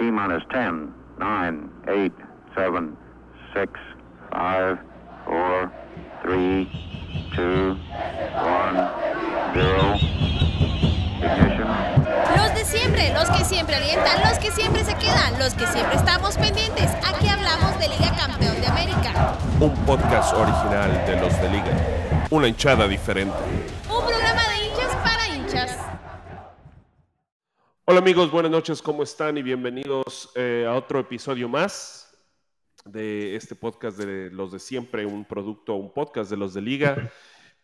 T 0.00 0.10
minus 0.10 0.42
10, 0.48 0.88
9, 1.18 1.60
8, 1.86 2.12
7, 2.54 2.96
6, 3.52 3.68
5, 4.32 4.78
4, 5.26 5.70
3, 6.22 6.68
2, 7.36 7.76
1, 8.32 8.90
0. 9.52 9.96
Ignition. 11.20 11.68
Los 12.34 12.54
de 12.54 12.64
siempre, 12.64 13.12
los 13.12 13.28
que 13.28 13.44
siempre 13.44 13.76
alientan, 13.76 14.22
los 14.26 14.38
que 14.38 14.50
siempre 14.50 14.84
se 14.84 14.94
quedan, 14.94 15.38
los 15.38 15.52
que 15.52 15.66
siempre 15.66 15.96
estamos 15.96 16.34
pendientes. 16.38 16.90
Aquí 17.06 17.28
hablamos 17.28 17.78
de 17.78 17.88
Liga 17.88 18.16
Campeón 18.16 18.58
de 18.58 18.66
América. 18.68 19.36
Un 19.60 19.74
podcast 19.84 20.32
original 20.32 21.04
de 21.06 21.20
los 21.20 21.38
de 21.42 21.48
Liga. 21.50 22.26
Una 22.30 22.48
hinchada 22.48 22.88
diferente. 22.88 23.36
Un 23.86 24.06
programa 24.06 24.40
de 24.48 24.64
hinchas 24.64 24.96
para 25.04 25.28
hinchas. 25.28 25.76
Hola 27.90 27.98
amigos, 27.98 28.30
buenas 28.30 28.52
noches, 28.52 28.80
¿cómo 28.80 29.02
están? 29.02 29.36
Y 29.36 29.42
bienvenidos 29.42 30.30
eh, 30.36 30.64
a 30.64 30.76
otro 30.76 31.00
episodio 31.00 31.48
más 31.48 32.16
de 32.84 33.34
este 33.34 33.56
podcast 33.56 33.98
de 33.98 34.30
los 34.30 34.52
de 34.52 34.60
siempre, 34.60 35.04
un 35.04 35.24
producto, 35.24 35.74
un 35.74 35.92
podcast 35.92 36.30
de 36.30 36.36
los 36.36 36.54
de 36.54 36.62
Liga. 36.62 37.10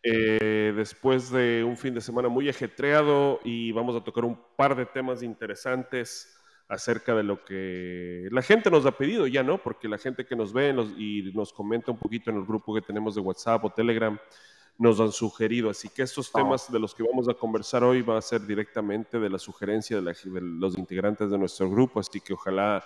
Eh, 0.09 0.73
después 0.77 1.31
de 1.31 1.65
un 1.65 1.77
fin 1.77 1.93
de 1.95 2.01
semana 2.01 2.29
muy 2.29 2.49
ajetreado 2.49 3.41
y 3.45 3.73
vamos 3.73 3.97
a 3.97 4.05
tocar 4.05 4.25
un 4.25 4.39
par 4.57 4.77
de 4.77 4.87
temas 4.87 5.23
interesantes 5.23 6.37
acerca 6.69 7.15
de 7.15 7.25
lo 7.25 7.45
que 7.45 8.29
la 8.31 8.43
gente 8.43 8.71
nos 8.71 8.87
ha 8.87 8.93
pedido 8.97 9.27
ya, 9.27 9.43
¿no? 9.43 9.59
Porque 9.59 9.89
la 9.89 9.99
gente 9.99 10.25
que 10.25 10.37
nos 10.37 10.53
ve 10.53 10.73
nos- 10.73 10.93
y 10.97 11.33
nos 11.35 11.53
comenta 11.53 11.91
un 11.91 11.99
poquito 11.99 12.31
en 12.31 12.37
el 12.37 12.45
grupo 12.45 12.75
que 12.75 12.83
tenemos 12.83 13.17
de 13.17 13.21
WhatsApp 13.21 13.65
o 13.65 13.71
Telegram 13.71 14.17
nos 14.79 15.01
han 15.01 15.13
sugerido. 15.13 15.71
Así 15.71 15.89
que 15.89 16.03
estos 16.03 16.31
temas 16.31 16.71
de 16.71 16.79
los 16.79 16.95
que 16.95 17.03
vamos 17.03 17.29
a 17.29 17.35
conversar 17.35 17.83
hoy 17.85 18.03
va 18.03 18.19
a 18.19 18.23
ser 18.23 18.47
directamente 18.47 19.19
de 19.19 19.31
la 19.31 19.39
sugerencia 19.39 19.97
de, 19.97 20.03
la- 20.03 20.13
de 20.13 20.41
los 20.41 20.77
integrantes 20.77 21.31
de 21.31 21.39
nuestro 21.39 21.71
grupo, 21.71 22.01
así 22.01 22.21
que 22.21 22.35
ojalá, 22.35 22.85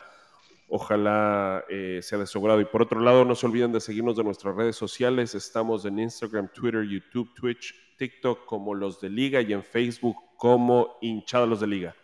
ojalá 0.69 1.65
eh, 1.69 2.01
sea 2.03 2.19
de 2.19 2.27
su 2.27 2.39
agrado. 2.39 2.61
Y 2.61 2.65
por 2.67 2.83
otro 2.83 3.01
lado, 3.01 3.25
no 3.25 3.35
se 3.35 3.47
olviden 3.47 3.73
de 3.73 3.81
seguirnos 3.81 4.17
de 4.17 4.25
nuestras 4.25 4.55
redes 4.55 4.77
sociales. 4.77 5.35
Estamos 5.35 5.85
en 5.85 5.99
Instagram, 5.99 6.49
Twitter, 6.53 6.85
YouTube, 6.85 7.35
Twitch, 7.35 7.75
TikTok 7.99 8.45
como 8.47 8.75
los 8.75 9.01
de 9.01 9.11
Liga 9.11 9.41
y 9.41 9.53
en 9.53 9.63
Facebook 9.65 10.17
como 10.37 10.97
hinchados 11.03 11.49
los 11.49 11.61
de 11.61 11.67
Liga. 11.67 11.97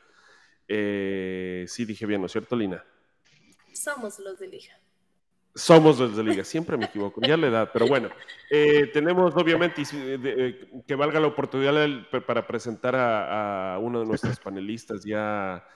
Eh, 0.68 1.64
sí, 1.68 1.84
dije 1.84 2.06
bien, 2.06 2.20
¿no 2.20 2.26
es 2.26 2.32
cierto, 2.32 2.56
Lina? 2.56 2.84
Somos 3.72 4.18
los 4.18 4.38
de 4.38 4.48
Liga. 4.48 4.78
Somos 5.56 5.98
los 5.98 6.14
de 6.14 6.22
Liga, 6.22 6.44
siempre 6.44 6.76
me 6.76 6.84
equivoco, 6.84 7.20
ya 7.22 7.36
la 7.36 7.46
edad, 7.46 7.70
pero 7.72 7.86
bueno, 7.88 8.10
eh, 8.50 8.90
tenemos 8.92 9.34
obviamente 9.36 9.84
si- 9.86 9.98
de- 9.98 10.48
eh, 10.48 10.70
que 10.86 10.94
valga 10.94 11.18
la 11.18 11.28
oportunidad 11.28 11.74
para 12.26 12.46
presentar 12.46 12.94
a, 12.94 13.74
a 13.74 13.78
uno 13.78 14.00
de 14.00 14.06
nuestros 14.06 14.38
panelistas 14.38 15.02
ya 15.02 15.66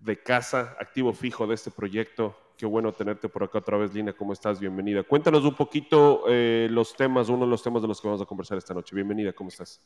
de 0.00 0.20
casa, 0.20 0.76
activo 0.80 1.12
fijo 1.12 1.46
de 1.46 1.54
este 1.54 1.70
proyecto. 1.70 2.36
Qué 2.58 2.66
bueno 2.66 2.92
tenerte 2.92 3.28
por 3.28 3.44
acá 3.44 3.58
otra 3.58 3.78
vez, 3.78 3.94
Lina, 3.94 4.12
¿cómo 4.12 4.32
estás? 4.32 4.58
Bienvenida. 4.58 5.02
Cuéntanos 5.04 5.44
un 5.44 5.54
poquito 5.54 6.24
eh, 6.28 6.66
los 6.70 6.94
temas, 6.96 7.28
uno 7.28 7.44
de 7.44 7.50
los 7.50 7.62
temas 7.62 7.82
de 7.82 7.88
los 7.88 8.00
que 8.00 8.08
vamos 8.08 8.20
a 8.20 8.26
conversar 8.26 8.58
esta 8.58 8.74
noche. 8.74 8.94
Bienvenida, 8.96 9.32
¿cómo 9.32 9.48
estás? 9.48 9.80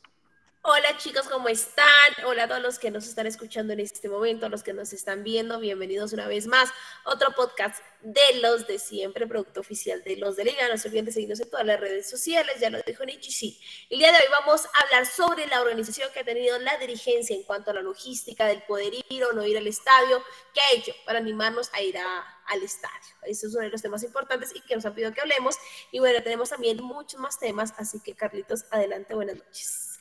Hola 0.67 0.97
chicos, 0.97 1.27
¿cómo 1.27 1.47
están? 1.47 1.85
Hola 2.25 2.45
a 2.45 2.47
todos 2.47 2.59
los 2.59 2.79
que 2.79 2.89
nos 2.89 3.05
están 3.05 3.27
escuchando 3.27 3.73
en 3.73 3.79
este 3.81 4.09
momento, 4.09 4.47
a 4.47 4.49
los 4.49 4.63
que 4.63 4.73
nos 4.73 4.93
están 4.93 5.23
viendo, 5.23 5.59
bienvenidos 5.59 6.11
una 6.11 6.27
vez 6.27 6.47
más 6.47 6.71
a 7.03 7.11
otro 7.13 7.33
podcast 7.35 7.83
de 8.01 8.39
los 8.41 8.65
de 8.65 8.79
siempre, 8.79 9.27
producto 9.27 9.59
oficial 9.59 10.03
de 10.03 10.17
los 10.17 10.35
de 10.35 10.45
Liga. 10.45 10.67
No 10.67 10.75
se 10.79 10.87
olviden 10.87 11.05
de 11.05 11.11
seguirnos 11.11 11.39
en 11.39 11.51
todas 11.51 11.67
las 11.67 11.79
redes 11.79 12.09
sociales, 12.09 12.55
ya 12.59 12.71
lo 12.71 12.81
dijo 12.81 13.05
Nichi. 13.05 13.61
El 13.91 13.99
día 13.99 14.11
de 14.11 14.17
hoy 14.17 14.23
vamos 14.31 14.65
a 14.65 14.83
hablar 14.85 15.05
sobre 15.05 15.45
la 15.45 15.61
organización 15.61 16.09
que 16.11 16.21
ha 16.21 16.25
tenido 16.25 16.57
la 16.57 16.75
dirigencia 16.79 17.35
en 17.35 17.43
cuanto 17.43 17.69
a 17.69 17.75
la 17.75 17.83
logística 17.83 18.47
del 18.47 18.63
poder 18.63 18.91
ir 19.07 19.23
o 19.23 19.33
no 19.33 19.45
ir 19.45 19.59
al 19.59 19.67
estadio, 19.67 20.23
qué 20.51 20.61
ha 20.61 20.71
hecho 20.71 20.93
para 21.05 21.19
animarnos 21.19 21.69
a 21.73 21.81
ir 21.83 21.95
a- 21.99 22.41
al 22.47 22.63
estadio. 22.63 23.13
Ese 23.21 23.45
es 23.45 23.53
uno 23.53 23.65
de 23.65 23.69
los 23.69 23.83
temas 23.83 24.01
importantes 24.01 24.51
y 24.55 24.61
que 24.61 24.73
nos 24.73 24.83
han 24.87 24.95
pedido 24.95 25.13
que 25.13 25.21
hablemos. 25.21 25.57
Y 25.91 25.99
bueno, 25.99 26.23
tenemos 26.23 26.49
también 26.49 26.77
muchos 26.81 27.19
más 27.19 27.37
temas, 27.37 27.75
así 27.77 27.99
que 28.03 28.15
Carlitos, 28.15 28.65
adelante, 28.71 29.13
buenas 29.13 29.35
noches. 29.37 29.94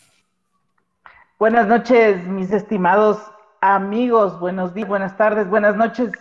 Buenas 1.36 1.66
noches, 1.66 2.24
mis 2.28 2.52
estimados 2.52 3.18
amigos. 3.60 4.38
Buenos 4.38 4.72
días, 4.72 4.86
buenas 4.86 5.16
tardes, 5.16 5.48
buenas 5.48 5.74
noches, 5.74 6.12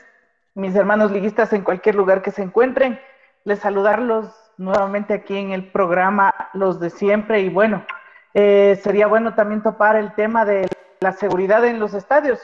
mis 0.56 0.76
hermanos 0.76 1.12
liguistas 1.12 1.54
en 1.54 1.62
cualquier 1.62 1.94
lugar 1.94 2.24
que 2.24 2.32
se 2.32 2.42
encuentren. 2.42 3.00
Les 3.44 3.60
saludarlos 3.60 4.34
nuevamente 4.58 5.14
aquí 5.14 5.38
en 5.38 5.52
el 5.52 5.72
programa 5.72 6.34
Los 6.54 6.80
de 6.80 6.90
Siempre. 6.90 7.42
Y 7.42 7.50
bueno, 7.50 7.86
eh, 8.34 8.80
sería 8.84 9.06
bueno 9.06 9.36
también 9.36 9.62
topar 9.62 9.98
el 9.98 10.16
tema 10.16 10.46
de 10.46 10.68
la 11.00 11.12
seguridad 11.12 11.64
en 11.64 11.80
los 11.80 11.94
estadios. 11.94 12.42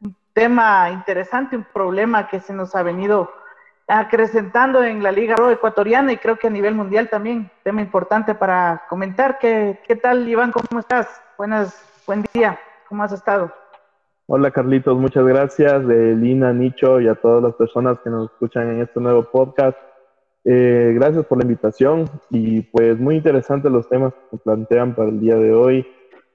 Un 0.00 0.16
tema 0.32 0.90
interesante, 0.90 1.56
un 1.56 1.64
problema 1.64 2.28
que 2.28 2.38
se 2.38 2.52
nos 2.52 2.76
ha 2.76 2.84
venido 2.84 3.32
acrecentando 3.88 4.84
en 4.84 5.02
la 5.02 5.10
Liga 5.10 5.34
Pro 5.34 5.50
ecuatoriana 5.50 6.12
y 6.12 6.18
creo 6.18 6.36
que 6.36 6.46
a 6.46 6.50
nivel 6.50 6.76
mundial 6.76 7.08
también, 7.10 7.50
tema 7.64 7.80
importante 7.80 8.36
para 8.36 8.84
comentar. 8.88 9.40
¿Qué, 9.40 9.82
qué 9.84 9.96
tal, 9.96 10.28
Iván? 10.28 10.52
¿Cómo 10.52 10.78
estás? 10.78 11.20
Buenas, 11.36 11.93
buen 12.06 12.24
día. 12.32 12.58
¿Cómo 12.88 13.02
has 13.02 13.12
estado? 13.12 13.50
Hola 14.26 14.50
Carlitos, 14.50 14.96
muchas 14.98 15.24
gracias 15.24 15.86
de 15.86 16.14
Lina, 16.14 16.52
Nicho 16.52 17.00
y 17.00 17.08
a 17.08 17.14
todas 17.14 17.42
las 17.42 17.54
personas 17.54 17.98
que 18.00 18.10
nos 18.10 18.30
escuchan 18.30 18.70
en 18.70 18.80
este 18.82 19.00
nuevo 19.00 19.24
podcast. 19.24 19.76
Eh, 20.44 20.92
gracias 20.94 21.24
por 21.26 21.38
la 21.38 21.44
invitación 21.44 22.08
y 22.30 22.62
pues 22.62 22.98
muy 22.98 23.16
interesantes 23.16 23.70
los 23.70 23.88
temas 23.88 24.12
que 24.12 24.36
se 24.36 24.42
plantean 24.42 24.94
para 24.94 25.08
el 25.08 25.20
día 25.20 25.36
de 25.36 25.52
hoy. 25.52 25.86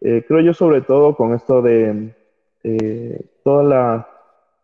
Eh, 0.02 0.24
creo 0.28 0.40
yo 0.42 0.54
sobre 0.54 0.82
todo 0.82 1.16
con 1.16 1.34
esto 1.34 1.62
de 1.62 2.16
eh, 2.64 3.22
toda 3.44 4.08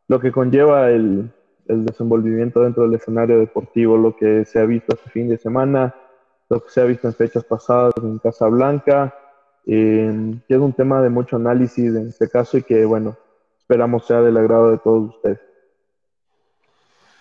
lo 0.07 0.19
que 0.19 0.31
conlleva 0.31 0.89
el, 0.89 1.31
el 1.67 1.85
desenvolvimiento 1.85 2.61
dentro 2.61 2.83
del 2.83 2.95
escenario 2.95 3.39
deportivo, 3.39 3.97
lo 3.97 4.15
que 4.15 4.45
se 4.45 4.59
ha 4.59 4.65
visto 4.65 4.95
este 4.95 5.09
fin 5.09 5.29
de 5.29 5.37
semana, 5.37 5.95
lo 6.49 6.63
que 6.63 6.69
se 6.69 6.81
ha 6.81 6.85
visto 6.85 7.07
en 7.07 7.13
fechas 7.13 7.43
pasadas 7.43 7.93
en 8.01 8.19
Casablanca, 8.19 9.13
eh, 9.67 10.35
que 10.47 10.53
es 10.53 10.59
un 10.59 10.73
tema 10.73 11.01
de 11.01 11.09
mucho 11.09 11.35
análisis 11.35 11.95
en 11.95 12.07
este 12.07 12.29
caso 12.29 12.57
y 12.57 12.63
que, 12.63 12.85
bueno, 12.85 13.17
esperamos 13.59 14.05
sea 14.05 14.21
del 14.21 14.37
agrado 14.37 14.71
de 14.71 14.77
todos 14.77 15.15
ustedes. 15.15 15.39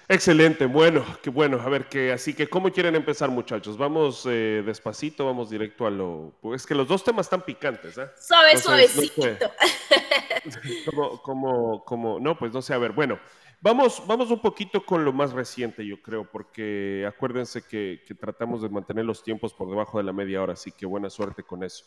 Excelente, 0.06 0.66
bueno, 0.66 1.02
qué 1.22 1.30
bueno. 1.30 1.60
A 1.62 1.68
ver, 1.70 1.88
que 1.88 2.12
así 2.12 2.34
que, 2.34 2.46
¿cómo 2.48 2.70
quieren 2.70 2.94
empezar, 2.94 3.30
muchachos? 3.30 3.78
Vamos 3.78 4.26
eh, 4.26 4.62
despacito, 4.64 5.24
vamos 5.24 5.48
directo 5.48 5.86
a 5.86 5.90
lo. 5.90 6.34
Pues 6.42 6.62
es 6.62 6.66
que 6.66 6.74
los 6.74 6.86
dos 6.86 7.02
temas 7.02 7.26
están 7.26 7.40
picantes, 7.40 7.96
¿eh? 7.96 8.10
Suave, 8.20 8.52
Entonces, 8.52 9.16
no 9.16 9.22
sé. 9.22 9.38
suavecito. 10.44 10.90
como, 10.90 11.22
como, 11.22 11.84
como, 11.84 12.20
no, 12.20 12.36
pues 12.36 12.52
no 12.52 12.60
sé, 12.60 12.74
a 12.74 12.78
ver, 12.78 12.92
bueno, 12.92 13.18
vamos, 13.62 14.02
vamos 14.06 14.30
un 14.30 14.42
poquito 14.42 14.84
con 14.84 15.06
lo 15.06 15.12
más 15.14 15.32
reciente, 15.32 15.86
yo 15.86 16.02
creo, 16.02 16.30
porque 16.30 17.06
acuérdense 17.08 17.62
que, 17.62 18.02
que 18.06 18.14
tratamos 18.14 18.60
de 18.60 18.68
mantener 18.68 19.06
los 19.06 19.22
tiempos 19.22 19.54
por 19.54 19.70
debajo 19.70 19.96
de 19.96 20.04
la 20.04 20.12
media 20.12 20.42
hora, 20.42 20.52
así 20.52 20.70
que 20.70 20.84
buena 20.84 21.08
suerte 21.08 21.44
con 21.44 21.64
eso. 21.64 21.86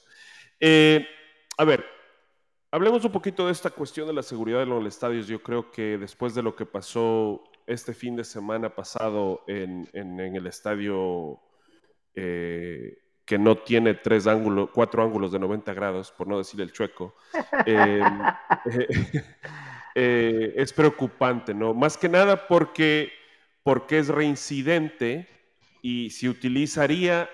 Eh, 0.60 1.06
a 1.58 1.64
ver, 1.66 1.86
hablemos 2.72 3.04
un 3.06 3.12
poquito 3.12 3.46
de 3.48 3.52
esta 3.52 3.70
cuestión 3.70 4.08
de 4.08 4.14
la 4.14 4.24
seguridad 4.24 4.64
en 4.64 4.70
los 4.70 4.86
estadios. 4.86 5.28
Yo 5.28 5.42
creo 5.42 5.72
que 5.72 5.98
después 5.98 6.36
de 6.36 6.44
lo 6.44 6.56
que 6.56 6.66
pasó 6.66 7.44
este 7.68 7.94
fin 7.94 8.16
de 8.16 8.24
semana 8.24 8.74
pasado 8.76 9.44
en, 9.48 9.90
en- 9.94 10.20
en 10.20 10.36
el 10.36 10.48
estadio 10.48 11.40
eh, 12.16 12.98
que 13.26 13.38
no 13.38 13.58
tiene 13.58 13.94
tres 13.96 14.28
ángulos, 14.28 14.70
cuatro 14.74 15.04
ángulos 15.04 15.32
de 15.34 15.40
90 15.40 15.74
grados, 15.74 16.12
por 16.12 16.28
no 16.28 16.38
decir 16.38 16.62
el 16.62 16.72
chueco, 16.72 17.16
eh, 17.66 18.04
eh, 19.96 20.54
es 20.56 20.74
preocupante, 20.74 21.54
¿no? 21.54 21.74
Más 21.74 21.98
que 21.98 22.10
nada 22.10 22.48
porque, 22.48 23.12
porque 23.64 24.00
es 24.00 24.08
reincidente 24.10 25.28
y 25.82 26.10
si 26.12 26.30
utilizaría, 26.30 27.30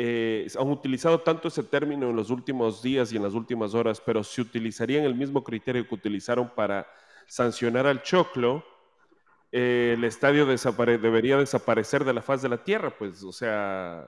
eh, 0.00 0.46
han 0.56 0.70
utilizado 0.70 1.18
tanto 1.18 1.48
ese 1.48 1.64
término 1.64 2.08
en 2.08 2.14
los 2.14 2.30
últimos 2.30 2.80
días 2.84 3.12
y 3.12 3.16
en 3.16 3.24
las 3.24 3.34
últimas 3.34 3.74
horas, 3.74 4.00
pero 4.00 4.22
si 4.22 4.40
utilizarían 4.40 5.02
el 5.04 5.16
mismo 5.16 5.42
criterio 5.42 5.88
que 5.88 5.94
utilizaron 5.96 6.48
para 6.54 6.86
sancionar 7.26 7.84
al 7.88 8.04
Choclo, 8.04 8.64
eh, 9.50 9.94
el 9.98 10.04
estadio 10.04 10.46
desapare- 10.46 11.00
debería 11.00 11.36
desaparecer 11.36 12.04
de 12.04 12.14
la 12.14 12.22
faz 12.22 12.42
de 12.42 12.48
la 12.48 12.62
tierra, 12.62 12.96
pues, 12.96 13.24
o 13.24 13.32
sea, 13.32 14.06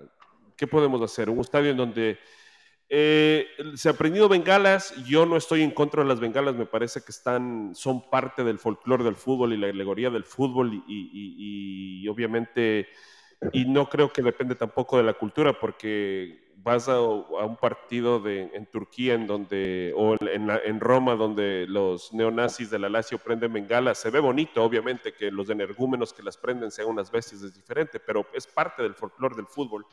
¿qué 0.57 0.69
podemos 0.69 1.03
hacer? 1.03 1.29
Un 1.29 1.41
estadio 1.41 1.73
en 1.73 1.77
donde 1.77 2.19
eh, 2.89 3.47
se 3.75 3.89
ha 3.89 3.93
prendido 3.95 4.29
bengalas, 4.29 4.95
yo 5.07 5.27
no 5.27 5.37
estoy 5.37 5.63
en 5.63 5.73
contra 5.73 6.05
de 6.05 6.09
las 6.09 6.21
bengalas, 6.21 6.55
me 6.55 6.67
parece 6.67 7.01
que 7.01 7.11
están, 7.11 7.73
son 7.75 8.09
parte 8.09 8.45
del 8.45 8.61
folclore 8.61 9.03
del 9.03 9.17
fútbol 9.17 9.53
y 9.55 9.57
la 9.57 9.67
alegoría 9.69 10.09
del 10.11 10.25
fútbol 10.25 10.73
y, 10.73 10.77
y- 10.87 11.11
y- 11.13 12.05
y 12.05 12.09
obviamente, 12.09 12.87
y 13.53 13.65
no 13.65 13.89
creo 13.89 14.13
que 14.13 14.23
depende 14.23 14.55
tampoco 14.55 14.97
de 14.97 15.03
la 15.03 15.15
cultura, 15.15 15.59
porque 15.59 16.51
vas 16.63 16.89
a, 16.89 17.01
un 17.01 17.57
partido 17.57 18.23
en 18.27 18.67
Turquía 18.67 19.15
en 19.15 19.27
donde, 19.27 19.93
o 19.97 20.17
en 20.21 20.81
Roma 20.81 21.15
donde 21.15 21.67
los 21.67 22.13
neonazis 22.13 22.71
de 22.71 22.79
la 22.79 22.89
Lazio 22.89 23.19
prenden 23.19 23.53
bengalas, 23.53 23.99
se 23.99 24.11
ve 24.11 24.21
bonito, 24.21 24.63
obviamente, 24.63 25.13
que 25.13 25.31
los 25.31 25.49
energúmenos 25.49 26.13
que 26.13 26.23
las 26.23 26.37
prenden 26.37 26.71
sean 26.71 26.89
unas 26.89 27.11
bestias, 27.11 27.43
es 27.43 27.55
diferente, 27.55 27.99
pero 27.99 28.27
es 28.35 28.47
parte 28.47 28.83
del 28.83 28.95
folclore 28.95 29.37
del 29.37 29.47
fútbol. 29.47 29.87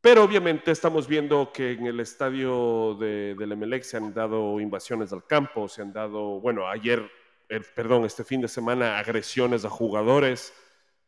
Pero 0.00 0.22
obviamente 0.22 0.70
estamos 0.70 1.08
viendo 1.08 1.50
que 1.52 1.72
en 1.72 1.86
el 1.86 1.98
estadio 1.98 2.94
de, 2.94 3.34
del 3.34 3.52
Emelec 3.52 3.82
se 3.82 3.96
han 3.96 4.12
dado 4.12 4.60
invasiones 4.60 5.12
al 5.12 5.26
campo, 5.26 5.66
se 5.66 5.82
han 5.82 5.92
dado, 5.92 6.40
bueno, 6.40 6.68
ayer 6.68 7.10
perdón, 7.74 8.04
este 8.04 8.24
fin 8.24 8.40
de 8.40 8.48
semana 8.48 8.98
agresiones 8.98 9.64
a 9.64 9.70
jugadores, 9.70 10.52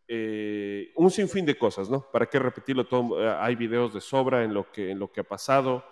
eh, 0.08 0.92
un 0.96 1.10
sinfín 1.10 1.46
de 1.46 1.56
cosas, 1.56 1.90
¿no? 1.90 2.06
¿Para 2.12 2.26
qué 2.26 2.38
repetirlo 2.38 2.86
todo? 2.86 3.22
Eh, 3.22 3.36
hay 3.40 3.56
videos 3.56 3.92
de 3.92 4.00
sobra 4.00 4.44
en 4.44 4.54
lo 4.54 4.70
que, 4.70 4.90
en 4.90 4.98
lo 4.98 5.10
que 5.10 5.20
ha 5.20 5.24
pasado. 5.24 5.84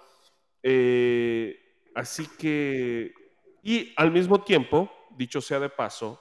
así 1.95 2.27
que, 2.39 3.13
y 3.63 3.93
al 3.97 4.11
mismo 4.11 4.43
tiempo, 4.43 4.91
dicho 5.17 5.41
sea 5.41 5.61
de 5.61 5.69
paso, 5.69 6.21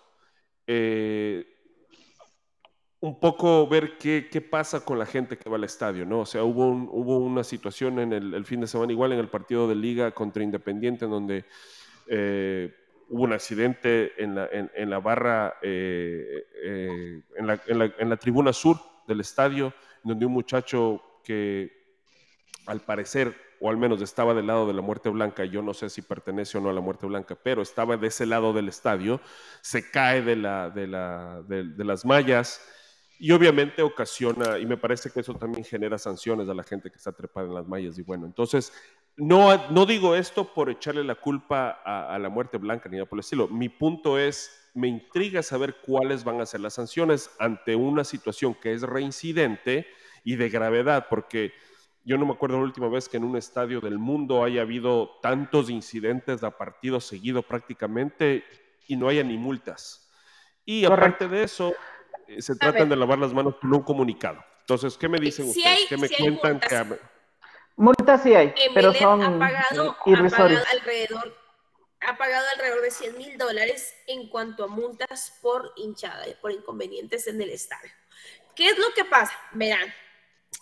un 3.03 3.19
poco 3.19 3.67
ver 3.67 3.97
qué, 3.97 4.29
qué, 4.31 4.39
pasa 4.39 4.85
con 4.85 4.97
la 4.97 5.05
gente 5.05 5.37
que 5.37 5.49
va 5.49 5.57
al 5.57 5.65
estadio, 5.65 6.05
¿no? 6.05 6.21
O 6.21 6.25
sea, 6.25 6.45
hubo, 6.45 6.67
hubo 6.69 7.17
una 7.17 7.43
situación 7.43 7.99
en 7.99 8.13
el, 8.13 8.45
fin 8.45 8.61
de 8.61 8.67
semana, 8.67 8.93
igual 8.93 9.11
en 9.11 9.19
el 9.19 9.27
partido 9.27 9.67
de 9.67 9.75
Liga 9.75 10.11
contra 10.11 10.41
Independiente, 10.41 11.03
en 11.03 11.11
donde 11.11 11.45
eh, 12.07 12.73
hubo 13.13 13.23
un 13.23 13.33
accidente 13.33 14.11
en 14.17 14.89
la, 14.89 14.99
barra, 14.99 15.57
eh, 15.61 16.47
eh, 16.63 17.21
en, 17.37 18.09
la, 18.09 18.17
tribuna 18.17 18.51
sur 18.51 18.79
del 19.07 19.19
estadio, 19.19 19.71
donde 20.03 20.25
un 20.25 20.33
muchacho 20.33 20.99
que 21.23 21.71
al 22.65 22.79
parecer, 22.79 23.35
o 23.61 23.69
al 23.69 23.77
menos 23.77 24.01
estaba 24.01 24.33
del 24.33 24.47
lado 24.47 24.65
de 24.65 24.73
la 24.73 24.81
muerte 24.81 25.09
blanca, 25.09 25.45
yo 25.45 25.61
no 25.61 25.75
sé 25.75 25.91
si 25.91 26.01
pertenece 26.01 26.57
o 26.57 26.61
no 26.61 26.71
a 26.71 26.73
la 26.73 26.81
muerte 26.81 27.05
blanca, 27.05 27.35
pero 27.35 27.61
estaba 27.61 27.97
de 27.97 28.07
ese 28.07 28.25
lado 28.25 28.51
del 28.51 28.67
estadio, 28.67 29.21
se 29.61 29.91
cae 29.91 30.23
de, 30.23 30.35
de 30.35 31.83
las 31.85 32.05
mallas 32.05 32.67
y 33.19 33.31
obviamente 33.31 33.83
ocasiona, 33.83 34.57
y 34.57 34.65
me 34.65 34.75
parece 34.75 35.11
que 35.11 35.19
eso 35.19 35.35
también 35.35 35.63
genera 35.63 35.99
sanciones 35.99 36.49
a 36.49 36.55
la 36.55 36.63
gente 36.63 36.89
que 36.89 36.97
está 36.97 37.11
trepada 37.11 37.45
en 37.45 37.53
las 37.53 37.67
mallas. 37.67 37.99
Y 37.99 38.01
bueno, 38.01 38.25
entonces, 38.25 38.73
no, 39.17 39.69
no 39.69 39.85
digo 39.85 40.15
esto 40.15 40.53
por 40.53 40.69
echarle 40.69 41.03
la 41.03 41.15
culpa 41.15 41.81
a, 41.85 42.17
la 42.17 42.29
muerte 42.29 42.57
blanca 42.57 42.89
ni 42.89 42.97
nada 42.97 43.07
por 43.07 43.17
el 43.17 43.21
estilo. 43.21 43.47
Mi 43.47 43.69
punto 43.69 44.17
es, 44.17 44.69
me 44.73 44.87
intriga 44.87 45.43
saber 45.43 45.77
cuáles 45.85 46.23
van 46.23 46.41
a 46.41 46.45
ser 46.45 46.61
las 46.61 46.73
sanciones 46.73 47.29
ante 47.39 47.75
una 47.75 48.03
situación 48.03 48.55
que 48.55 48.73
es 48.73 48.81
reincidente 48.81 49.87
y 50.23 50.35
de 50.35 50.49
gravedad, 50.49 51.07
porque 51.09 51.53
yo 52.05 52.17
no 52.17 52.25
me 52.25 52.33
acuerdo 52.33 52.57
la 52.57 52.63
última 52.63 52.89
vez 52.89 53.07
que 53.07 53.17
en 53.17 53.23
un 53.23 53.37
estadio 53.37 53.79
del 53.81 53.99
mundo 53.99 54.43
haya 54.43 54.61
habido 54.61 55.19
tantos 55.21 55.69
incidentes 55.69 56.43
a 56.43 56.57
partido 56.57 56.99
seguido 56.99 57.43
prácticamente 57.43 58.43
y 58.87 58.95
no 58.95 59.07
haya 59.07 59.23
ni 59.23 59.37
multas. 59.37 60.11
Y 60.65 60.85
aparte 60.85 61.27
de 61.27 61.43
eso, 61.43 61.73
eh, 62.27 62.41
se 62.41 62.55
tratan 62.55 62.89
de 62.89 62.95
lavar 62.95 63.19
las 63.19 63.33
manos 63.33 63.55
con 63.61 63.73
un 63.73 63.83
comunicado. 63.83 64.43
Entonces, 64.61 64.97
¿qué 64.97 65.07
me 65.07 65.19
dicen 65.19 65.47
ustedes? 65.49 65.87
¿Qué 65.87 65.97
me 65.97 66.09
cuentan? 66.09 66.59
Multas. 67.75 68.23
sí 68.23 68.33
hay, 68.35 68.53
pero 68.73 68.93
son 68.93 69.21
ha 69.21 69.39
pagado, 69.39 69.97
alrededor, 70.71 71.37
ha 72.01 72.17
pagado 72.17 72.45
alrededor 72.53 72.81
de 72.81 72.91
100 72.91 73.17
mil 73.17 73.37
dólares 73.37 73.95
en 74.07 74.29
cuanto 74.29 74.65
a 74.65 74.67
multas 74.67 75.37
por 75.41 75.73
hinchada, 75.75 76.25
por 76.41 76.51
inconvenientes 76.51 77.27
en 77.27 77.41
el 77.41 77.49
estadio. 77.49 77.91
¿Qué 78.55 78.67
es 78.67 78.77
lo 78.77 78.93
que 78.93 79.05
pasa? 79.05 79.33
Verán, 79.51 79.93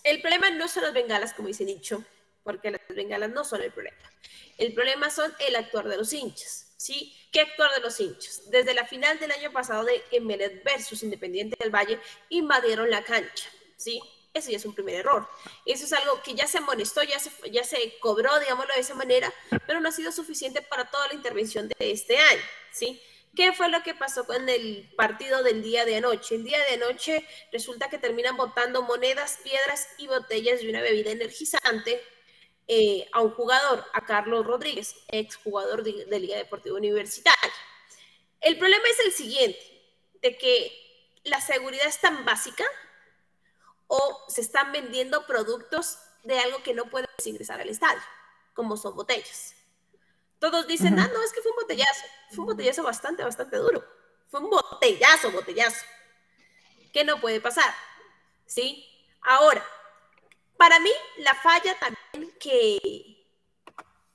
el 0.04 0.22
problema 0.22 0.50
no 0.50 0.68
son 0.68 0.84
las 0.84 0.94
bengalas, 0.94 1.34
como 1.34 1.48
dice 1.48 1.66
dicho, 1.66 2.04
porque 2.44 2.72
las 2.72 2.82
bengalas 2.90 3.30
no 3.30 3.44
son 3.44 3.62
el 3.62 3.72
problema. 3.72 3.98
El 4.58 4.74
problema 4.74 5.10
son 5.10 5.34
el 5.40 5.56
actuar 5.56 5.88
de 5.88 5.98
los 5.98 6.14
hinchas. 6.14 6.72
¿sí? 6.82 7.16
¿Qué 7.32 7.42
actor 7.42 7.70
de 7.76 7.82
los 7.82 8.00
hinchas? 8.00 8.50
Desde 8.50 8.74
la 8.74 8.86
final 8.86 9.20
del 9.20 9.32
año 9.32 9.52
pasado 9.52 9.86
de 9.86 10.04
Emelec 10.12 10.64
versus 10.64 11.04
Independiente 11.04 11.56
del 11.60 11.70
Valle, 11.70 12.00
invadieron 12.30 12.90
la 12.90 13.04
cancha, 13.04 13.50
¿sí? 13.78 14.02
Ese 14.34 14.52
ya 14.52 14.58
es 14.58 14.66
un 14.66 14.74
primer 14.74 14.96
error. 14.96 15.28
Eso 15.66 15.86
es 15.86 15.94
algo 15.94 16.22
que 16.24 16.34
ya 16.34 16.48
se 16.48 16.60
amonestó, 16.60 17.04
ya 17.04 17.20
se, 17.20 17.32
ya 17.52 17.64
se 17.64 17.98
cobró, 18.00 18.40
digámoslo 18.40 18.74
de 18.74 18.82
esa 18.82 18.96
manera, 18.96 19.34
pero 19.68 19.82
no 19.82 19.90
ha 19.90 19.92
sido 19.92 20.12
suficiente 20.12 20.62
para 20.62 20.90
toda 20.90 21.08
la 21.10 21.14
intervención 21.14 21.68
de 21.68 21.92
este 21.92 22.18
año, 22.18 22.42
¿sí? 22.72 23.02
¿Qué 23.36 23.54
fue 23.54 23.70
lo 23.70 23.82
que 23.82 23.94
pasó 23.94 24.26
con 24.26 24.50
el 24.50 24.92
partido 24.98 25.42
del 25.42 25.64
día 25.64 25.86
de 25.86 25.96
anoche? 25.96 26.36
El 26.36 26.44
día 26.44 26.60
de 26.66 26.84
anoche 26.84 27.26
resulta 27.52 27.90
que 27.90 27.98
terminan 27.98 28.36
botando 28.36 28.82
monedas, 28.82 29.40
piedras 29.42 29.88
y 29.98 30.08
botellas 30.08 30.60
de 30.60 30.70
una 30.70 30.82
bebida 30.82 31.12
energizante 31.12 32.02
eh, 32.68 33.08
a 33.14 33.22
un 33.22 33.32
jugador, 33.32 33.86
a 33.94 34.06
Carlos 34.06 34.46
Rodríguez, 34.46 34.96
ex 35.08 35.38
jugador 35.38 35.84
de, 35.84 36.20
Liga 36.20 36.36
Deportiva 36.38 36.76
Universitaria. 36.76 37.54
El 38.42 38.58
problema 38.58 38.84
es 38.90 39.00
el 39.06 39.12
siguiente, 39.14 39.60
de 40.22 40.38
que 40.38 40.72
la 41.24 41.40
seguridad 41.40 41.88
es 41.88 42.00
tan 42.00 42.26
básica 42.26 42.66
o 43.94 44.24
se 44.30 44.40
están 44.40 44.72
vendiendo 44.72 45.28
productos 45.28 45.98
de 46.24 46.40
algo 46.40 46.64
que 46.64 46.74
no 46.74 46.86
puedes 46.86 47.10
ingresar 47.26 47.60
al 47.60 47.68
estadio, 47.68 48.02
como 48.54 48.78
son 48.78 48.96
botellas. 48.96 49.54
Todos 50.40 50.66
dicen, 50.66 50.98
ah, 50.98 51.10
no, 51.14 51.22
es 51.22 51.34
que 51.34 51.42
fue 51.42 51.52
un 51.52 51.58
botellazo. 51.58 52.06
Fue 52.30 52.40
un 52.40 52.46
botellazo 52.46 52.84
bastante, 52.84 53.22
bastante 53.22 53.58
duro. 53.58 53.84
Fue 54.30 54.40
un 54.40 54.50
botellazo, 54.50 55.32
botellazo. 55.32 55.86
¿Qué 56.94 57.04
no 57.04 57.20
puede 57.20 57.42
pasar? 57.42 57.76
¿Sí? 58.46 58.88
Ahora, 59.24 59.62
para 60.56 60.80
mí, 60.80 60.92
la 61.18 61.36
falla 61.36 61.78
también 61.78 62.34
que, 62.40 63.28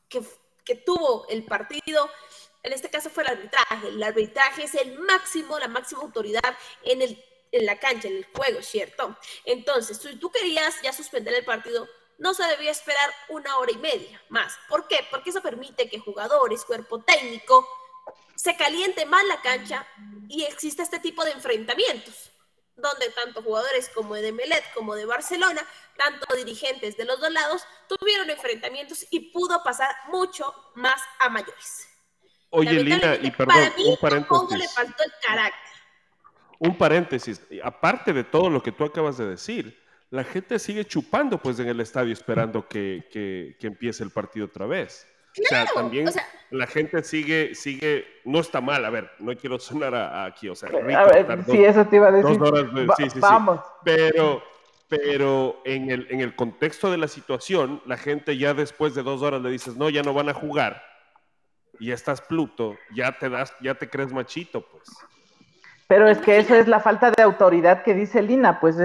que, 0.08 0.74
tuvo 0.86 1.28
el 1.28 1.44
partido, 1.44 2.10
en 2.62 2.72
este 2.72 2.88
caso 2.88 3.10
fue 3.10 3.24
el 3.24 3.28
arbitraje. 3.28 3.88
El 3.88 4.02
arbitraje 4.02 4.64
es 4.64 4.74
el 4.74 4.98
máximo, 5.00 5.58
la 5.58 5.68
máxima 5.68 6.00
autoridad 6.00 6.56
en, 6.82 7.02
el, 7.02 7.22
en 7.56 7.66
la 7.66 7.78
cancha, 7.78 8.08
en 8.08 8.16
el 8.16 8.26
juego, 8.26 8.62
¿cierto? 8.62 9.16
Entonces, 9.44 9.98
si 9.98 10.16
tú 10.16 10.30
querías 10.30 10.80
ya 10.82 10.92
suspender 10.92 11.34
el 11.34 11.44
partido, 11.44 11.88
no 12.18 12.34
se 12.34 12.44
debía 12.44 12.70
esperar 12.70 13.10
una 13.28 13.56
hora 13.58 13.72
y 13.72 13.78
media 13.78 14.22
más. 14.28 14.56
¿Por 14.68 14.88
qué? 14.88 15.06
Porque 15.10 15.30
eso 15.30 15.42
permite 15.42 15.88
que 15.88 15.98
jugadores, 15.98 16.64
cuerpo 16.64 17.02
técnico, 17.02 17.68
se 18.34 18.56
caliente 18.56 19.06
más 19.06 19.24
la 19.24 19.40
cancha 19.42 19.86
y 20.28 20.44
exista 20.44 20.82
este 20.82 20.98
tipo 20.98 21.24
de 21.24 21.32
enfrentamientos 21.32 22.30
donde 22.76 23.08
tanto 23.10 23.42
jugadores 23.42 23.88
como 23.94 24.14
de 24.14 24.32
Melet 24.32 24.62
como 24.74 24.94
de 24.94 25.06
Barcelona, 25.06 25.66
tanto 25.96 26.34
dirigentes 26.36 26.96
de 26.96 27.04
los 27.04 27.18
dos 27.20 27.30
lados, 27.30 27.62
tuvieron 27.88 28.30
enfrentamientos 28.30 29.06
y 29.10 29.30
pudo 29.30 29.62
pasar 29.62 29.94
mucho 30.08 30.54
más 30.74 31.00
a 31.20 31.28
mayores. 31.28 31.88
Oye, 32.50 32.82
Lina, 32.82 33.16
y 33.16 33.30
perdón, 33.30 33.72
un 33.78 33.96
paréntesis. 33.96 34.58
le 34.58 34.68
faltó 34.68 35.02
el 35.02 35.12
carácter. 35.22 35.65
Un 36.58 36.76
paréntesis, 36.76 37.42
aparte 37.62 38.12
de 38.12 38.24
todo 38.24 38.50
lo 38.50 38.62
que 38.62 38.72
tú 38.72 38.84
acabas 38.84 39.18
de 39.18 39.26
decir, 39.26 39.78
la 40.10 40.24
gente 40.24 40.58
sigue 40.58 40.84
chupando 40.84 41.38
pues 41.38 41.58
en 41.58 41.68
el 41.68 41.80
estadio 41.80 42.12
esperando 42.12 42.66
que, 42.66 43.08
que, 43.10 43.56
que 43.58 43.66
empiece 43.66 44.02
el 44.04 44.10
partido 44.10 44.46
otra 44.46 44.66
vez 44.66 45.06
o 45.38 45.48
sea, 45.48 45.66
también 45.66 46.08
la 46.50 46.66
gente 46.66 47.02
sigue, 47.02 47.54
sigue, 47.54 48.06
no 48.24 48.40
está 48.40 48.60
mal, 48.60 48.84
a 48.84 48.90
ver, 48.90 49.10
no 49.18 49.34
quiero 49.36 49.58
sonar 49.58 49.94
aquí, 49.94 50.48
o 50.48 50.54
sea, 50.54 50.70
a 50.70 51.04
ver, 51.04 51.44
sí, 51.44 51.64
eso 51.64 51.84
te 51.86 51.96
iba 51.96 52.08
a 52.08 52.12
decir. 52.12 52.38
Dos 52.38 52.50
horas, 52.50 52.96
sí, 52.96 53.10
sí, 53.10 53.20
vamos. 53.20 53.60
Pero, 53.84 54.42
pero 54.88 55.60
en 55.64 55.90
el, 55.90 56.06
en 56.10 56.20
el 56.20 56.34
contexto 56.34 56.90
de 56.90 56.98
la 56.98 57.08
situación, 57.08 57.82
la 57.86 57.96
gente 57.96 58.36
ya 58.38 58.54
después 58.54 58.94
de 58.94 59.02
dos 59.02 59.22
horas 59.22 59.42
le 59.42 59.50
dices, 59.50 59.76
no, 59.76 59.90
ya 59.90 60.02
no 60.02 60.14
van 60.14 60.28
a 60.28 60.34
jugar, 60.34 60.82
y 61.78 61.88
ya 61.88 61.94
estás 61.94 62.22
Pluto, 62.22 62.76
ya 62.94 63.12
te 63.18 63.28
das, 63.28 63.54
ya 63.60 63.74
te 63.74 63.90
crees 63.90 64.12
machito, 64.12 64.62
pues. 64.62 64.88
Pero 65.86 66.08
es 66.08 66.18
que 66.18 66.38
eso 66.38 66.54
es 66.54 66.66
la 66.66 66.80
falta 66.80 67.10
de 67.10 67.22
autoridad 67.22 67.82
que 67.82 67.94
dice 67.94 68.22
Lina, 68.22 68.60
pues 68.60 68.76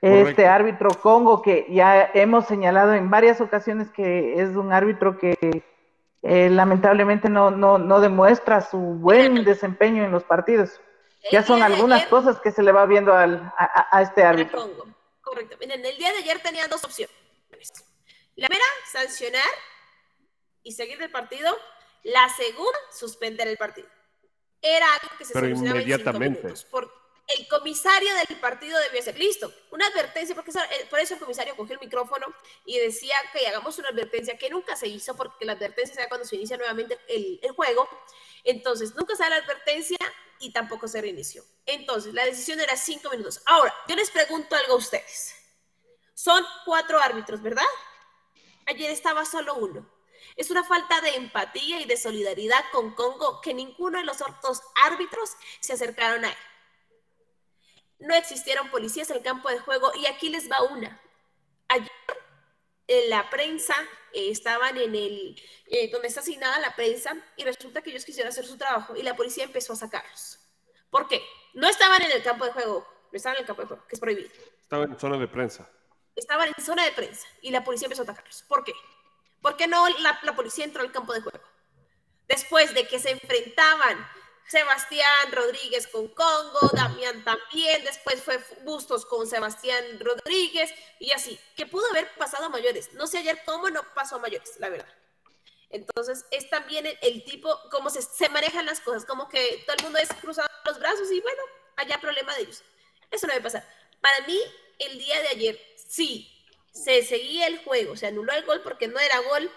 este 0.00 0.46
árbitro 0.46 0.90
Congo 0.90 1.40
que 1.40 1.66
ya 1.70 2.10
hemos 2.14 2.46
señalado 2.46 2.94
en 2.94 3.08
varias 3.10 3.40
ocasiones 3.40 3.90
que 3.90 4.40
es 4.40 4.50
un 4.50 4.72
árbitro 4.72 5.18
que 5.18 5.64
eh, 6.22 6.48
lamentablemente 6.50 7.28
no, 7.28 7.50
no, 7.50 7.78
no, 7.78 8.00
demuestra 8.00 8.62
su 8.62 8.78
buen 8.78 9.44
desempeño 9.44 10.04
en 10.04 10.10
los 10.10 10.24
partidos. 10.24 10.80
ya 11.30 11.42
son 11.42 11.62
algunas 11.62 12.06
cosas 12.06 12.40
que 12.40 12.50
se 12.50 12.62
le 12.62 12.72
va 12.72 12.86
viendo 12.86 13.14
al, 13.14 13.52
a, 13.56 14.02
este 14.02 14.22
árbitro. 14.22 14.86
Correcto. 15.20 15.56
En 15.60 15.70
el 15.70 15.96
día 15.96 16.12
de 16.12 16.18
ayer 16.18 16.40
tenía 16.40 16.66
dos 16.66 16.82
opciones. 16.82 17.14
La 18.36 18.48
primera, 18.48 18.64
sancionar 18.90 19.42
y 20.62 20.72
seguir 20.72 21.00
el 21.02 21.10
partido. 21.10 21.56
La 22.02 22.28
segunda, 22.30 22.78
suspender 22.90 23.46
el 23.46 23.56
partido. 23.56 23.88
Era 24.66 24.94
algo 24.94 25.18
que 25.18 25.24
se 25.26 25.32
Pero 25.34 25.48
inmediatamente 25.48 26.54
el 27.26 27.48
comisario 27.48 28.10
del 28.14 28.38
partido 28.38 28.78
debió 28.80 29.02
ser 29.02 29.18
listo. 29.18 29.52
Una 29.70 29.86
advertencia, 29.86 30.34
porque 30.34 30.50
eh, 30.50 30.86
por 30.90 30.98
eso 30.98 31.14
el 31.14 31.20
comisario 31.20 31.56
cogió 31.56 31.74
el 31.74 31.80
micrófono 31.80 32.26
y 32.66 32.78
decía 32.78 33.14
que 33.32 33.46
hagamos 33.46 33.78
una 33.78 33.88
advertencia 33.88 34.36
que 34.36 34.50
nunca 34.50 34.76
se 34.76 34.88
hizo, 34.88 35.16
porque 35.16 35.44
la 35.44 35.52
advertencia 35.52 35.94
se 35.94 36.00
da 36.02 36.08
cuando 36.08 36.26
se 36.26 36.36
inicia 36.36 36.56
nuevamente 36.56 36.98
el, 37.08 37.40
el 37.42 37.52
juego. 37.52 37.88
Entonces, 38.42 38.94
nunca 38.94 39.16
se 39.16 39.22
da 39.22 39.30
la 39.30 39.36
advertencia 39.36 39.96
y 40.38 40.52
tampoco 40.52 40.86
se 40.86 41.00
reinició. 41.00 41.42
Entonces, 41.64 42.12
la 42.12 42.24
decisión 42.24 42.60
era 42.60 42.76
cinco 42.76 43.10
minutos. 43.10 43.40
Ahora, 43.46 43.74
yo 43.88 43.96
les 43.96 44.10
pregunto 44.10 44.54
algo 44.54 44.74
a 44.74 44.76
ustedes. 44.76 45.34
Son 46.14 46.44
cuatro 46.64 47.00
árbitros, 47.00 47.42
¿verdad? 47.42 47.64
Ayer 48.66 48.90
estaba 48.90 49.24
solo 49.24 49.54
uno. 49.54 49.93
Es 50.36 50.50
una 50.50 50.64
falta 50.64 51.00
de 51.00 51.16
empatía 51.16 51.80
y 51.80 51.84
de 51.84 51.96
solidaridad 51.96 52.64
con 52.72 52.94
Congo 52.94 53.40
que 53.40 53.54
ninguno 53.54 53.98
de 53.98 54.04
los 54.04 54.20
otros 54.20 54.62
árbitros 54.84 55.30
se 55.60 55.74
acercaron 55.74 56.24
a 56.24 56.30
él 56.30 56.36
no 58.04 58.14
existieron 58.14 58.70
policías 58.70 59.10
en 59.10 59.16
el 59.16 59.22
campo 59.22 59.48
de 59.48 59.58
juego 59.58 59.92
y 59.94 60.06
aquí 60.06 60.28
les 60.28 60.50
va 60.50 60.62
una. 60.62 61.00
Ayer 61.68 61.90
en 62.86 63.10
la 63.10 63.30
prensa, 63.30 63.74
eh, 64.12 64.30
estaban 64.30 64.76
en 64.76 64.94
el, 64.94 65.40
eh, 65.68 65.90
donde 65.90 66.08
está 66.08 66.20
asignada 66.20 66.58
la 66.58 66.76
prensa, 66.76 67.16
y 67.36 67.44
resulta 67.44 67.80
que 67.80 67.90
ellos 67.90 68.04
quisieron 68.04 68.30
hacer 68.30 68.44
su 68.44 68.58
trabajo 68.58 68.94
y 68.94 69.02
la 69.02 69.16
policía 69.16 69.44
empezó 69.44 69.72
a 69.72 69.76
sacarlos. 69.76 70.38
¿Por 70.90 71.08
qué? 71.08 71.22
No 71.54 71.66
estaban 71.66 72.02
en 72.02 72.12
el 72.12 72.22
campo 72.22 72.44
de 72.44 72.52
juego, 72.52 72.86
no 73.10 73.16
estaban 73.16 73.36
en 73.36 73.42
el 73.42 73.46
campo 73.46 73.62
de 73.62 73.68
juego, 73.68 73.86
que 73.86 73.94
es 73.94 74.00
prohibido. 74.00 74.30
Estaban 74.60 74.92
en 74.92 74.98
zona 74.98 75.18
de 75.18 75.28
prensa. 75.28 75.70
Estaban 76.14 76.48
en 76.48 76.64
zona 76.64 76.84
de 76.84 76.92
prensa 76.92 77.26
y 77.40 77.50
la 77.50 77.64
policía 77.64 77.86
empezó 77.86 78.02
a 78.02 78.04
atacarlos. 78.04 78.44
¿Por 78.46 78.62
qué? 78.64 78.72
¿Por 79.44 79.58
qué 79.58 79.66
no 79.66 79.86
la, 79.98 80.34
policía 80.34 80.64
entró 80.64 80.80
al 80.80 80.90
campo 80.90 81.12
de 81.12 81.20
juego? 81.20 81.38
Después 82.26 82.72
de 82.72 82.88
que 82.88 82.98
se 82.98 83.10
enfrentaban 83.10 84.08
Sebastián 84.48 85.32
Rodríguez 85.32 85.86
con 85.86 86.08
Congo, 86.08 86.70
Damián 86.72 87.22
también, 87.24 87.84
después 87.84 88.22
fue 88.22 88.42
Bustos 88.62 89.04
con 89.04 89.26
Sebastián 89.26 90.00
Rodríguez 90.00 90.72
y 90.98 91.10
así, 91.10 91.38
que 91.56 91.66
pudo 91.66 91.86
haber 91.90 92.10
pasado 92.14 92.46
a 92.46 92.48
mayores. 92.48 92.94
No 92.94 93.06
sé 93.06 93.18
ayer 93.18 93.42
cómo 93.44 93.68
no 93.68 93.82
pasó 93.94 94.16
a 94.16 94.20
mayores, 94.20 94.54
la 94.60 94.70
verdad. 94.70 94.88
Entonces 95.68 96.24
es 96.30 96.48
también 96.48 96.86
el, 97.02 97.22
tipo, 97.24 97.54
cómo 97.70 97.90
se, 97.90 98.00
se, 98.00 98.30
manejan 98.30 98.64
las 98.64 98.80
cosas, 98.80 99.04
como 99.04 99.28
que 99.28 99.62
todo 99.66 99.76
el 99.76 99.82
mundo 99.82 99.98
es 99.98 100.08
cruzado 100.22 100.48
los 100.64 100.78
brazos 100.78 101.12
y 101.12 101.20
bueno, 101.20 101.42
allá 101.76 102.00
problema 102.00 102.34
de 102.34 102.44
ellos. 102.44 102.62
Eso 103.10 103.26
no 103.26 103.34
debe 103.34 103.44
pasar. 103.44 103.68
Para 104.00 104.26
mí, 104.26 104.40
el 104.78 104.98
día 104.98 105.20
de 105.20 105.28
ayer, 105.28 105.60
sí, 105.76 106.33
se 106.74 107.02
seguía 107.02 107.46
el 107.46 107.64
juego, 107.64 107.96
se 107.96 108.08
anuló 108.08 108.32
el 108.34 108.44
gol 108.44 108.60
porque 108.62 108.88
no 108.88 108.98
era 108.98 109.20
gol, 109.30 109.50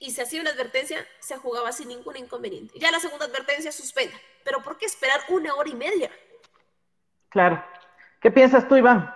y 0.00 0.10
se 0.12 0.22
hacía 0.22 0.40
una 0.40 0.50
advertencia, 0.50 0.98
se 1.20 1.36
jugaba 1.36 1.72
sin 1.72 1.88
ningún 1.88 2.16
inconveniente. 2.16 2.78
Ya 2.78 2.90
la 2.90 2.98
segunda 2.98 3.26
advertencia 3.26 3.70
suspenda. 3.70 4.16
Pero 4.44 4.62
¿por 4.62 4.78
qué 4.78 4.86
esperar 4.86 5.20
una 5.28 5.54
hora 5.54 5.68
y 5.68 5.74
media? 5.74 6.10
Claro. 7.28 7.62
¿Qué 8.20 8.30
piensas 8.30 8.66
tú, 8.66 8.76
Iván? 8.76 9.14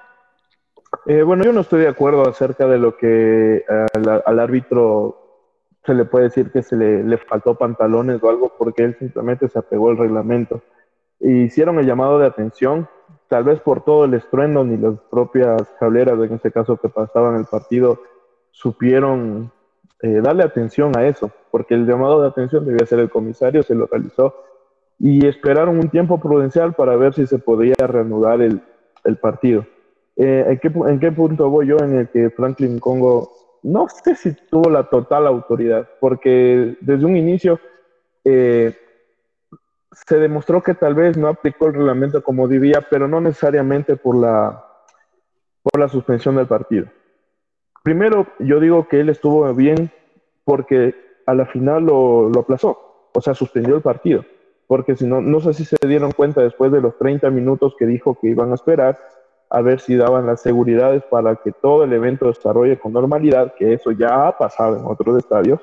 Eh, 1.07 1.23
bueno, 1.23 1.43
yo 1.43 1.53
no 1.55 1.63
estoy 1.63 1.81
de 1.81 1.89
acuerdo 1.89 2.29
acerca 2.29 2.67
de 2.67 2.79
lo 2.79 2.97
que 2.99 3.65
al, 3.95 4.39
árbitro 4.39 5.51
se 5.85 5.95
le 5.95 6.05
puede 6.05 6.25
decir 6.25 6.53
que 6.53 6.63
se 6.63 6.77
le, 6.77 7.03
le, 7.03 7.17
faltó 7.17 7.57
pantalones 7.57 8.23
o 8.23 8.29
algo 8.29 8.55
porque 8.57 8.85
él 8.85 8.97
simplemente 8.99 9.49
se 9.49 9.59
apegó 9.59 9.89
al 9.89 9.97
reglamento. 9.97 10.63
Hicieron 11.19 11.79
el 11.79 11.87
llamado 11.87 12.19
de 12.19 12.27
atención, 12.27 12.89
tal 13.29 13.45
vez 13.45 13.61
por 13.61 13.85
todo 13.85 14.05
el 14.05 14.15
estruendo 14.15 14.65
ni 14.65 14.77
las 14.77 14.99
propias 15.11 15.63
cableras, 15.79 16.19
en 16.19 16.35
este 16.35 16.53
caso 16.53 16.77
que 16.77 16.89
pasaban 16.89 17.37
el 17.37 17.45
partido, 17.47 18.01
supieron 18.51 19.51
eh, 20.03 20.21
darle 20.23 20.43
atención 20.43 20.97
a 20.97 21.07
eso, 21.07 21.31
porque 21.51 21.75
el 21.75 21.87
llamado 21.87 22.21
de 22.21 22.29
atención 22.29 22.65
debía 22.65 22.87
ser 22.87 23.01
el 23.01 23.11
comisario, 23.11 23.63
se 23.63 23.75
lo 23.75 23.87
realizó, 23.87 24.35
y 24.99 25.27
esperaron 25.27 25.79
un 25.79 25.89
tiempo 25.89 26.21
prudencial 26.21 26.75
para 26.75 26.97
ver 26.97 27.15
si 27.15 27.27
se 27.27 27.39
podía 27.39 27.75
reanudar 27.79 28.41
el, 28.43 28.61
el 29.05 29.17
partido. 29.17 29.67
Eh, 30.17 30.45
¿en, 30.49 30.59
qué, 30.59 30.69
¿en, 30.69 31.01
qué, 31.01 31.11
punto 31.11 31.51
voy 31.51 31.67
yo 31.67 31.79
en 31.79 31.99
el 31.99 32.09
que 32.09 32.31
Franklin 32.31 32.79
Congo 32.79 33.33
no 33.65 33.89
sé 33.89 34.15
si 34.15 34.33
tuvo 34.51 34.71
la 34.71 34.85
total 34.85 35.27
autoridad? 35.27 35.89
Porque 36.01 36.77
desde 36.81 37.05
un 37.05 37.17
inicio 37.17 37.59
eh, 38.25 38.77
se 40.07 40.19
demostró 40.19 40.63
que 40.63 40.75
tal 40.75 40.95
vez 40.95 41.17
no 41.17 41.29
aplicó 41.29 41.67
el 41.67 41.75
reglamento 41.75 42.23
como 42.23 42.49
debía, 42.49 42.87
pero 42.91 43.09
no 43.09 43.21
necesariamente 43.21 43.97
por 43.97 44.17
la, 44.17 44.65
por 45.63 45.81
la 45.81 45.89
suspensión 45.89 46.37
del 46.37 46.47
partido. 46.47 46.87
Primero, 47.83 48.27
yo 48.39 48.61
digo 48.61 48.89
que 48.89 49.01
él 49.01 49.09
estuvo 49.09 49.53
bien 49.55 49.91
porque 50.45 50.95
a 51.27 51.35
la 51.35 51.47
final 51.47 51.85
lo, 51.85 52.31
aplazó, 52.39 53.11
o 53.13 53.21
sea, 53.21 53.35
suspendió 53.35 53.77
el 53.77 53.83
partido. 53.83 54.25
Porque 54.67 54.97
si 54.97 55.07
no, 55.07 55.21
no 55.21 55.41
sé 55.41 55.53
si 55.53 55.65
se 55.65 55.77
dieron 55.87 56.13
cuenta 56.13 56.41
después 56.41 56.73
de 56.73 56.81
los 56.81 56.97
30 56.97 57.31
minutos 57.31 57.75
que 57.79 57.87
dijo 57.87 58.19
que 58.19 58.29
iban 58.29 58.51
a 58.51 58.55
esperar, 58.55 58.99
a 59.51 59.61
ver 59.61 59.81
si 59.81 59.97
daban 59.97 60.27
las 60.27 60.41
seguridades 60.41 61.03
para 61.05 61.37
que 61.37 61.53
todo 61.53 61.85
el 61.85 61.93
evento 61.93 62.27
desarrolle 62.27 62.79
con 62.79 62.93
normalidad, 62.93 63.55
que 63.55 63.75
eso 63.75 63.93
ya 63.93 64.27
ha 64.27 64.39
pasado 64.39 64.77
en 64.77 64.87
otros 64.87 65.19
estadios. 65.19 65.61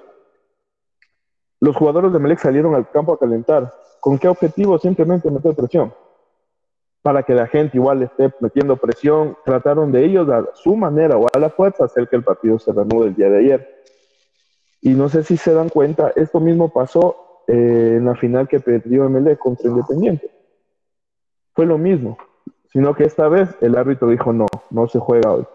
Los 1.59 1.75
jugadores 1.75 2.13
de 2.13 2.19
Melec 2.19 2.39
salieron 2.39 2.75
al 2.75 2.89
campo 2.89 3.13
a 3.13 3.19
calentar. 3.19 3.73
¿Con 4.01 4.19
qué 4.19 4.27
objetivo? 4.27 4.77
Simplemente 4.77 5.31
meter 5.31 5.55
presión 5.55 5.93
para 7.01 7.23
que 7.23 7.33
la 7.33 7.47
gente 7.47 7.77
igual 7.77 8.03
esté 8.03 8.31
metiendo 8.39 8.77
presión, 8.77 9.35
trataron 9.43 9.91
de 9.91 10.05
ellos 10.05 10.29
a 10.29 10.45
su 10.53 10.75
manera 10.75 11.17
o 11.17 11.25
a 11.33 11.39
la 11.39 11.49
fuerza 11.49 11.85
hacer 11.85 12.07
que 12.07 12.15
el 12.15 12.23
partido 12.23 12.59
se 12.59 12.71
reanude 12.71 13.07
el 13.07 13.15
día 13.15 13.29
de 13.29 13.39
ayer. 13.39 13.83
Y 14.81 14.91
no 14.91 15.09
sé 15.09 15.23
si 15.23 15.37
se 15.37 15.53
dan 15.53 15.69
cuenta, 15.69 16.11
esto 16.15 16.39
mismo 16.39 16.69
pasó 16.69 17.43
eh, 17.47 17.95
en 17.97 18.05
la 18.05 18.15
final 18.15 18.47
que 18.47 18.59
perdió 18.59 19.09
MLE 19.09 19.37
contra 19.37 19.69
Independiente. 19.69 20.29
Fue 21.53 21.65
lo 21.65 21.77
mismo, 21.77 22.17
sino 22.71 22.93
que 22.93 23.03
esta 23.03 23.27
vez 23.27 23.49
el 23.61 23.75
árbitro 23.77 24.07
dijo 24.07 24.31
no, 24.31 24.45
no 24.69 24.87
se 24.87 24.99
juega 24.99 25.33
hoy. 25.33 25.45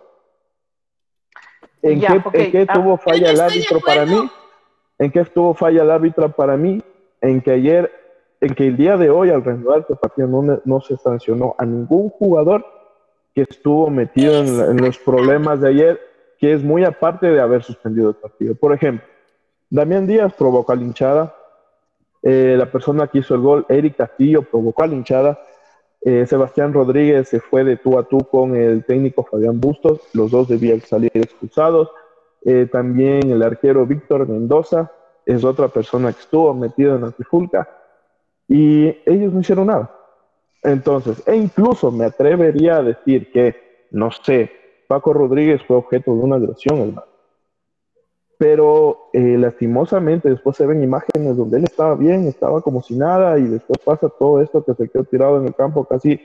¿En, 1.83 2.01
qué, 2.01 2.67
ah, 2.69 2.75
tuvo 2.75 2.97
falla 2.97 3.31
el 3.31 3.41
árbitro 3.41 3.79
para 3.81 4.05
mí? 4.05 4.29
¿En 4.99 5.13
qué 5.13 5.21
estuvo 5.21 5.55
falla 5.55 5.83
el 5.83 5.91
árbitro 5.93 6.29
para 6.33 6.57
mí? 6.57 6.83
En 7.21 7.41
que 7.41 7.53
ayer 7.53 8.06
en 8.47 8.55
que 8.55 8.67
el 8.67 8.77
día 8.77 8.97
de 8.97 9.11
hoy, 9.11 9.31
al 9.31 9.45
reanudar 9.45 9.81
este 9.81 9.97
partido, 9.97 10.29
no, 10.65 10.81
se 10.81 10.97
sancionó 10.97 11.55
a 11.59 11.65
ningún 11.65 12.11
jugador 12.11 12.65
que 13.35 13.43
estuvo 13.43 13.91
metido 13.91 14.41
en, 14.41 14.77
los 14.79 14.99
problemas 14.99 15.61
de 15.61 15.69
ayer, 15.69 16.01
que 16.39 16.53
es 16.53 16.63
muy 16.63 16.85
aparte 16.85 17.27
de 17.27 17.41
haber 17.41 17.63
suspendido 17.63 18.11
el 18.11 18.15
partido. 18.15 18.55
Por 18.55 18.73
ejemplo, 18.73 19.07
Damián 19.69 20.07
Díaz 20.07 20.33
provocó 20.35 20.73
a 20.73 20.77
la 20.77 20.83
hinchada, 20.83 21.35
eh, 22.23 22.55
la 22.57 22.71
persona 22.71 23.09
que 23.09 23.19
hizo 23.19 23.35
el 23.35 23.41
gol, 23.41 23.67
Eric 23.69 23.97
Castillo, 23.97 24.43
provocó 24.43 24.85
a 24.85 24.87
la 24.87 24.95
hinchada, 24.95 25.39
eh, 26.03 26.25
Sebastián 26.27 26.73
Rodríguez 26.73 27.29
se 27.29 27.41
fue 27.41 27.65
de 27.65 27.77
tú 27.77 27.99
a 27.99 28.05
tú 28.05 28.19
con 28.31 28.55
el 28.55 28.85
técnico 28.85 29.25
Fabián 29.25 29.61
Bustos, 29.61 30.01
los 30.13 30.31
dos 30.31 30.47
debían 30.47 30.81
salir 30.81 31.11
expulsados. 31.15 31.91
Eh, 32.45 32.69
también 32.71 33.29
el 33.29 33.43
arquero 33.43 33.85
Víctor 33.87 34.29
Mendoza 34.29 34.93
es 35.25 35.43
otra 35.43 35.67
persona 35.67 36.13
que 36.13 36.21
estuvo 36.21 36.55
metido 36.55 36.95
en 36.95 37.03
la 37.03 37.11
trifulca 37.11 37.69
y 38.49 38.97
ellos 39.07 39.33
no 39.33 39.41
hicieron 39.41 39.67
nada. 39.67 39.91
Entonces, 40.63 41.23
e 41.27 41.37
incluso 41.37 41.91
me 41.91 42.07
atrevería 42.07 42.79
a 42.79 42.83
decir 42.83 43.31
que, 43.31 43.87
no 43.91 44.11
sé, 44.11 44.51
Paco 44.89 45.13
Rodríguez 45.13 45.63
fue 45.67 45.77
objeto 45.77 46.15
de 46.15 46.21
una 46.21 46.37
agresión, 46.37 46.79
hermano. 46.79 47.07
Pero 48.39 49.09
eh, 49.13 49.37
lastimosamente 49.39 50.29
después 50.29 50.57
se 50.57 50.67
ven 50.67 50.83
imágenes 50.83 51.37
donde 51.37 51.59
él 51.59 51.65
estaba 51.65 51.95
bien, 51.95 52.27
estaba 52.27 52.61
como 52.61 52.83
si 52.83 52.95
nada, 52.95 53.39
y 53.39 53.45
después 53.45 53.79
pasa 53.79 54.09
todo 54.09 54.43
esto 54.43 54.65
que 54.65 54.75
se 54.75 54.89
quedó 54.89 55.05
tirado 55.05 55.39
en 55.39 55.47
el 55.47 55.55
campo 55.55 55.85
casi 55.85 56.21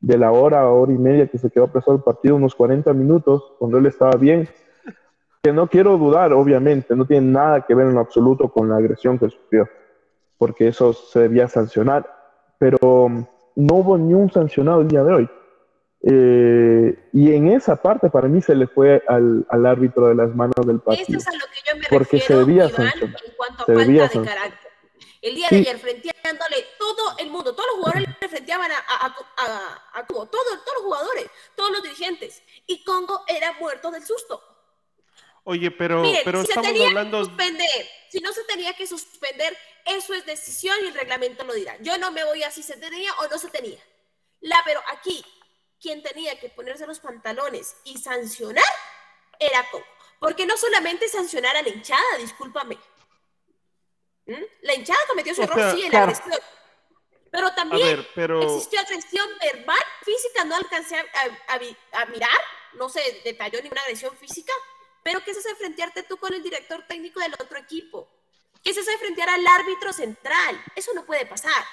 de 0.00 0.18
la 0.18 0.32
hora, 0.32 0.68
hora 0.68 0.92
y 0.92 0.98
media 0.98 1.28
que 1.28 1.38
se 1.38 1.50
quedó 1.50 1.68
preso 1.68 1.92
el 1.92 2.00
partido, 2.00 2.36
unos 2.36 2.54
40 2.54 2.92
minutos, 2.92 3.52
cuando 3.58 3.78
él 3.78 3.86
estaba 3.86 4.16
bien. 4.16 4.48
Que 5.42 5.52
no 5.52 5.68
quiero 5.68 5.96
dudar, 5.98 6.32
obviamente, 6.32 6.96
no 6.96 7.06
tiene 7.06 7.30
nada 7.30 7.60
que 7.66 7.74
ver 7.74 7.88
en 7.88 7.98
absoluto 7.98 8.48
con 8.48 8.68
la 8.70 8.76
agresión 8.76 9.18
que 9.18 9.28
sufrió 9.28 9.68
porque 10.38 10.68
eso 10.68 10.92
se 10.92 11.20
debía 11.20 11.48
sancionar, 11.48 12.10
pero 12.58 12.78
um, 12.80 13.26
no 13.56 13.74
hubo 13.76 13.98
ni 13.98 14.14
un 14.14 14.30
sancionado 14.30 14.80
el 14.80 14.88
día 14.88 15.04
de 15.04 15.14
hoy. 15.14 15.30
Eh, 16.06 17.08
y 17.14 17.32
en 17.32 17.48
esa 17.48 17.76
parte 17.76 18.10
para 18.10 18.28
mí 18.28 18.42
se 18.42 18.54
le 18.54 18.66
fue 18.66 19.02
al, 19.08 19.46
al, 19.48 19.64
árbitro 19.64 20.08
de 20.08 20.14
las 20.14 20.34
manos 20.34 20.66
del 20.66 20.80
partido. 20.80 21.18
Eso 21.18 21.18
es 21.18 21.28
a 21.28 21.32
lo 21.32 21.46
que 21.46 21.60
yo 21.66 21.76
me 21.76 21.86
porque 21.88 22.18
refiero, 22.18 22.26
se 22.26 22.34
debía 22.36 22.64
Iván, 22.66 22.74
sancionar. 22.74 23.20
en 23.24 23.32
cuanto 23.36 23.62
a 23.62 23.66
se 23.66 23.72
falta 23.72 23.80
debía 23.86 24.02
de 24.02 24.08
sancionar. 24.08 24.34
carácter. 24.38 24.70
El 25.22 25.34
día 25.34 25.48
de 25.48 25.56
ayer, 25.56 25.78
frenteándole 25.78 26.56
todo 26.78 27.16
el 27.18 27.30
mundo, 27.30 27.54
todos 27.54 27.66
los 27.68 27.76
jugadores 27.76 28.14
le 28.20 28.28
frenteaban 28.28 28.70
a, 28.70 28.74
a, 28.76 29.06
a, 29.06 29.98
a 30.00 30.06
Cubo, 30.06 30.26
todos, 30.26 30.44
todos 30.44 30.76
los 30.76 30.84
jugadores, 30.84 31.30
todos 31.56 31.70
los 31.70 31.82
dirigentes. 31.82 32.42
Y 32.66 32.84
Congo 32.84 33.22
era 33.26 33.54
muerto 33.58 33.90
del 33.90 34.02
susto. 34.02 34.53
Oye, 35.44 35.70
pero, 35.70 36.00
Miren, 36.02 36.22
pero 36.24 36.40
si 36.40 36.46
se 36.46 36.52
estamos 36.52 36.72
tenía 36.72 36.88
hablando. 36.88 37.18
que 37.18 37.24
suspender, 37.26 37.90
si 38.10 38.20
no 38.20 38.32
se 38.32 38.44
tenía 38.44 38.72
que 38.74 38.86
suspender, 38.86 39.56
eso 39.84 40.14
es 40.14 40.24
decisión 40.24 40.76
y 40.82 40.88
el 40.88 40.94
reglamento 40.94 41.44
lo 41.44 41.52
dirá. 41.52 41.76
Yo 41.80 41.98
no 41.98 42.10
me 42.12 42.24
voy 42.24 42.42
a 42.42 42.50
si 42.50 42.62
se 42.62 42.76
tenía 42.78 43.12
o 43.18 43.28
no 43.28 43.38
se 43.38 43.48
tenía. 43.50 43.78
La, 44.40 44.62
pero 44.64 44.82
aquí, 44.88 45.24
quien 45.80 46.02
tenía 46.02 46.38
que 46.40 46.48
ponerse 46.48 46.86
los 46.86 46.98
pantalones 47.00 47.76
y 47.84 47.98
sancionar 47.98 48.64
era 49.38 49.68
Congo. 49.70 49.84
Porque 50.18 50.46
no 50.46 50.56
solamente 50.56 51.08
sancionar 51.08 51.56
a 51.56 51.62
la 51.62 51.68
hinchada, 51.68 52.16
discúlpame. 52.18 52.78
¿Mm? 54.26 54.42
La 54.62 54.74
hinchada 54.74 55.00
cometió 55.06 55.34
su 55.34 55.42
O 55.42 55.44
error, 55.44 55.58
sea, 55.58 55.74
sí, 55.74 55.82
en 55.82 55.90
claro. 55.90 56.06
la 56.06 56.12
agresión. 56.12 56.40
Pero 57.30 57.52
también 57.54 57.86
ver, 57.98 58.08
pero. 58.14 58.40
existió 58.42 58.80
agresión 58.80 59.28
verbal, 59.40 59.82
física, 60.04 60.44
no 60.44 60.54
alcancé 60.56 60.96
a, 60.96 61.00
a- 61.00 61.54
a 61.54 61.58
vi- 61.58 61.76
a 61.92 62.06
mirar, 62.06 62.30
no 62.74 62.88
se 62.88 63.20
detalló 63.24 63.60
ninguna 63.60 63.82
agresión 63.82 64.16
física, 64.16 64.52
pero 65.04 65.22
¿qué 65.22 65.30
es 65.30 65.36
eso 65.36 65.50
de 65.50 65.54
frentearte 65.54 66.02
tú 66.02 66.16
con 66.16 66.32
el 66.32 66.42
director 66.42 66.82
técnico 66.88 67.20
del 67.20 67.34
otro 67.34 67.58
equipo? 67.58 68.08
¿Qué 68.62 68.70
es 68.70 68.76
eso 68.78 68.90
de 68.90 68.98
frentear 68.98 69.28
al 69.28 69.46
árbitro 69.46 69.92
central? 69.92 70.64
Eso 70.74 70.92
no 70.94 71.04
puede 71.04 71.26
pasar. 71.26 71.64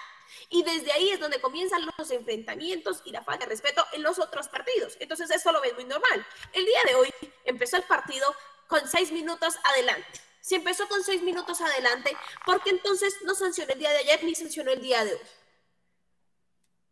Y 0.49 0.63
desde 0.63 0.91
ahí 0.91 1.11
es 1.11 1.19
donde 1.19 1.39
comienzan 1.39 1.89
los 1.97 2.11
enfrentamientos 2.11 3.01
y 3.05 3.11
la 3.11 3.23
falta 3.23 3.45
de 3.45 3.51
respeto 3.51 3.85
en 3.93 4.03
los 4.03 4.19
otros 4.19 4.49
partidos. 4.49 4.97
Entonces 4.99 5.31
eso 5.31 5.51
lo 5.53 5.61
ves 5.61 5.73
muy 5.75 5.85
normal. 5.85 6.27
El 6.51 6.65
día 6.65 6.81
de 6.87 6.95
hoy 6.95 7.09
empezó 7.45 7.77
el 7.77 7.83
partido 7.83 8.35
con 8.67 8.85
seis 8.85 9.13
minutos 9.13 9.55
adelante. 9.63 10.19
Si 10.41 10.55
empezó 10.55 10.89
con 10.89 11.01
seis 11.01 11.21
minutos 11.21 11.61
adelante, 11.61 12.17
¿por 12.45 12.61
qué 12.61 12.71
entonces 12.71 13.15
no 13.23 13.33
sancionó 13.33 13.71
el 13.71 13.79
día 13.79 13.91
de 13.91 13.99
ayer 13.99 14.23
ni 14.25 14.35
sancionó 14.35 14.71
el 14.71 14.81
día 14.81 15.05
de 15.05 15.13
hoy? 15.13 15.21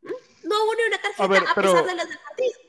¿Mm? 0.04 0.14
No 0.44 0.64
hubo 0.64 0.76
ni 0.76 0.84
una 0.84 1.02
tarjeta 1.02 1.24
A 1.24 1.28
ver, 1.28 1.44
a 1.46 1.54
pesar 1.54 1.86
de 1.86 1.96
las 1.96 2.08
del 2.08 2.20
partido. 2.20 2.69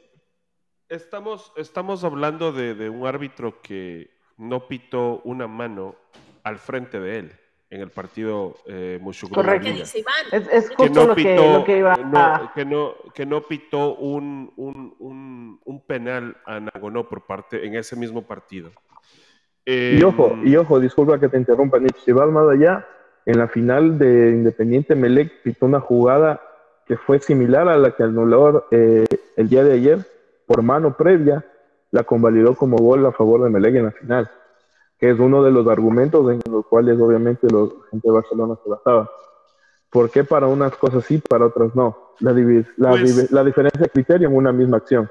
Estamos, 0.91 1.53
estamos 1.57 2.03
hablando 2.03 2.51
de, 2.51 2.75
de 2.75 2.91
un 2.91 3.07
árbitro 3.07 3.63
que 3.63 4.11
no 4.37 4.67
pitó 4.67 5.21
una 5.23 5.47
mano 5.47 5.95
al 6.43 6.59
frente 6.59 6.99
de 6.99 7.19
él 7.21 7.33
en 7.71 7.81
el 7.81 7.91
partido 7.91 8.57
eh, 8.67 8.99
Correcto. 9.33 9.67
¿Qué 9.67 9.71
Liga. 9.73 9.85
dice 9.85 10.01
Iván? 10.01 10.15
Es, 10.33 10.49
es 10.53 10.71
que 10.71 10.91
no 10.91 11.07
lo, 11.07 11.15
que, 11.15 11.23
pitó, 11.23 11.53
lo 11.59 11.65
que 11.65 11.79
iba 11.79 11.97
no- 11.97 12.19
a... 12.19 12.53
que 12.53 12.65
no, 12.65 12.95
que 13.15 13.25
no 13.25 13.43
pitó 13.43 13.95
un, 13.95 14.53
un, 14.57 14.97
un, 14.99 15.61
un 15.65 15.81
penal 15.87 16.37
a 16.45 16.59
Nagonó 16.59 17.09
por 17.09 17.25
parte 17.25 17.65
en 17.65 17.77
ese 17.77 17.95
mismo 17.95 18.23
partido. 18.23 18.73
Y 19.65 20.03
ojo, 20.03 20.31
Em, 20.33 20.49
y 20.49 20.57
ojo, 20.57 20.81
disculpa 20.81 21.21
que 21.21 21.29
te 21.29 21.37
interrumpa, 21.37 21.79
Nick. 21.79 21.99
Si 21.99 22.11
vas 22.11 22.29
más 22.31 22.49
allá, 22.49 22.85
en 23.27 23.39
la 23.39 23.47
final 23.47 23.97
de 23.97 24.31
Independiente 24.31 24.97
Melec 24.97 25.41
pitó 25.45 25.67
una 25.67 25.79
jugada 25.79 26.41
que 26.85 26.97
fue 26.97 27.21
similar 27.21 27.69
a 27.69 27.77
la 27.77 27.93
que 27.95 28.03
anuló 28.03 28.67
eh, 28.73 29.07
el 29.37 29.49
día 29.49 29.63
de 29.63 29.75
ayer 29.75 29.99
por 30.51 30.63
mano 30.65 30.97
previa, 30.97 31.47
la 31.93 32.03
convalidó 32.03 32.57
como 32.57 32.77
gol 32.77 33.07
a 33.07 33.13
favor 33.13 33.45
de 33.45 33.51
Melec 33.51 33.77
en 33.77 33.85
la 33.85 33.93
final, 33.93 34.29
que 34.99 35.11
es 35.11 35.17
uno 35.21 35.45
de 35.45 35.53
los 35.53 35.69
argumentos 35.69 36.29
en 36.29 36.41
los 36.51 36.67
cuales 36.67 36.99
obviamente 37.01 37.47
los 37.49 37.73
la 37.73 37.91
gente 37.93 38.09
de 38.09 38.15
Barcelona 38.15 38.57
se 38.61 38.69
basaba. 38.69 39.09
¿Por 39.91 40.11
qué 40.11 40.25
para 40.25 40.49
unas 40.49 40.75
cosas 40.75 41.05
sí, 41.05 41.19
para 41.19 41.47
otras 41.47 41.77
no? 41.77 41.97
La, 42.19 42.33
la, 42.33 42.91
Pues- 42.91 43.31
la 43.31 43.45
diferencia 43.45 43.83
de 43.83 43.91
criterio 43.91 44.27
en 44.27 44.35
una 44.35 44.51
misma 44.51 44.79
acción. 44.79 45.09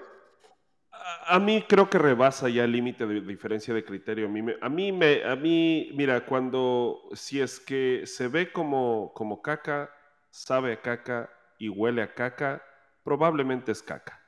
A, 0.92 1.36
a 1.36 1.40
mí 1.40 1.64
creo 1.66 1.90
que 1.90 1.98
rebasa 1.98 2.50
ya 2.50 2.66
el 2.66 2.74
límite 2.74 3.08
de 3.08 3.22
diferencia 3.22 3.74
de 3.74 3.86
criterio. 3.86 4.26
A 4.26 4.30
mí, 4.30 4.42
me, 4.42 4.58
a, 4.60 4.68
mí 4.68 4.92
me, 4.92 5.24
a 5.24 5.38
mí, 5.38 5.90
mira, 5.96 6.26
cuando, 6.26 7.00
si 7.14 7.40
es 7.40 7.62
que 7.62 8.02
se 8.06 8.28
ve 8.28 8.52
como, 8.52 9.14
como 9.14 9.42
caca, 9.42 9.90
sabe 10.32 10.74
a 10.74 10.82
caca 10.82 11.30
y 11.58 11.70
huele 11.70 12.02
a 12.02 12.14
caca, 12.14 12.62
probablemente 13.06 13.72
es 13.72 13.82
caca. 13.82 14.19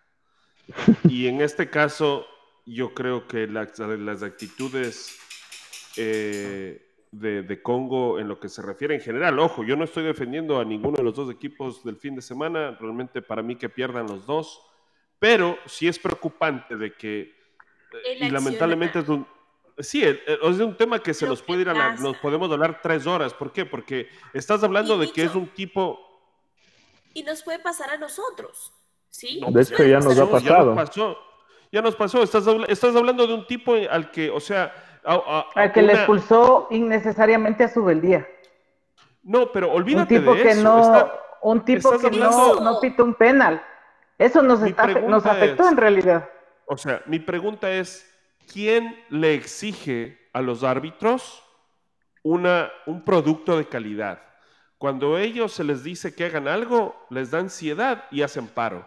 Y 1.09 1.27
en 1.27 1.41
este 1.41 1.69
caso, 1.69 2.25
yo 2.65 2.93
creo 2.93 3.27
que 3.27 3.47
las, 3.47 3.77
las 3.79 4.23
actitudes 4.23 5.17
eh, 5.97 6.87
de, 7.11 7.43
de 7.43 7.61
Congo 7.61 8.19
en 8.19 8.27
lo 8.27 8.39
que 8.39 8.49
se 8.49 8.61
refiere 8.61 8.95
en 8.95 9.01
general, 9.01 9.37
ojo, 9.39 9.63
yo 9.63 9.75
no 9.75 9.83
estoy 9.83 10.03
defendiendo 10.03 10.59
a 10.59 10.65
ninguno 10.65 10.97
de 10.97 11.03
los 11.03 11.15
dos 11.15 11.29
equipos 11.31 11.83
del 11.83 11.97
fin 11.97 12.15
de 12.15 12.21
semana, 12.21 12.77
realmente 12.79 13.21
para 13.21 13.41
mí 13.41 13.55
que 13.57 13.69
pierdan 13.69 14.07
los 14.07 14.25
dos, 14.25 14.61
pero 15.19 15.57
sí 15.65 15.87
es 15.87 15.99
preocupante 15.99 16.75
de 16.77 16.93
que, 16.93 17.21
eh, 17.21 17.33
El 18.05 18.23
y 18.23 18.29
lamentablemente 18.29 18.99
es 18.99 19.09
un, 19.09 19.27
sí, 19.77 20.03
es 20.03 20.59
un 20.59 20.77
tema 20.77 20.99
que 20.99 21.13
se 21.13 21.25
Lo 21.25 21.31
nos 21.31 21.41
puede 21.41 21.61
ir 21.61 21.69
a 21.69 21.73
la- 21.73 21.95
nos 21.95 22.17
podemos 22.17 22.49
hablar 22.51 22.79
tres 22.81 23.05
horas, 23.05 23.33
¿por 23.33 23.51
qué? 23.51 23.65
Porque 23.65 24.07
estás 24.33 24.63
hablando 24.63 24.95
Y 24.95 25.07
de 25.07 25.11
que 25.11 25.23
es 25.23 25.27
dicho- 25.33 25.39
un 25.39 25.47
tipo... 25.49 25.99
Y 27.13 27.23
nos 27.23 27.43
puede 27.43 27.59
pasar 27.59 27.89
a 27.89 27.97
nosotros, 27.97 28.71
¿sí? 29.12 29.39
No, 29.39 29.48
De 29.48 29.53
pues 29.53 29.72
hecho, 29.72 29.84
ya 29.84 30.00
nos 30.00 30.18
ha 30.18 30.25
pasó, 30.25 30.46
Ya 30.46 30.50
pasado. 30.51 30.65
nos 30.74 30.75
pasó, 30.89 31.18
ya 31.72 31.82
nos 31.84 31.96
pasó, 31.96 32.24
estás, 32.24 32.44
estás 32.68 32.96
hablando 32.96 33.27
de 33.27 33.34
un 33.36 33.46
tipo 33.46 33.75
al 33.89 34.10
que, 34.10 34.30
o 34.32 34.39
sea... 34.39 34.74
a- 35.03 35.13
a- 35.56 35.62
al 35.62 35.72
que 35.72 35.82
le 35.84 35.94
expulsó 35.94 36.68
innecesariamente 36.72 37.63
a 37.63 37.68
su 37.70 37.84
beldía. 37.84 38.27
No, 39.24 39.51
pero 39.51 39.70
Un 39.70 39.75
olvídate 39.77 40.18
tipo 40.20 40.34
de 40.34 40.41
que 40.44 40.50
eso. 40.51 40.63
no, 40.63 40.82
está- 40.82 41.13
un 41.44 41.63
tipo 41.65 41.91
que 42.00 42.10
no, 42.12 42.25
hablando- 42.25 42.62
no 42.62 42.80
pitó 42.80 43.03
un 43.03 43.13
penal. 43.15 43.62
Eso 44.18 44.41
nos, 44.44 44.62
está- 44.63 44.88
nos 44.88 45.25
afectó 45.25 45.63
es- 45.65 45.72
en 45.72 45.77
realidad. 45.77 46.30
O 46.65 46.77
sea, 46.77 47.01
mi 47.06 47.20
pregunta 47.20 47.72
es, 47.72 48.08
¿quién 48.51 48.96
le 49.10 49.34
exige 49.34 50.18
a 50.34 50.41
los 50.41 50.63
árbitros 50.63 51.44
una, 52.24 52.72
un 52.86 53.03
producto 53.03 53.58
de 53.58 53.68
calidad? 53.68 54.22
Cuando 54.77 55.18
ellos 55.18 55.51
se 55.51 55.63
les 55.63 55.84
dice 55.84 56.15
que 56.15 56.25
hagan 56.25 56.48
algo, 56.48 56.96
les 57.10 57.30
da 57.32 57.39
ansiedad 57.39 58.06
y 58.12 58.22
hacen 58.24 58.48
paro. 58.48 58.86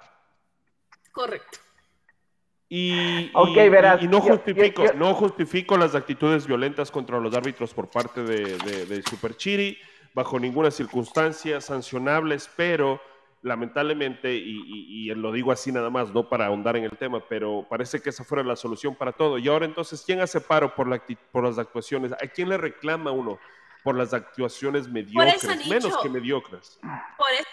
Correcto. 1.14 1.58
Y, 2.68 3.30
Ok, 3.34 3.56
y- 3.56 3.68
verás, 3.68 4.02
y 4.02 4.08
no 4.08 4.18
yo- 4.18 4.34
justifico, 4.34 4.84
yo- 4.84 4.92
yo- 4.92 4.98
no 4.98 5.14
justifico 5.14 5.76
las 5.76 5.94
actitudes 5.94 6.46
violentas 6.46 6.90
contra 6.90 7.20
los 7.20 7.32
árbitros 7.34 7.72
por 7.72 7.88
parte 7.88 8.22
de, 8.22 8.58
de, 8.58 8.86
de 8.86 9.02
Super 9.02 9.36
Chiri, 9.36 9.78
bajo 10.12 10.38
ninguna 10.40 10.70
circunstancia, 10.70 11.60
sancionables, 11.60 12.50
pero 12.56 13.00
lamentablemente, 13.42 14.34
y, 14.34 14.56
y- 14.66 15.10
y 15.10 15.14
lo 15.14 15.30
digo 15.30 15.52
así 15.52 15.70
nada 15.70 15.88
más, 15.90 16.10
no 16.12 16.28
para 16.28 16.46
ahondar 16.46 16.76
en 16.76 16.84
el 16.84 16.96
tema, 16.96 17.20
pero 17.28 17.64
parece 17.68 18.00
que 18.02 18.10
esa 18.10 18.24
fuera 18.24 18.42
la 18.42 18.56
solución 18.56 18.94
para 18.96 19.12
todo. 19.12 19.38
Y 19.38 19.46
ahora 19.48 19.66
entonces, 19.66 20.02
¿quién 20.04 20.20
hace 20.20 20.40
paro 20.40 20.74
por, 20.74 20.88
la, 20.88 21.00
por 21.30 21.44
las 21.44 21.58
actuaciones? 21.58 22.12
¿A 22.12 22.26
quién 22.26 22.48
le 22.48 22.56
reclama 22.56 23.12
uno 23.12 23.38
por 23.84 23.94
las 23.96 24.14
actuaciones 24.14 24.88
mediocres, 24.88 25.44
menos 25.68 25.96
que 25.98 26.08
mediocres? 26.08 26.78
Por 26.82 27.30
eso, 27.38 27.44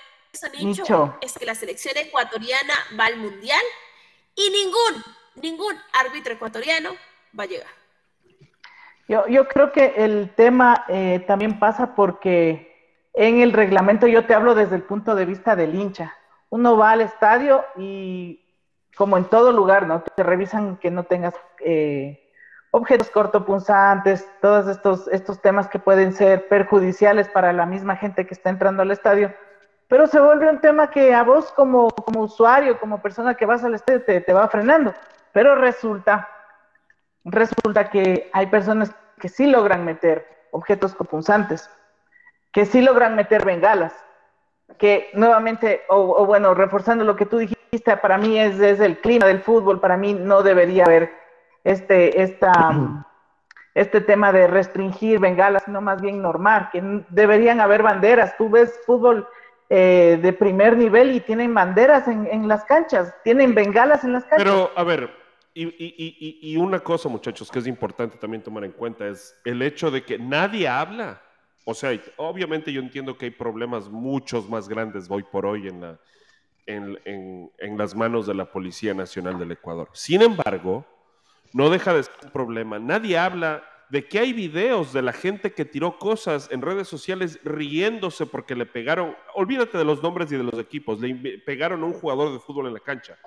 Nicho, 0.54 0.84
Nicho. 0.84 1.18
es 1.22 1.38
que 1.38 1.46
la 1.46 1.56
selección 1.56 1.98
ecuatoriana 1.98 2.74
va 3.00 3.06
al 3.06 3.18
mundial 3.18 3.62
y 4.36 4.50
ningún, 4.50 5.04
ningún 5.36 5.76
árbitro 5.94 6.34
ecuatoriano 6.34 6.92
va 7.38 7.44
a 7.44 7.48
llegar. 7.48 7.68
Yo, 9.08 9.28
yo 9.28 9.48
creo 9.48 9.72
que 9.72 9.94
el 9.98 10.34
tema 10.36 10.86
eh, 10.88 11.24
también 11.28 11.60
pasa 11.60 11.96
porque 11.96 12.72
en 13.14 13.42
el 13.42 13.52
reglamento, 13.52 14.08
yo 14.08 14.26
te 14.26 14.34
hablo 14.34 14.56
desde 14.56 14.76
el 14.76 14.84
punto 14.84 15.16
de 15.16 15.26
vista 15.26 15.56
del 15.56 15.76
hincha. 15.76 16.16
Uno 16.50 16.78
va 16.78 16.92
al 16.92 17.02
estadio 17.02 17.66
y, 17.76 18.42
como 18.96 19.18
en 19.18 19.26
todo 19.26 19.52
lugar, 19.52 19.86
¿no? 19.86 20.02
Te 20.02 20.24
revisan 20.24 20.78
que 20.78 20.92
no 20.92 21.04
tengas 21.04 21.34
eh, 21.60 22.32
objetos 22.72 23.10
cortopunzantes, 23.10 24.28
todos 24.42 24.68
estos, 24.68 25.08
estos 25.10 25.42
temas 25.42 25.68
que 25.68 25.80
pueden 25.80 26.14
ser 26.14 26.48
perjudiciales 26.48 27.28
para 27.28 27.52
la 27.52 27.66
misma 27.66 27.98
gente 27.98 28.26
que 28.26 28.34
está 28.34 28.50
entrando 28.50 28.82
al 28.82 28.92
estadio. 28.92 29.34
Pero 29.92 30.08
se 30.08 30.22
vuelve 30.22 30.50
un 30.50 30.62
tema 30.62 30.90
que 30.90 31.14
a 31.14 31.22
vos 31.22 31.52
como, 31.52 31.90
como 31.90 32.22
usuario, 32.22 32.80
como 32.80 33.02
persona 33.02 33.36
que 33.36 33.46
vas 33.46 33.62
al 33.66 33.76
estadio, 33.76 34.02
te, 34.04 34.22
te 34.22 34.32
va 34.32 34.48
frenando. 34.48 34.94
Pero 35.34 35.56
resulta 35.56 36.30
resulta 37.26 37.90
que 37.90 38.30
hay 38.32 38.48
personas 38.48 38.96
que 39.20 39.28
sí 39.28 39.48
logran 39.48 39.84
meter 39.84 40.48
objetos 40.52 40.96
copunzantes, 40.96 41.70
que 42.54 42.66
sí 42.66 42.82
logran 42.82 43.18
meter 43.18 43.44
bengalas, 43.44 43.94
que 44.78 45.10
nuevamente, 45.14 45.82
o, 45.90 45.98
o 45.98 46.26
bueno, 46.26 46.54
reforzando 46.54 47.04
lo 47.04 47.18
que 47.18 47.26
tú 47.26 47.40
dijiste, 47.40 47.98
para 47.98 48.18
mí 48.18 48.40
es, 48.40 48.62
es 48.62 48.80
el 48.80 48.98
clima 49.00 49.28
del 49.28 49.42
fútbol, 49.42 49.82
para 49.82 49.98
mí 49.98 50.14
no 50.14 50.42
debería 50.42 50.86
haber 50.86 51.12
este, 51.66 52.22
esta, 52.22 53.06
este 53.76 54.00
tema 54.00 54.32
de 54.32 54.48
restringir 54.48 55.20
bengalas, 55.20 55.64
sino 55.64 55.82
más 55.82 56.02
bien 56.02 56.22
normal, 56.22 56.70
que 56.72 56.82
deberían 57.10 57.60
haber 57.60 57.84
banderas. 57.84 58.38
Tú 58.38 58.50
ves 58.50 58.80
fútbol 58.86 59.28
eh, 59.74 60.20
de 60.22 60.34
primer 60.34 60.76
nivel 60.76 61.16
y 61.16 61.22
tienen 61.22 61.54
banderas 61.54 62.06
en, 62.06 62.46
las 62.46 62.66
canchas, 62.66 63.16
tienen 63.24 63.56
bengalas 63.56 64.04
en 64.04 64.12
las 64.12 64.26
canchas. 64.26 64.44
Pero, 64.44 64.70
a 64.76 64.84
ver, 64.84 65.10
y, 65.54 66.58
una 66.58 66.82
cosa, 66.82 67.08
muchachos, 67.08 67.50
que 67.50 67.60
es 67.60 67.68
importante 67.68 68.18
también 68.18 68.44
tomar 68.44 68.66
en 68.66 68.74
cuenta 68.74 69.08
es 69.08 69.34
el 69.46 69.62
hecho 69.62 69.90
de 69.90 70.04
que 70.04 70.20
nadie 70.20 70.68
habla. 70.68 71.22
O 71.64 71.74
sea, 71.74 71.98
obviamente 72.18 72.74
yo 72.74 72.82
entiendo 72.82 73.18
que 73.18 73.28
hay 73.28 73.32
problemas 73.32 73.88
muchos 73.88 74.50
más 74.50 74.68
grandes 74.68 75.08
hoy 75.10 75.24
por 75.24 75.46
hoy 75.46 75.70
en 76.68 77.78
las 77.78 77.96
manos 77.96 78.28
de 78.28 78.34
la 78.34 78.52
Policía 78.52 78.94
Nacional 78.94 79.40
del 79.40 79.54
Ecuador. 79.54 79.88
Sin 79.94 80.22
embargo, 80.22 80.86
no 81.54 81.70
deja 81.70 81.94
de 81.94 82.04
ser 82.04 82.14
un 82.26 82.32
problema. 82.32 82.78
Nadie 82.78 83.18
habla 83.18 83.64
de 83.92 84.08
que 84.08 84.20
hay 84.20 84.32
videos 84.32 84.94
de 84.94 85.02
la 85.02 85.12
gente 85.12 85.52
que 85.54 85.66
tiró 85.66 85.98
cosas 86.00 86.48
en 86.52 86.62
redes 86.62 86.88
sociales 86.88 87.40
riéndose 87.44 88.26
porque 88.26 88.56
le 88.56 88.66
pegaron, 88.66 89.16
olvídate 89.36 89.78
de 89.78 89.84
los 89.84 90.02
nombres 90.02 90.32
y 90.32 90.38
de 90.38 90.44
los 90.44 90.58
equipos, 90.58 91.02
le 91.02 91.14
pegaron 91.40 91.84
a 91.84 91.86
un 91.88 91.94
jugador 91.94 92.32
de 92.32 92.40
fútbol 92.40 92.68
en 92.68 92.74
la 92.74 92.80
cancha. 92.80 93.18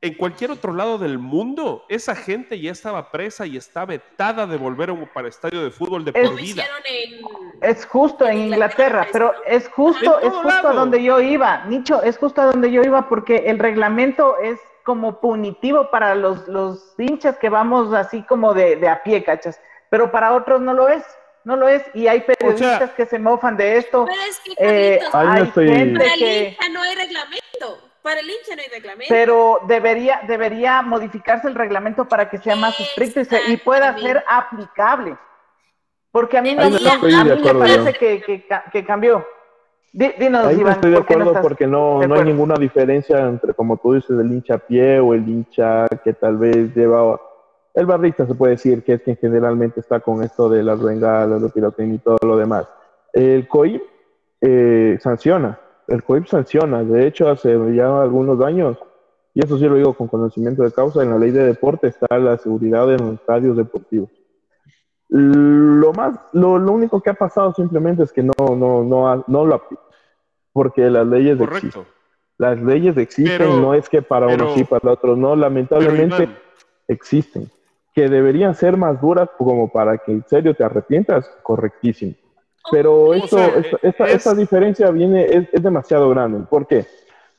En 0.00 0.14
cualquier 0.14 0.52
otro 0.52 0.72
lado 0.72 0.96
del 0.98 1.18
mundo, 1.18 1.84
esa 1.88 2.14
gente 2.14 2.60
ya 2.60 2.70
estaba 2.70 3.10
presa 3.10 3.44
y 3.44 3.56
está 3.56 3.84
vetada 3.84 4.46
de 4.46 4.56
volver 4.56 4.90
a 4.90 4.92
un 4.92 5.08
para 5.12 5.26
estadio 5.26 5.64
de 5.64 5.72
fútbol 5.72 6.04
de 6.04 6.12
Es- 6.14 6.28
por 6.30 6.38
vida. 6.40 6.62
en... 6.88 7.26
Es 7.60 7.84
justo 7.84 8.24
en 8.24 8.38
Inglaterra, 8.38 9.02
Inglaterra, 9.02 9.08
pero 9.12 9.32
es 9.44 9.68
justo, 9.68 10.20
es 10.20 10.32
justo 10.32 10.68
a 10.68 10.72
donde 10.74 11.02
yo 11.02 11.20
iba, 11.20 11.64
Nicho, 11.64 12.00
es 12.04 12.16
justo 12.16 12.40
a 12.40 12.44
donde 12.52 12.70
yo 12.70 12.82
iba 12.84 13.08
porque 13.08 13.38
el 13.50 13.58
reglamento 13.58 14.38
es 14.38 14.60
como 14.84 15.20
punitivo 15.20 15.90
para 15.90 16.14
los, 16.14 16.46
los 16.46 16.94
hinchas 16.96 17.36
que 17.36 17.48
vamos 17.48 17.92
así 17.92 18.22
como 18.22 18.54
de, 18.54 18.76
de 18.76 18.88
a 18.88 19.02
pie, 19.02 19.24
cachas, 19.24 19.60
pero 19.90 20.10
para 20.10 20.32
otros 20.34 20.60
no 20.60 20.72
lo 20.74 20.88
es, 20.88 21.04
no 21.44 21.56
lo 21.56 21.68
es, 21.68 21.82
y 21.94 22.06
hay 22.08 22.20
periodistas 22.20 22.90
que 22.90 23.06
se 23.06 23.18
mofan 23.18 23.56
de 23.56 23.76
esto, 23.78 24.06
Pero 24.06 24.20
es 24.28 24.40
que, 24.40 24.54
eh, 24.58 25.00
no 25.12 25.18
hay 25.18 25.42
estoy- 25.44 25.68
gente 25.68 25.98
para 26.00 26.12
el 26.14 26.18
que... 26.20 26.48
hincha 26.48 26.68
no 26.70 26.82
hay 26.82 26.94
reglamento. 26.94 27.88
Para 28.02 28.20
el 28.20 28.26
hincha 28.30 28.56
no 28.56 28.62
hay 28.62 28.68
reglamento. 28.68 29.06
Pero 29.08 29.60
debería, 29.66 30.20
debería 30.26 30.82
modificarse 30.82 31.48
el 31.48 31.54
reglamento 31.54 32.06
para 32.06 32.28
que 32.30 32.38
sea 32.38 32.56
más 32.56 32.78
estricto 32.80 33.20
y, 33.20 33.24
se- 33.24 33.50
y 33.50 33.56
pueda 33.58 33.96
ser 33.98 34.24
aplicable. 34.28 35.16
Porque 36.10 36.38
a 36.38 36.42
mí, 36.42 36.54
no, 36.54 36.70
no 36.70 36.78
no- 36.78 36.90
a 36.90 37.24
mí 37.24 37.40
me 37.42 37.54
parece 37.54 37.92
que, 37.94 38.22
que 38.22 38.46
que 38.72 38.84
cambió. 38.84 39.26
Di- 39.92 40.12
dinos, 40.18 40.46
Ahí 40.46 40.54
no 40.56 40.60
Iván, 40.62 40.74
estoy 40.74 40.90
de 40.90 40.96
¿por 40.98 41.06
qué 41.06 41.14
no 41.16 41.20
acuerdo 41.22 41.30
estás 41.32 41.42
porque 41.42 41.66
no, 41.66 42.02
no 42.06 42.14
hay 42.14 42.24
ninguna 42.24 42.54
diferencia 42.56 43.20
entre, 43.20 43.52
como 43.54 43.76
tú 43.78 43.94
dices, 43.94 44.10
el 44.10 44.30
hincha 44.32 44.54
a 44.54 44.58
pie 44.58 45.00
o 45.00 45.12
el 45.14 45.28
hincha 45.28 45.86
que 46.04 46.12
tal 46.14 46.36
vez 46.38 46.74
lleva. 46.74 47.20
El 47.78 47.86
barrista 47.86 48.26
se 48.26 48.34
puede 48.34 48.52
decir 48.52 48.82
que 48.82 48.94
es 48.94 49.02
quien 49.02 49.16
generalmente 49.16 49.80
está 49.80 50.00
con 50.00 50.22
esto 50.22 50.48
de 50.48 50.62
las 50.62 50.82
bengalas, 50.82 51.40
los 51.40 51.52
pirotecnia 51.52 51.94
y 51.94 51.98
todo 51.98 52.18
lo 52.22 52.36
demás. 52.36 52.66
El 53.12 53.46
COIP 53.46 53.82
eh, 54.40 54.98
sanciona, 55.00 55.58
el 55.86 56.02
COIP 56.02 56.26
sanciona. 56.26 56.82
De 56.82 57.06
hecho, 57.06 57.28
hace 57.28 57.56
ya 57.74 58.02
algunos 58.02 58.40
años 58.40 58.78
y 59.38 59.44
eso 59.44 59.56
sí 59.56 59.68
lo 59.68 59.76
digo 59.76 59.94
con 59.94 60.08
conocimiento 60.08 60.64
de 60.64 60.72
causa, 60.72 61.00
en 61.00 61.10
la 61.10 61.18
ley 61.18 61.30
de 61.30 61.44
deporte 61.44 61.86
está 61.86 62.18
la 62.18 62.36
seguridad 62.38 62.92
en 62.92 62.98
los 62.98 63.14
estadios 63.14 63.56
deportivos. 63.56 64.10
Lo 65.10 65.92
más, 65.92 66.18
lo, 66.32 66.54
único 66.54 67.00
que 67.00 67.10
ha 67.10 67.14
pasado 67.14 67.54
simplemente 67.54 68.02
es 68.02 68.12
que 68.12 68.24
no, 68.24 68.34
no, 68.36 68.82
no, 68.82 69.24
no 69.28 69.46
lo 69.46 69.54
aplica, 69.54 69.82
porque 70.52 70.90
las 70.90 71.06
leyes 71.06 71.40
existen. 71.40 71.84
Las 72.36 72.60
leyes 72.60 72.96
existen, 72.96 73.62
no 73.62 73.74
es 73.74 73.88
que 73.88 74.02
para 74.02 74.26
unos 74.26 74.54
sí, 74.54 74.64
para 74.64 74.90
otros 74.90 75.16
no, 75.16 75.36
lamentablemente 75.36 76.28
existen. 76.88 77.48
Que 77.98 78.08
deberían 78.08 78.54
ser 78.54 78.76
más 78.76 79.00
duras 79.00 79.28
como 79.36 79.72
para 79.72 79.98
que 79.98 80.12
en 80.12 80.24
serio 80.28 80.54
te 80.54 80.62
arrepientas, 80.62 81.28
correctísimo. 81.42 82.14
Pero 82.70 83.12
esto, 83.12 83.38
esta, 83.82 84.34
diferencia 84.34 84.88
viene, 84.92 85.24
es, 85.24 85.48
es, 85.52 85.60
demasiado 85.60 86.08
grande. 86.08 86.46
¿Por 86.48 86.68
qué? 86.68 86.86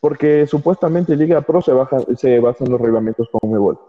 Porque 0.02 0.46
supuestamente 0.48 1.16
Liga 1.16 1.40
Pro 1.40 1.62
se, 1.62 1.72
baja, 1.72 2.00
se 2.18 2.42
basa 2.42 2.66
en 2.66 2.72
los 2.72 2.82
reglamentos 2.82 3.30
con 3.30 3.40
Conmebol. 3.40 3.80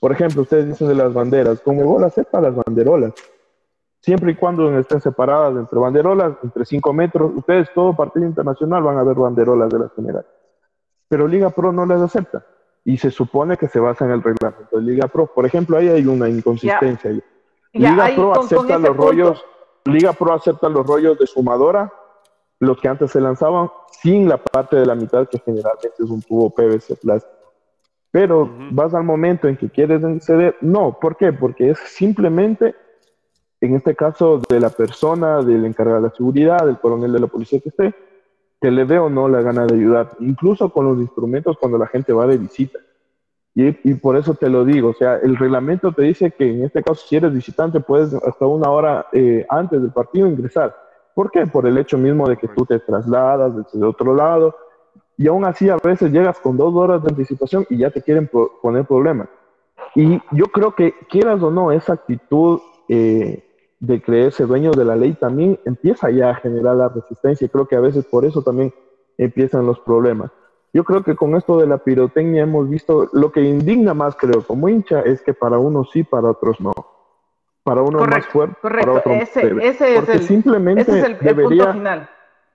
Por 0.00 0.10
ejemplo, 0.10 0.42
ustedes 0.42 0.66
dicen 0.66 0.88
de 0.88 0.96
las 0.96 1.14
banderas. 1.14 1.60
Conmebol 1.60 2.02
acepta 2.02 2.40
las 2.40 2.56
banderolas. 2.56 3.12
Siempre 4.00 4.32
y 4.32 4.34
cuando 4.34 4.76
estén 4.76 5.00
separadas 5.00 5.54
entre 5.54 5.78
banderolas, 5.78 6.32
entre 6.42 6.64
5 6.64 6.92
metros. 6.92 7.30
Ustedes, 7.36 7.72
todo 7.76 7.94
partido 7.94 8.26
internacional, 8.26 8.82
van 8.82 8.98
a 8.98 9.04
ver 9.04 9.14
banderolas 9.14 9.70
de 9.70 9.78
la 9.78 9.88
general. 9.94 10.26
Pero 11.06 11.28
Liga 11.28 11.50
Pro 11.50 11.70
no 11.70 11.86
las 11.86 12.02
acepta. 12.02 12.44
Y 12.84 12.96
se 12.98 13.10
supone 13.10 13.56
que 13.56 13.68
se 13.68 13.78
basa 13.78 14.04
en 14.04 14.12
el 14.12 14.22
reglamento 14.22 14.76
de 14.76 14.82
Liga 14.82 15.08
Pro. 15.08 15.26
Por 15.26 15.46
ejemplo, 15.46 15.76
ahí 15.76 15.88
hay 15.88 16.06
una 16.06 16.28
inconsistencia. 16.28 17.12
Liga 17.72 18.10
Pro 18.14 18.40
acepta 18.40 18.78
los 18.78 18.96
rollos. 18.96 19.44
Liga 19.84 20.12
Pro 20.12 20.32
acepta 20.34 20.68
los 20.68 20.86
rollos 20.86 21.18
de 21.18 21.26
sumadora 21.26 21.92
los 22.62 22.80
que 22.80 22.86
antes 22.86 23.10
se 23.10 23.20
lanzaban 23.20 23.70
sin 23.90 24.28
la 24.28 24.36
parte 24.36 24.76
de 24.76 24.86
la 24.86 24.94
mitad 24.94 25.28
que 25.28 25.40
generalmente 25.40 25.96
es 25.98 26.08
un 26.08 26.22
tubo 26.22 26.48
PVC 26.48 26.94
plástico. 26.94 27.34
Pero 28.12 28.48
vas 28.70 28.94
al 28.94 29.02
momento 29.02 29.48
en 29.48 29.56
que 29.56 29.68
quieres 29.68 30.00
ceder, 30.24 30.56
no, 30.60 30.96
¿por 31.00 31.16
qué? 31.16 31.32
Porque 31.32 31.70
es 31.70 31.78
simplemente, 31.80 32.76
en 33.60 33.74
este 33.74 33.96
caso, 33.96 34.40
de 34.48 34.60
la 34.60 34.70
persona, 34.70 35.42
del 35.42 35.64
encargado 35.64 36.02
de 36.02 36.08
la 36.08 36.14
seguridad, 36.14 36.64
del 36.64 36.78
coronel 36.78 37.12
de 37.12 37.18
la 37.18 37.26
policía 37.26 37.58
que 37.58 37.70
esté, 37.70 37.94
que 38.62 38.70
le 38.70 38.86
dé 38.86 38.98
o 38.98 39.10
no 39.10 39.28
la 39.28 39.42
gana 39.42 39.66
de 39.66 39.74
ayudar, 39.74 40.12
incluso 40.20 40.70
con 40.70 40.86
los 40.86 40.98
instrumentos 40.98 41.58
cuando 41.58 41.76
la 41.76 41.88
gente 41.88 42.12
va 42.12 42.26
de 42.26 42.38
visita. 42.38 42.78
Y, 43.54 43.90
y, 43.90 43.94
por 43.94 44.16
eso 44.16 44.32
te 44.32 44.48
lo 44.48 44.64
digo, 44.64 44.90
o 44.90 44.94
sea, 44.94 45.16
el 45.16 45.36
reglamento 45.36 45.92
te 45.92 46.02
dice 46.02 46.30
que 46.30 46.48
en 46.48 46.64
este 46.64 46.82
caso, 46.82 47.04
si 47.06 47.16
eres 47.16 47.34
visitante, 47.34 47.80
puedes 47.80 48.14
hasta 48.14 48.46
una 48.46 48.70
hora 48.70 49.06
eh, 49.12 49.44
antes 49.50 49.82
del 49.82 49.92
partido 49.92 50.26
ingresar 50.26 50.74
¿Por 51.14 51.30
qué? 51.30 51.46
Por 51.46 51.66
el 51.66 51.76
hecho 51.78 51.98
mismo 51.98 52.28
de 52.28 52.36
que 52.36 52.48
tú 52.48 52.64
te 52.64 52.78
trasladas 52.78 53.54
desde 53.56 53.84
otro 53.84 54.14
lado 54.14 54.56
y 55.16 55.28
aún 55.28 55.44
así 55.44 55.68
a 55.68 55.76
veces 55.76 56.10
llegas 56.10 56.38
con 56.38 56.56
dos 56.56 56.74
horas 56.74 57.02
de 57.02 57.10
anticipación 57.10 57.66
y 57.68 57.78
ya 57.78 57.90
te 57.90 58.02
quieren 58.02 58.30
poner 58.62 58.86
problemas. 58.86 59.28
Y 59.94 60.20
yo 60.30 60.46
creo 60.46 60.74
que, 60.74 60.94
quieras 61.10 61.42
o 61.42 61.50
no, 61.50 61.70
esa 61.70 61.92
actitud 61.94 62.60
eh, 62.88 63.44
de 63.82 64.00
creerse 64.00 64.46
dueño 64.46 64.70
de 64.70 64.84
la 64.84 64.94
ley 64.94 65.14
también 65.14 65.58
empieza 65.64 66.08
ya 66.08 66.30
a 66.30 66.34
generar 66.36 66.76
la 66.76 66.88
resistencia. 66.88 67.44
Y 67.44 67.48
creo 67.48 67.66
que 67.66 67.74
a 67.74 67.80
veces 67.80 68.04
por 68.04 68.24
eso 68.24 68.40
también 68.40 68.72
empiezan 69.18 69.66
los 69.66 69.80
problemas. 69.80 70.30
Yo 70.72 70.84
creo 70.84 71.02
que 71.02 71.16
con 71.16 71.34
esto 71.34 71.58
de 71.58 71.66
la 71.66 71.78
pirotecnia 71.78 72.44
hemos 72.44 72.68
visto, 72.68 73.08
lo 73.12 73.32
que 73.32 73.42
indigna 73.42 73.92
más 73.92 74.14
creo 74.14 74.42
como 74.46 74.68
hincha 74.68 75.00
es 75.00 75.20
que 75.20 75.34
para 75.34 75.58
unos 75.58 75.90
sí, 75.90 76.04
para 76.04 76.30
otros 76.30 76.60
no. 76.60 76.72
Para 77.64 77.82
uno 77.82 78.04
más 78.04 78.24
fuerte, 78.26 78.56
para 78.62 78.92
otro 78.92 79.12
ese, 79.12 79.52
ese 79.60 79.96
es 79.96 80.08
el, 80.08 80.22
simplemente 80.22 80.82
ese 80.82 80.98
es 80.98 81.04
el, 81.04 81.18
debería, 81.18 81.64
punto 81.64 81.72
final. 81.72 82.08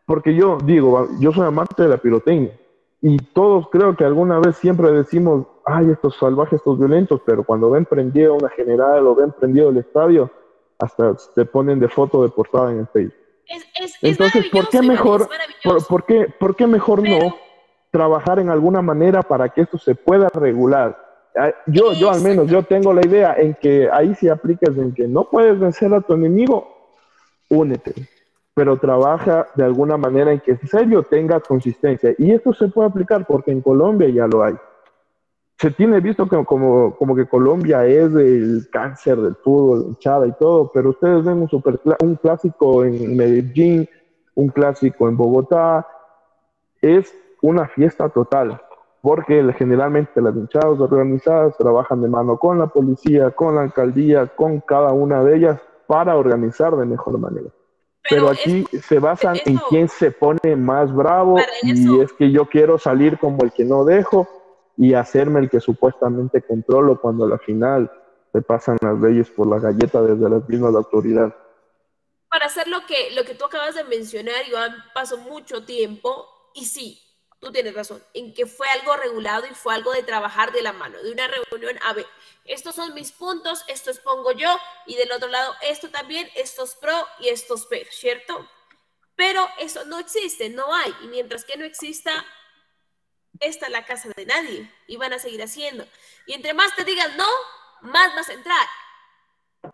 Porque 0.05 0.33
yo 0.33 0.57
digo, 0.63 1.09
yo 1.19 1.33
soy 1.33 1.45
amante 1.45 1.83
de 1.83 1.89
la 1.89 1.97
pirotecnia. 1.97 2.57
Y 3.01 3.17
todos 3.17 3.69
creo 3.69 3.97
que 3.97 4.05
alguna 4.05 4.39
vez 4.39 4.55
siempre 4.55 4.91
decimos, 4.91 5.45
ay, 5.65 5.91
estos 5.91 6.15
salvajes, 6.17 6.53
estos 6.53 6.79
violentos, 6.79 7.21
pero 7.25 7.43
cuando 7.43 7.69
ven 7.69 7.85
prendido 7.85 8.33
una 8.33 8.49
general 8.49 9.05
o 9.07 9.15
ven 9.15 9.33
prendido 9.37 9.69
el 9.69 9.77
estadio, 9.77 10.31
hasta 10.79 11.15
te 11.35 11.45
ponen 11.45 11.79
de 11.79 11.87
foto 11.87 12.23
de 12.23 12.29
portada 12.29 12.71
en 12.71 12.79
el 12.79 12.87
Facebook. 12.87 13.27
Entonces, 14.01 14.49
¿por 14.49 14.69
qué 14.69 14.81
mejor, 14.81 15.29
por, 15.87 16.05
qué, 16.05 16.27
por 16.39 16.55
qué 16.55 16.67
mejor 16.67 17.07
no 17.07 17.35
trabajar 17.91 18.39
en 18.39 18.49
alguna 18.49 18.81
manera 18.81 19.23
para 19.23 19.49
que 19.49 19.61
esto 19.61 19.77
se 19.77 19.95
pueda 19.95 20.29
regular? 20.33 20.97
Ah, 21.35 21.53
yo, 21.67 21.93
yo 21.93 22.11
al 22.11 22.21
menos, 22.21 22.47
yo 22.49 22.63
tengo 22.63 22.93
la 22.93 23.05
idea 23.05 23.35
en 23.37 23.53
que 23.53 23.89
ahí 23.91 24.15
si 24.15 24.27
aplicas 24.27 24.75
en 24.77 24.93
que 24.93 25.07
no 25.07 25.29
puedes 25.29 25.59
vencer 25.59 25.93
a 25.93 26.01
tu 26.01 26.13
enemigo, 26.13 26.67
únete, 27.49 27.93
pero 28.53 28.77
trabaja 28.77 29.47
de 29.55 29.63
alguna 29.63 29.97
manera 29.97 30.31
en 30.31 30.39
que 30.39 30.51
en 30.51 30.67
serio 30.67 31.03
tenga 31.03 31.39
consistencia. 31.39 32.13
Y 32.17 32.31
esto 32.31 32.53
se 32.53 32.67
puede 32.67 32.89
aplicar 32.89 33.25
porque 33.25 33.51
en 33.51 33.61
Colombia 33.61 34.09
ya 34.09 34.27
lo 34.27 34.43
hay. 34.43 34.55
Se 35.59 35.71
tiene 35.71 35.99
visto 35.99 36.27
como, 36.27 36.45
como, 36.45 36.95
como 36.95 37.15
que 37.15 37.27
Colombia 37.27 37.85
es 37.85 38.13
el 38.13 38.67
cáncer 38.71 39.17
del 39.17 39.35
fútbol, 39.35 39.85
hinchada 39.87 40.27
y 40.27 40.31
todo, 40.33 40.71
pero 40.71 40.91
ustedes 40.91 41.23
ven 41.23 41.41
un, 41.41 41.49
super, 41.49 41.79
un 42.01 42.15
clásico 42.15 42.85
en 42.85 43.17
Medellín, 43.17 43.89
un 44.35 44.49
clásico 44.49 45.09
en 45.09 45.17
Bogotá, 45.17 45.87
es 46.81 47.11
una 47.41 47.67
fiesta 47.67 48.09
total 48.09 48.61
porque 49.01 49.53
generalmente 49.57 50.21
las 50.21 50.35
hinchadas 50.35 50.79
organizadas 50.79 51.55
trabajan 51.57 52.01
de 52.01 52.09
mano 52.09 52.37
con 52.37 52.59
la 52.59 52.67
policía, 52.67 53.31
con 53.31 53.55
la 53.55 53.61
alcaldía, 53.61 54.27
con 54.27 54.59
cada 54.59 54.91
una 54.91 55.23
de 55.23 55.37
ellas 55.37 55.61
para 55.87 56.17
organizar 56.17 56.75
de 56.75 56.85
mejor 56.85 57.17
manera. 57.17 57.47
Pero, 58.09 58.29
aquí 58.29 58.65
se 58.81 58.99
basan 58.99 59.37
en 59.45 59.59
quién 59.69 59.87
se 59.89 60.11
pone 60.11 60.55
más 60.57 60.93
bravo 60.93 61.37
y 61.63 62.01
es 62.01 62.13
que 62.13 62.31
yo 62.31 62.45
quiero 62.45 62.77
salir 62.77 63.17
como 63.17 63.43
el 63.43 63.51
que 63.51 63.65
no 63.65 63.85
dejo 63.85 64.27
y 64.77 64.93
hacerme 64.93 65.39
el 65.39 65.49
que 65.49 65.59
supuestamente 65.59 66.41
controlo 66.43 67.01
cuando 67.01 67.25
a 67.25 67.29
la 67.29 67.39
final 67.39 67.91
se 68.31 68.41
pasan 68.41 68.77
las 68.81 68.99
leyes 68.99 69.29
por 69.29 69.47
la 69.47 69.59
galleta 69.59 70.01
desde 70.01 70.29
las 70.29 70.47
mismas 70.47 70.75
autoridades. 70.75 71.33
Para 72.29 72.45
hacer 72.45 72.67
lo 72.67 72.85
que, 72.85 73.11
lo 73.15 73.23
que 73.23 73.33
tú 73.33 73.45
acabas 73.45 73.75
de 73.75 73.83
mencionar, 73.85 74.47
Iván, 74.47 74.75
pasó 74.93 75.17
mucho 75.17 75.63
tiempo 75.63 76.27
y 76.53 76.65
sí, 76.65 77.01
tú 77.39 77.51
tienes 77.51 77.73
razón, 77.73 78.03
en 78.13 78.33
que 78.33 78.45
fue 78.45 78.67
algo 78.79 78.95
regulado 78.97 79.45
y 79.49 79.53
fue 79.55 79.73
algo 79.73 79.91
de 79.93 80.03
trabajar 80.03 80.51
de 80.51 80.61
la 80.61 80.73
mano, 80.73 81.01
de 81.01 81.11
una 81.11 81.27
reunión, 81.27 81.77
a 81.83 81.93
ver, 81.93 82.05
estos 82.45 82.75
son 82.75 82.93
mis 82.93 83.11
puntos, 83.11 83.63
esto 83.67 83.91
pongo 84.03 84.31
yo, 84.31 84.49
y 84.85 84.95
del 84.95 85.11
otro 85.11 85.27
lado, 85.29 85.53
esto 85.61 85.89
también, 85.89 86.27
estos 86.35 86.75
pro 86.75 86.95
y 87.19 87.29
estos 87.29 87.65
per, 87.65 87.87
¿cierto? 87.87 88.47
Pero 89.15 89.47
eso 89.59 89.85
no 89.85 89.99
existe, 89.99 90.49
no 90.49 90.73
hay, 90.73 90.93
y 91.03 91.07
mientras 91.07 91.45
que 91.45 91.57
no 91.57 91.65
exista, 91.65 92.11
esta 93.39 93.65
es 93.67 93.71
la 93.71 93.85
casa 93.85 94.09
de 94.15 94.25
nadie, 94.25 94.71
y 94.87 94.97
van 94.97 95.13
a 95.13 95.19
seguir 95.19 95.41
haciendo. 95.41 95.87
Y 96.25 96.33
entre 96.33 96.53
más 96.53 96.75
te 96.75 96.83
digan 96.83 97.15
no, 97.17 97.29
más 97.81 98.15
vas 98.15 98.29
a 98.29 98.33
entrar. 98.33 98.67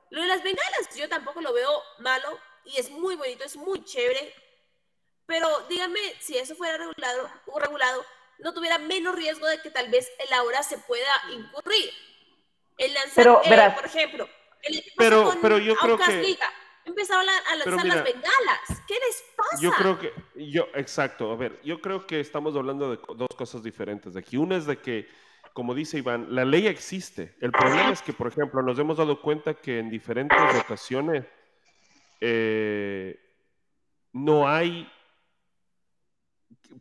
Lo 0.09 0.21
de 0.21 0.27
las 0.27 0.43
bengalas, 0.43 0.95
yo 0.95 1.09
tampoco 1.09 1.41
lo 1.41 1.53
veo 1.53 1.81
malo, 1.99 2.39
y 2.65 2.79
es 2.79 2.89
muy 2.89 3.15
bonito, 3.15 3.43
es 3.43 3.55
muy 3.55 3.83
chévere, 3.83 4.33
pero 5.25 5.47
díganme, 5.69 5.99
si 6.19 6.37
eso 6.37 6.55
fuera 6.55 6.77
regulado, 6.77 7.29
regulado, 7.55 8.05
no 8.39 8.53
tuviera 8.53 8.77
menos 8.77 9.15
riesgo 9.15 9.47
de 9.47 9.61
que 9.61 9.69
tal 9.69 9.89
vez 9.89 10.11
el 10.19 10.33
ahora 10.33 10.63
se 10.63 10.77
pueda 10.77 11.11
incurrir. 11.31 11.91
El 12.77 12.93
lanzar, 12.93 13.27
eh, 13.45 13.73
por 13.75 13.85
ejemplo, 13.85 14.29
el 14.63 14.83
pero, 14.97 15.37
pero 15.41 15.59
yo 15.59 15.75
creo 15.75 15.97
que 15.97 16.11
Liga, 16.13 16.51
empezaba 16.85 17.21
a, 17.21 17.55
lanzar 17.55 17.85
las 17.85 18.03
bengalas. 18.03 18.83
¿Qué 18.87 18.95
les 18.95 19.23
pasa? 19.35 19.61
Yo 19.61 19.71
creo 19.71 19.99
que, 19.99 20.13
yo, 20.35 20.67
exacto, 20.75 21.31
a 21.31 21.35
ver, 21.35 21.59
yo 21.63 21.81
creo 21.81 22.05
que 22.05 22.19
estamos 22.19 22.55
hablando 22.55 22.91
de 22.91 22.99
dos 23.15 23.29
cosas 23.35 23.63
diferentes 23.63 24.13
de 24.13 24.19
aquí. 24.19 24.37
Una 24.37 24.57
es 24.57 24.65
de 24.65 24.77
que, 24.77 25.07
como 25.53 25.73
dice 25.73 25.97
Iván, 25.97 26.33
la 26.33 26.45
ley 26.45 26.67
existe. 26.67 27.35
El 27.39 27.51
problema 27.51 27.91
es 27.91 28.01
que, 28.01 28.13
por 28.13 28.27
ejemplo, 28.27 28.61
nos 28.61 28.77
hemos 28.79 28.97
dado 28.97 29.21
cuenta 29.21 29.53
que 29.53 29.79
en 29.79 29.89
diferentes 29.89 30.37
ocasiones 30.59 31.25
eh, 32.19 33.19
no 34.11 34.47
hay 34.47 34.89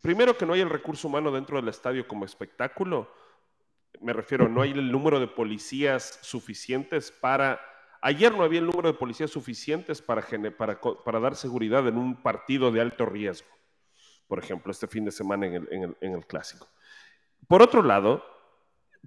primero 0.00 0.36
que 0.36 0.46
no 0.46 0.54
hay 0.54 0.60
el 0.60 0.70
recurso 0.70 1.08
humano 1.08 1.30
dentro 1.30 1.56
del 1.56 1.68
estadio 1.68 2.06
como 2.06 2.24
espectáculo. 2.24 3.12
Me 4.00 4.12
refiero, 4.12 4.48
no 4.48 4.62
hay 4.62 4.70
el 4.70 4.90
número 4.90 5.20
de 5.20 5.28
policías 5.28 6.18
suficientes 6.22 7.10
para... 7.10 7.60
Ayer 8.02 8.36
no 8.36 8.42
había 8.42 8.60
el 8.60 8.66
número 8.66 8.92
de 8.92 8.98
policías 8.98 9.30
suficientes 9.30 10.02
para, 10.02 10.26
dar 11.20 11.36
seguridad 11.36 11.86
en 11.88 11.96
un 11.96 12.20
partido 12.20 12.70
de 12.70 12.80
alto 12.80 13.06
riesgo, 13.06 13.48
por 14.28 14.38
ejemplo, 14.38 14.70
este 14.70 14.86
fin 14.86 15.04
de 15.04 15.12
semana 15.12 15.46
en 15.46 15.96
el 16.00 16.26
clásico. 16.26 16.68
Por 17.48 17.62
otro 17.62 17.82
lado, 17.82 18.24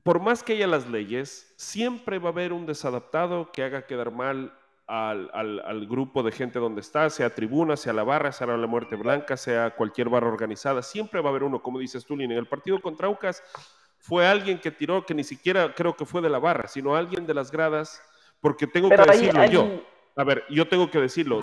por 0.03 0.19
más 0.19 0.43
que 0.43 0.53
haya 0.53 0.67
las 0.67 0.87
leyes, 0.87 1.53
siempre 1.57 2.19
va 2.19 2.29
a 2.29 2.31
haber 2.31 2.53
un 2.53 2.65
desadaptado 2.65 3.51
que 3.51 3.63
haga 3.63 3.85
quedar 3.85 4.11
mal 4.11 4.57
al, 4.87 5.31
al, 5.33 5.87
grupo 5.87 6.21
de 6.21 6.31
gente 6.31 6.59
donde 6.59 6.81
está, 6.81 7.09
sea 7.09 7.33
tribuna, 7.33 7.75
sea 7.75 7.93
la 7.93 8.03
barra, 8.03 8.31
sea 8.31 8.47
la 8.47 8.67
muerte 8.67 8.95
blanca, 8.95 9.35
sea 9.35 9.71
cualquier 9.71 10.09
barra 10.09 10.27
organizada, 10.27 10.81
siempre 10.81 11.21
va 11.21 11.29
a 11.29 11.31
haber 11.31 11.43
uno, 11.43 11.61
como 11.61 11.79
dices 11.79 12.05
tú, 12.05 12.15
Lina. 12.15 12.33
En 12.33 12.39
el 12.39 12.47
partido 12.47 12.81
contra 12.81 13.07
Aucas 13.07 13.41
fue 13.97 14.27
alguien 14.27 14.59
que 14.59 14.71
tiró, 14.71 15.05
que 15.05 15.15
ni 15.15 15.23
siquiera 15.23 15.73
creo 15.73 15.95
que 15.95 16.05
fue 16.05 16.21
de 16.21 16.29
la 16.29 16.39
barra, 16.39 16.67
sino 16.67 16.95
alguien 16.95 17.25
de 17.25 17.33
las 17.33 17.49
gradas, 17.49 18.01
porque 18.45 18.67
tengo 18.67 18.89
que 18.89 18.95
decirlo 18.97 19.43
yo. 19.45 19.81
A 20.15 20.23
ver, 20.23 20.45
yo 20.51 20.67
tengo 20.67 20.91
que 20.91 20.99
decirlo, 20.99 21.41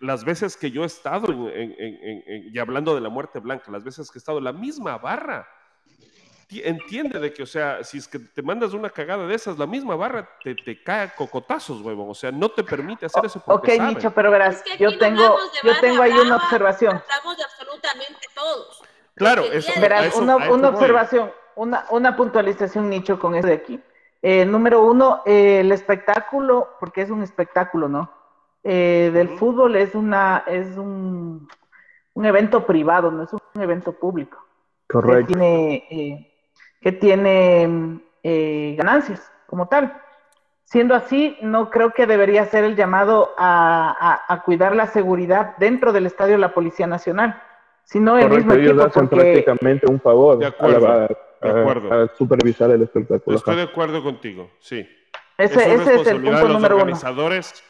las 0.00 0.24
veces 0.24 0.56
que 0.56 0.72
yo 0.72 0.82
he 0.82 0.86
estado, 0.86 1.28
y 1.54 2.58
hablando 2.58 2.96
de 2.96 3.00
la 3.00 3.08
muerte 3.08 3.38
blanca, 3.38 3.70
las 3.70 3.84
veces 3.84 4.10
que 4.10 4.18
he 4.18 4.20
estado 4.20 4.38
en 4.38 4.44
la 4.44 4.52
misma 4.52 4.98
barra, 4.98 5.46
entiende 6.50 7.20
de 7.20 7.32
que, 7.32 7.44
o 7.44 7.46
sea, 7.46 7.84
si 7.84 7.98
es 7.98 8.08
que 8.08 8.18
te 8.18 8.42
mandas 8.42 8.74
una 8.74 8.90
cagada 8.90 9.24
de 9.24 9.34
esas, 9.36 9.56
la 9.56 9.68
misma 9.68 9.94
barra 9.94 10.28
te, 10.42 10.56
te 10.56 10.82
cae 10.82 11.02
a 11.02 11.14
cocotazos, 11.14 11.80
huevón. 11.80 12.10
O 12.10 12.14
sea, 12.14 12.32
no 12.32 12.48
te 12.48 12.64
permite 12.64 13.06
hacer 13.06 13.24
eso 13.24 13.40
porque 13.40 13.70
Ok, 13.74 13.76
sabe. 13.78 13.94
Nicho, 13.94 14.10
pero 14.10 14.30
verás, 14.32 14.56
Es 14.56 14.62
que 14.64 14.76
yo 14.82 14.90
no 14.90 14.98
tengo, 14.98 15.38
yo 15.62 15.80
tengo 15.80 16.02
ahí 16.02 16.12
una 16.12 16.36
observación. 16.36 17.00
Hablamos 17.08 17.36
de 17.36 17.44
absolutamente 17.44 18.26
todos. 18.34 18.82
Claro, 19.14 19.44
eso- 19.44 19.80
Verás, 19.80 20.02
a 20.02 20.06
eso- 20.08 20.18
una, 20.18 20.36
una 20.50 20.68
observación, 20.70 21.32
una, 21.54 21.86
una 21.90 22.16
puntualización, 22.16 22.90
Nicho, 22.90 23.18
con 23.20 23.36
eso 23.36 23.46
de 23.46 23.54
aquí. 23.54 23.80
Eh, 24.22 24.44
número 24.44 24.82
uno, 24.84 25.22
eh, 25.26 25.60
el 25.60 25.72
espectáculo, 25.72 26.68
porque 26.78 27.02
es 27.02 27.10
un 27.10 27.22
espectáculo, 27.22 27.88
¿no? 27.88 28.10
Eh, 28.62 29.10
del 29.12 29.30
fútbol 29.30 29.74
es 29.74 29.96
una, 29.96 30.44
es 30.46 30.76
un, 30.76 31.48
un 32.14 32.24
evento 32.24 32.64
privado, 32.64 33.10
no 33.10 33.24
es 33.24 33.32
un 33.32 33.60
evento 33.62 33.92
público. 33.92 34.38
que 34.88 34.92
Correcto. 34.92 35.26
tiene, 35.26 35.74
eh, 35.90 36.32
que 36.80 36.92
tiene 36.92 38.00
eh, 38.22 38.74
ganancias 38.78 39.32
como 39.48 39.66
tal. 39.66 40.00
Siendo 40.64 40.94
así, 40.94 41.36
no 41.42 41.68
creo 41.70 41.90
que 41.90 42.06
debería 42.06 42.44
ser 42.46 42.62
el 42.64 42.76
llamado 42.76 43.34
a, 43.36 44.22
a- 44.28 44.32
a 44.34 44.42
cuidar 44.44 44.74
la 44.76 44.86
seguridad 44.86 45.54
dentro 45.58 45.92
del 45.92 46.06
estadio 46.06 46.34
de 46.34 46.38
la 46.38 46.54
Policía 46.54 46.86
Nacional, 46.86 47.42
sino 47.84 48.16
el 48.16 48.28
Correcto, 48.28 48.36
mismo 48.36 48.52
ellos 48.54 48.70
equipo, 48.70 48.86
hacen 48.86 49.08
porque 49.08 49.24
prácticamente 49.32 49.90
un 49.90 50.00
favor 50.00 50.38
De 50.38 50.46
a, 50.46 50.48
acuerdo, 50.48 50.88
la- 50.88 50.98
de 51.08 51.16
a- 51.48 51.60
acuerdo. 51.60 51.92
a 51.92 52.08
supervisar 52.16 52.70
el 52.70 52.82
espectáculo. 52.82 53.36
Estoy 53.36 53.56
de 53.56 53.62
acuerdo 53.62 54.02
contigo, 54.02 54.50
sí. 54.60 54.86
ese, 55.38 55.54
es 55.54 55.60
ese 55.60 55.64
es 55.64 55.70
el 55.70 55.76
responsabilidad 55.86 56.22
punto 56.22 56.36
de 56.36 56.42
los 56.44 56.52
número 56.52 56.74
uno. 56.76 56.82
organizadores 56.84 57.64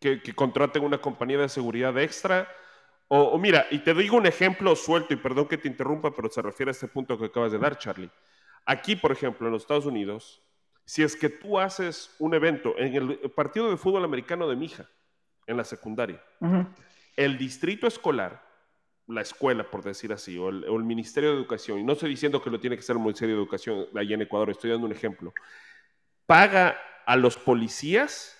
que, 0.00 0.22
que 0.22 0.34
contraten 0.34 0.84
una 0.84 0.98
compañía 0.98 1.38
de 1.38 1.48
seguridad 1.48 1.96
extra. 1.98 2.48
O, 3.08 3.20
o 3.22 3.38
mira, 3.38 3.66
y 3.70 3.78
te 3.78 3.94
digo 3.94 4.16
un 4.16 4.26
ejemplo 4.26 4.76
suelto, 4.76 5.14
y 5.14 5.16
perdón 5.16 5.48
que 5.48 5.56
te 5.58 5.66
interrumpa, 5.66 6.10
pero 6.14 6.28
se 6.28 6.42
refiere 6.42 6.70
a 6.70 6.72
este 6.72 6.88
punto 6.88 7.18
que 7.18 7.24
acabas 7.26 7.52
de 7.52 7.58
dar, 7.58 7.78
Charlie. 7.78 8.10
Aquí, 8.66 8.96
por 8.96 9.12
ejemplo, 9.12 9.46
en 9.46 9.52
los 9.54 9.62
Estados 9.62 9.86
Unidos, 9.86 10.42
si 10.84 11.02
es 11.02 11.16
que 11.16 11.30
tú 11.30 11.58
haces 11.58 12.14
un 12.18 12.34
evento 12.34 12.74
en 12.76 12.94
el 12.94 13.18
partido 13.34 13.70
de 13.70 13.76
fútbol 13.78 14.04
americano 14.04 14.46
de 14.48 14.56
Mija, 14.56 14.86
en 15.46 15.56
la 15.56 15.64
secundaria, 15.64 16.22
el 17.16 17.38
distrito 17.38 17.86
escolar, 17.86 18.42
la 19.08 19.22
escuela, 19.22 19.64
por 19.70 19.82
decir 19.82 20.12
así, 20.12 20.36
o 20.38 20.50
el, 20.50 20.64
o 20.64 20.76
el 20.76 20.84
Ministerio 20.84 21.30
de 21.30 21.36
Educación, 21.36 21.78
y 21.78 21.82
no 21.82 21.94
estoy 21.94 22.10
diciendo 22.10 22.42
que 22.42 22.50
lo 22.50 22.60
tiene 22.60 22.76
que 22.76 22.82
ser 22.82 22.96
el 22.96 23.02
Ministerio 23.02 23.34
de 23.34 23.42
Educación 23.42 23.86
allá 23.96 24.14
en 24.14 24.22
Ecuador, 24.22 24.50
estoy 24.50 24.70
dando 24.70 24.86
un 24.86 24.92
ejemplo, 24.92 25.32
paga 26.26 26.78
a 27.06 27.16
los 27.16 27.36
policías 27.36 28.34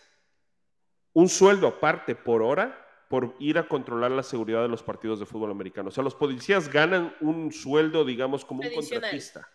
un 1.14 1.28
sueldo 1.28 1.66
aparte 1.66 2.14
por 2.14 2.42
hora 2.42 2.84
por 3.08 3.34
ir 3.38 3.56
a 3.58 3.66
controlar 3.66 4.10
la 4.10 4.22
seguridad 4.22 4.60
de 4.60 4.68
los 4.68 4.82
partidos 4.82 5.18
de 5.18 5.24
fútbol 5.24 5.50
americano. 5.50 5.88
O 5.88 5.90
sea, 5.90 6.04
los 6.04 6.14
policías 6.14 6.70
ganan 6.70 7.16
un 7.20 7.50
sueldo, 7.50 8.04
digamos, 8.04 8.44
como 8.44 8.60
un 8.62 8.70
contratista. 8.70 9.48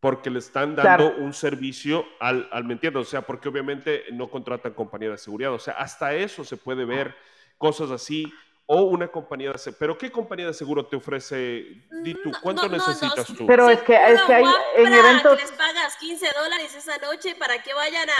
Porque 0.00 0.30
le 0.30 0.38
están 0.38 0.74
dando 0.74 1.10
Claro. 1.10 1.22
un 1.22 1.34
servicio 1.34 2.06
al, 2.20 2.48
al, 2.50 2.64
¿me 2.64 2.72
entiendes? 2.72 3.02
O 3.02 3.04
sea, 3.10 3.20
porque 3.22 3.50
obviamente 3.50 4.04
no 4.12 4.30
contratan 4.30 4.72
compañía 4.72 5.10
de 5.10 5.18
seguridad. 5.18 5.52
O 5.52 5.58
sea, 5.58 5.74
hasta 5.74 6.14
eso 6.14 6.42
se 6.44 6.56
puede 6.56 6.86
ver, 6.86 7.14
cosas 7.58 7.90
así, 7.90 8.32
o 8.70 8.82
una 8.82 9.08
compañía 9.08 9.50
de 9.50 9.58
seguro. 9.58 9.78
¿Pero 9.78 9.98
qué 9.98 10.12
compañía 10.12 10.46
de 10.46 10.52
seguro 10.52 10.86
te 10.86 10.96
ofrece? 10.96 11.64
Di 12.02 12.14
tú, 12.22 12.30
No, 12.30 12.40
¿cuánto 12.42 12.68
no, 12.68 12.76
no, 12.76 12.86
necesitas 12.86 13.30
no, 13.30 13.36
tú? 13.36 13.46
Pero 13.46 13.66
Sí, 13.66 13.72
es 13.72 13.82
que, 13.82 13.94
es 13.94 14.20
que 14.22 14.34
hay 14.34 14.44
en 14.76 14.92
eventos... 14.92 15.38
que 15.38 15.42
les 15.42 15.52
pagas 15.52 15.96
15 15.96 16.30
dólares 16.38 16.74
esa 16.74 16.98
noche 16.98 17.34
para 17.36 17.62
que 17.62 17.72
vayan 17.72 18.08
a, 18.10 18.12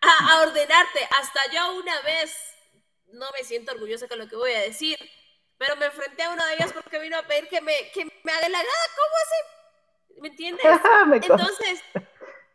a, 0.00 0.32
a 0.32 0.42
ordenarte. 0.42 1.00
Hasta 1.20 1.40
yo 1.52 1.76
una 1.76 2.00
vez, 2.00 2.34
no 3.12 3.26
me 3.38 3.44
siento 3.44 3.72
orgullosa 3.72 4.08
con 4.08 4.18
lo 4.18 4.26
que 4.26 4.36
voy 4.36 4.52
a 4.52 4.60
decir, 4.60 4.96
pero 5.58 5.76
me 5.76 5.84
enfrenté 5.86 6.22
a 6.22 6.30
una 6.30 6.46
de 6.46 6.54
ellas 6.54 6.72
porque 6.72 6.98
vino 6.98 7.18
a 7.18 7.22
pedir 7.24 7.48
que 7.48 7.60
me, 7.60 7.74
que 7.92 8.06
me 8.24 8.32
haga 8.32 8.48
la 8.48 8.58
gana. 8.58 8.70
¿Cómo 8.96 9.14
así? 9.22 10.20
¿Me 10.22 10.28
entiendes? 10.28 10.64
Entonces, 11.12 11.82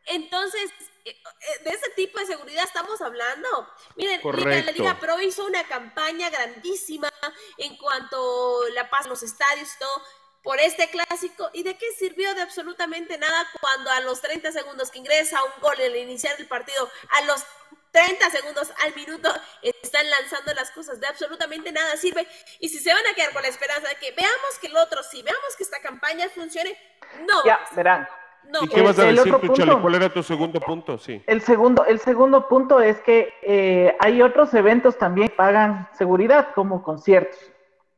entonces, 0.05 0.71
eh, 1.05 1.11
eh, 1.11 1.63
de 1.63 1.69
ese 1.71 1.89
tipo 1.91 2.19
de 2.19 2.25
seguridad 2.25 2.63
estamos 2.65 3.01
hablando. 3.01 3.67
Miren, 3.95 4.21
Liga- 4.21 4.21
la. 4.65 4.71
Liga 4.71 4.99
Pro 4.99 5.19
hizo 5.21 5.45
una 5.45 5.63
campaña 5.67 6.29
grandísima 6.29 7.11
en 7.57 7.77
cuanto 7.77 8.63
a 8.63 8.69
la 8.71 8.89
paz 8.89 9.05
en 9.05 9.09
los 9.11 9.23
estadios 9.23 9.69
y 9.75 9.79
todo 9.79 10.03
por 10.43 10.59
este 10.59 10.89
clásico. 10.89 11.49
¿Y 11.53 11.63
de 11.63 11.77
qué 11.77 11.91
sirvió 11.93 12.33
de 12.33 12.41
absolutamente 12.41 13.17
nada 13.17 13.47
cuando 13.61 13.91
a 13.91 13.99
los 14.01 14.21
30 14.21 14.51
segundos 14.51 14.89
que 14.91 14.99
ingresa 14.99 15.43
un 15.43 15.61
gol 15.61 15.75
al 15.79 15.95
iniciar 15.95 16.35
el 16.39 16.47
partido, 16.47 16.89
a 17.17 17.21
los 17.25 17.43
30 17.91 18.29
segundos 18.29 18.71
al 18.83 18.93
minuto 18.95 19.33
están 19.61 20.09
lanzando 20.09 20.53
las 20.53 20.71
cosas? 20.71 20.99
De 20.99 21.07
absolutamente 21.07 21.71
nada 21.71 21.97
sirve. 21.97 22.27
Y 22.59 22.69
si 22.69 22.79
se 22.79 22.93
van 22.93 23.05
a 23.05 23.13
quedar 23.13 23.33
con 23.33 23.41
la 23.41 23.47
esperanza 23.49 23.87
de 23.89 23.95
que 23.95 24.11
veamos 24.11 24.59
que 24.61 24.67
el 24.67 24.77
otro 24.77 25.03
sí, 25.03 25.21
veamos 25.21 25.55
que 25.57 25.63
esta 25.63 25.81
campaña 25.81 26.29
funcione, 26.29 26.77
no. 27.21 27.43
Ya, 27.45 27.59
verán. 27.73 28.07
No, 28.47 28.63
¿Y 28.63 28.67
qué 28.67 28.81
vas 28.81 28.97
a 28.97 29.05
decir 29.05 29.31
punto. 29.31 29.81
¿Cuál 29.81 29.95
era 29.95 30.09
tu 30.09 30.23
segundo 30.23 30.59
punto? 30.59 30.97
Sí. 30.97 31.21
El 31.27 31.41
segundo, 31.41 31.85
el 31.85 31.99
segundo 31.99 32.47
punto 32.47 32.81
es 32.81 32.99
que 33.01 33.31
eh, 33.43 33.95
hay 33.99 34.21
otros 34.23 34.53
eventos 34.55 34.97
también 34.97 35.27
que 35.27 35.35
pagan 35.35 35.87
seguridad, 35.93 36.49
como 36.55 36.81
conciertos. 36.81 37.39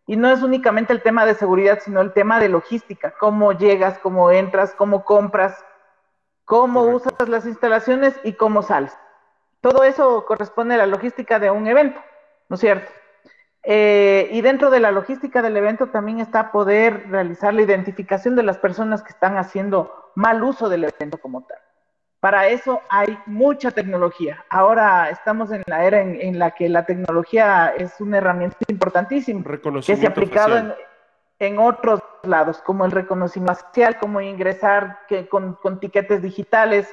Y 0.08 0.18
no 0.18 0.30
es 0.30 0.42
únicamente 0.44 0.92
el 0.92 1.02
tema 1.02 1.26
de 1.26 1.36
seguridad, 1.36 1.80
sino 1.82 2.02
el 2.02 2.12
tema 2.12 2.40
de 2.40 2.50
logística, 2.50 3.14
cómo 3.18 3.54
llegas, 3.54 3.98
cómo 4.00 4.30
entras, 4.30 4.76
cómo 4.76 5.06
compras, 5.06 5.64
cómo 6.44 6.82
Correcto. 6.82 7.14
usas 7.16 7.30
las 7.30 7.46
instalaciones 7.46 8.20
y 8.26 8.34
cómo 8.34 8.62
sales. 8.62 8.98
Todo 9.62 9.86
eso 9.86 10.26
corresponde 10.26 10.76
a 10.76 10.80
la 10.80 10.86
logística 10.88 11.40
de 11.40 11.50
un 11.50 11.66
evento, 11.68 12.02
¿no 12.50 12.56
es 12.56 12.60
cierto? 12.60 12.92
Eh, 13.64 14.28
y 14.32 14.42
dentro 14.42 14.72
de 14.72 14.80
la 14.80 14.92
logística 14.92 15.42
del 15.42 15.56
evento 15.56 15.88
también 15.88 16.20
está 16.20 16.52
poder 16.52 17.10
realizar 17.10 17.54
la 17.54 17.62
identificación 17.62 18.36
de 18.36 18.44
las 18.44 18.58
personas 18.58 19.04
que 19.04 19.10
están 19.10 19.38
haciendo 19.38 20.12
mal 20.16 20.44
uso 20.44 20.68
del 20.68 20.86
evento 20.86 21.20
como 21.20 21.44
tal. 21.44 21.60
Para 22.20 22.48
eso 22.48 22.82
hay 22.90 23.18
mucha 23.26 23.72
tecnología. 23.72 24.46
Ahora 24.50 25.10
estamos 25.10 25.52
en 25.52 25.64
la 25.66 25.86
era 25.86 26.02
en, 26.02 26.22
en 26.22 26.38
la 26.38 26.52
que 26.52 26.70
la 26.70 26.86
tecnología 26.86 27.74
es 27.76 28.00
una 28.00 28.20
herramienta 28.20 28.58
importantísima 28.68 29.44
que 29.84 29.96
se 29.96 30.06
ha 30.06 30.10
aplicado 30.10 30.76
en, 31.40 31.58
otros 31.58 32.02
lados, 32.22 32.62
como 32.62 32.86
el 32.86 32.92
reconocimiento 32.92 33.56
facial, 33.56 33.98
como 33.98 34.22
ingresar 34.22 35.00
que, 35.08 35.28
con, 35.28 35.56
con 35.56 35.80
tiquetes 35.80 36.22
digitales, 36.22 36.88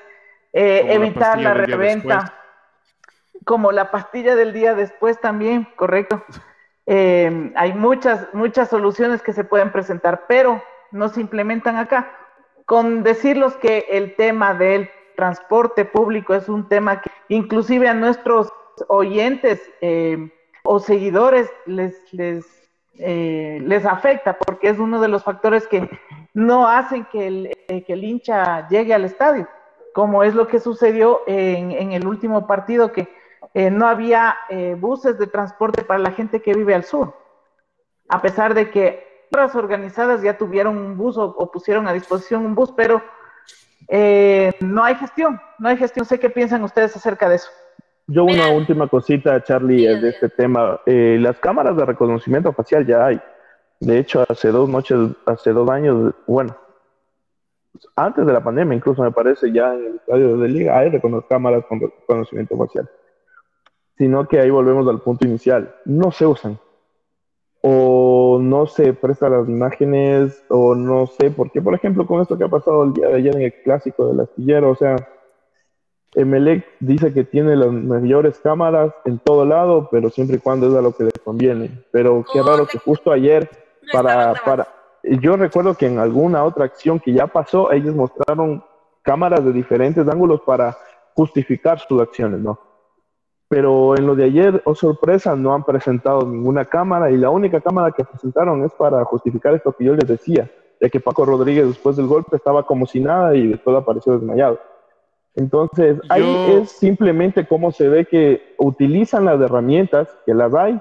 eh, 0.54 0.84
la 0.86 0.92
evitar 0.94 1.38
la 1.38 1.52
día 1.52 1.64
reventa, 1.64 2.34
como 3.44 3.70
la 3.70 3.90
pastilla 3.90 4.34
del 4.34 4.54
día 4.54 4.74
después 4.74 5.20
también, 5.20 5.68
correcto. 5.76 6.24
Eh, 6.90 7.52
hay 7.54 7.74
muchas, 7.74 8.26
muchas 8.32 8.70
soluciones 8.70 9.20
que 9.20 9.34
se 9.34 9.44
pueden 9.44 9.70
presentar, 9.70 10.24
pero 10.26 10.62
no 10.90 11.10
se 11.10 11.20
implementan 11.20 11.76
acá. 11.76 12.10
Con 12.64 13.02
decirlos 13.02 13.56
que 13.56 13.84
el 13.90 14.16
tema 14.16 14.54
del 14.54 14.88
transporte 15.14 15.84
público 15.84 16.34
es 16.34 16.48
un 16.48 16.66
tema 16.66 17.02
que 17.02 17.10
inclusive 17.28 17.88
a 17.88 17.94
nuestros 17.94 18.50
oyentes 18.88 19.60
eh, 19.82 20.30
o 20.64 20.78
seguidores 20.78 21.50
les, 21.66 21.94
les, 22.14 22.46
eh, 22.94 23.58
les 23.62 23.84
afecta 23.84 24.38
porque 24.38 24.70
es 24.70 24.78
uno 24.78 24.98
de 24.98 25.08
los 25.08 25.24
factores 25.24 25.66
que 25.66 25.90
no 26.32 26.68
hacen 26.68 27.04
que 27.12 27.26
el, 27.26 27.50
que 27.66 27.92
el 27.92 28.04
hincha 28.04 28.66
llegue 28.68 28.94
al 28.94 29.04
estadio, 29.04 29.46
como 29.92 30.22
es 30.22 30.34
lo 30.34 30.48
que 30.48 30.58
sucedió 30.58 31.20
en, 31.26 31.70
en 31.72 31.92
el 31.92 32.06
último 32.06 32.46
partido 32.46 32.92
que 32.92 33.17
eh, 33.58 33.72
no 33.72 33.88
había 33.88 34.36
eh, 34.48 34.76
buses 34.78 35.18
de 35.18 35.26
transporte 35.26 35.82
para 35.82 35.98
la 35.98 36.12
gente 36.12 36.40
que 36.40 36.54
vive 36.54 36.76
al 36.76 36.84
sur, 36.84 37.12
a 38.08 38.22
pesar 38.22 38.54
de 38.54 38.70
que 38.70 39.26
otras 39.32 39.56
organizadas 39.56 40.22
ya 40.22 40.38
tuvieron 40.38 40.78
un 40.78 40.96
bus 40.96 41.18
o, 41.18 41.24
o 41.24 41.50
pusieron 41.50 41.88
a 41.88 41.92
disposición 41.92 42.46
un 42.46 42.54
bus, 42.54 42.72
pero 42.76 43.02
eh, 43.88 44.52
no 44.60 44.84
hay 44.84 44.94
gestión, 44.94 45.40
no 45.58 45.68
hay 45.68 45.76
gestión. 45.76 46.02
No 46.02 46.08
sé 46.08 46.20
qué 46.20 46.30
piensan 46.30 46.62
ustedes 46.62 46.94
acerca 46.94 47.28
de 47.28 47.34
eso. 47.34 47.50
Yo 48.06 48.22
una 48.22 48.44
Mira. 48.44 48.50
última 48.50 48.86
cosita, 48.86 49.42
Charlie, 49.42 49.88
Diga, 49.88 50.00
de 50.00 50.08
este 50.10 50.28
tema. 50.28 50.80
Eh, 50.86 51.18
las 51.20 51.38
cámaras 51.38 51.76
de 51.76 51.84
reconocimiento 51.84 52.52
facial 52.52 52.86
ya 52.86 53.06
hay. 53.06 53.20
De 53.80 53.98
hecho, 53.98 54.24
hace 54.28 54.52
dos 54.52 54.68
noches, 54.68 54.98
hace 55.26 55.52
dos 55.52 55.68
años, 55.68 56.14
bueno, 56.28 56.56
antes 57.96 58.24
de 58.24 58.32
la 58.32 58.42
pandemia 58.42 58.76
incluso 58.76 59.02
me 59.02 59.10
parece, 59.10 59.52
ya 59.52 59.74
en 59.74 59.84
el 59.84 59.94
estadio 59.96 60.36
de 60.36 60.48
liga 60.48 60.78
hay 60.78 60.92
cámaras 61.28 61.64
con 61.68 61.80
reconocimiento 61.80 62.56
facial. 62.56 62.88
Sino 63.98 64.26
que 64.28 64.40
ahí 64.40 64.50
volvemos 64.50 64.88
al 64.88 65.00
punto 65.00 65.26
inicial. 65.26 65.74
No 65.84 66.10
se 66.12 66.26
usan. 66.26 66.58
O 67.60 68.38
no 68.40 68.66
se 68.66 68.92
prestan 68.92 69.32
las 69.32 69.48
imágenes, 69.48 70.44
o 70.48 70.74
no 70.74 71.06
sé 71.06 71.30
por 71.30 71.50
qué. 71.50 71.60
Por 71.60 71.74
ejemplo, 71.74 72.06
con 72.06 72.22
esto 72.22 72.38
que 72.38 72.44
ha 72.44 72.48
pasado 72.48 72.84
el 72.84 72.92
día 72.92 73.08
de 73.08 73.16
ayer 73.16 73.36
en 73.36 73.42
el 73.42 73.54
clásico 73.64 74.06
del 74.06 74.20
astillero, 74.20 74.70
o 74.70 74.76
sea, 74.76 74.96
Emelec 76.14 76.64
dice 76.80 77.12
que 77.12 77.24
tiene 77.24 77.56
las 77.56 77.72
mayores 77.72 78.38
cámaras 78.38 78.94
en 79.04 79.18
todo 79.18 79.44
lado, 79.44 79.88
pero 79.90 80.08
siempre 80.08 80.36
y 80.36 80.40
cuando 80.40 80.68
es 80.68 80.74
a 80.74 80.80
lo 80.80 80.92
que 80.92 81.04
le 81.04 81.10
conviene. 81.24 81.84
Pero 81.90 82.24
qué 82.32 82.42
raro 82.42 82.66
que 82.66 82.78
justo 82.78 83.10
ayer, 83.10 83.50
para, 83.92 84.34
para, 84.44 84.68
yo 85.02 85.36
recuerdo 85.36 85.74
que 85.74 85.86
en 85.86 85.98
alguna 85.98 86.44
otra 86.44 86.64
acción 86.64 86.98
que 87.00 87.12
ya 87.12 87.26
pasó, 87.26 87.72
ellos 87.72 87.94
mostraron 87.94 88.64
cámaras 89.02 89.44
de 89.44 89.52
diferentes 89.52 90.06
ángulos 90.08 90.40
para 90.42 90.76
justificar 91.14 91.78
sus 91.80 92.00
acciones, 92.00 92.40
¿no? 92.40 92.58
Pero 93.48 93.96
en 93.96 94.06
lo 94.06 94.14
de 94.14 94.24
ayer, 94.24 94.62
oh 94.66 94.74
sorpresa, 94.74 95.34
no 95.34 95.54
han 95.54 95.64
presentado 95.64 96.22
ninguna 96.22 96.66
cámara 96.66 97.10
y 97.10 97.16
la 97.16 97.30
única 97.30 97.60
cámara 97.60 97.92
que 97.92 98.04
presentaron 98.04 98.62
es 98.64 98.72
para 98.72 99.04
justificar 99.04 99.54
esto 99.54 99.72
que 99.72 99.84
yo 99.84 99.94
les 99.94 100.06
decía, 100.06 100.50
de 100.80 100.90
que 100.90 101.00
Paco 101.00 101.24
Rodríguez 101.24 101.66
después 101.66 101.96
del 101.96 102.06
golpe 102.06 102.36
estaba 102.36 102.64
como 102.64 102.86
si 102.86 103.00
nada 103.00 103.34
y 103.34 103.46
después 103.46 103.74
apareció 103.76 104.12
desmayado. 104.12 104.58
Entonces, 105.34 105.98
ahí 106.08 106.24
es 106.60 106.72
simplemente 106.72 107.46
cómo 107.46 107.70
se 107.70 107.88
ve 107.88 108.06
que 108.06 108.54
utilizan 108.58 109.24
las 109.24 109.40
herramientas, 109.40 110.08
que 110.26 110.34
las 110.34 110.52
hay, 110.52 110.80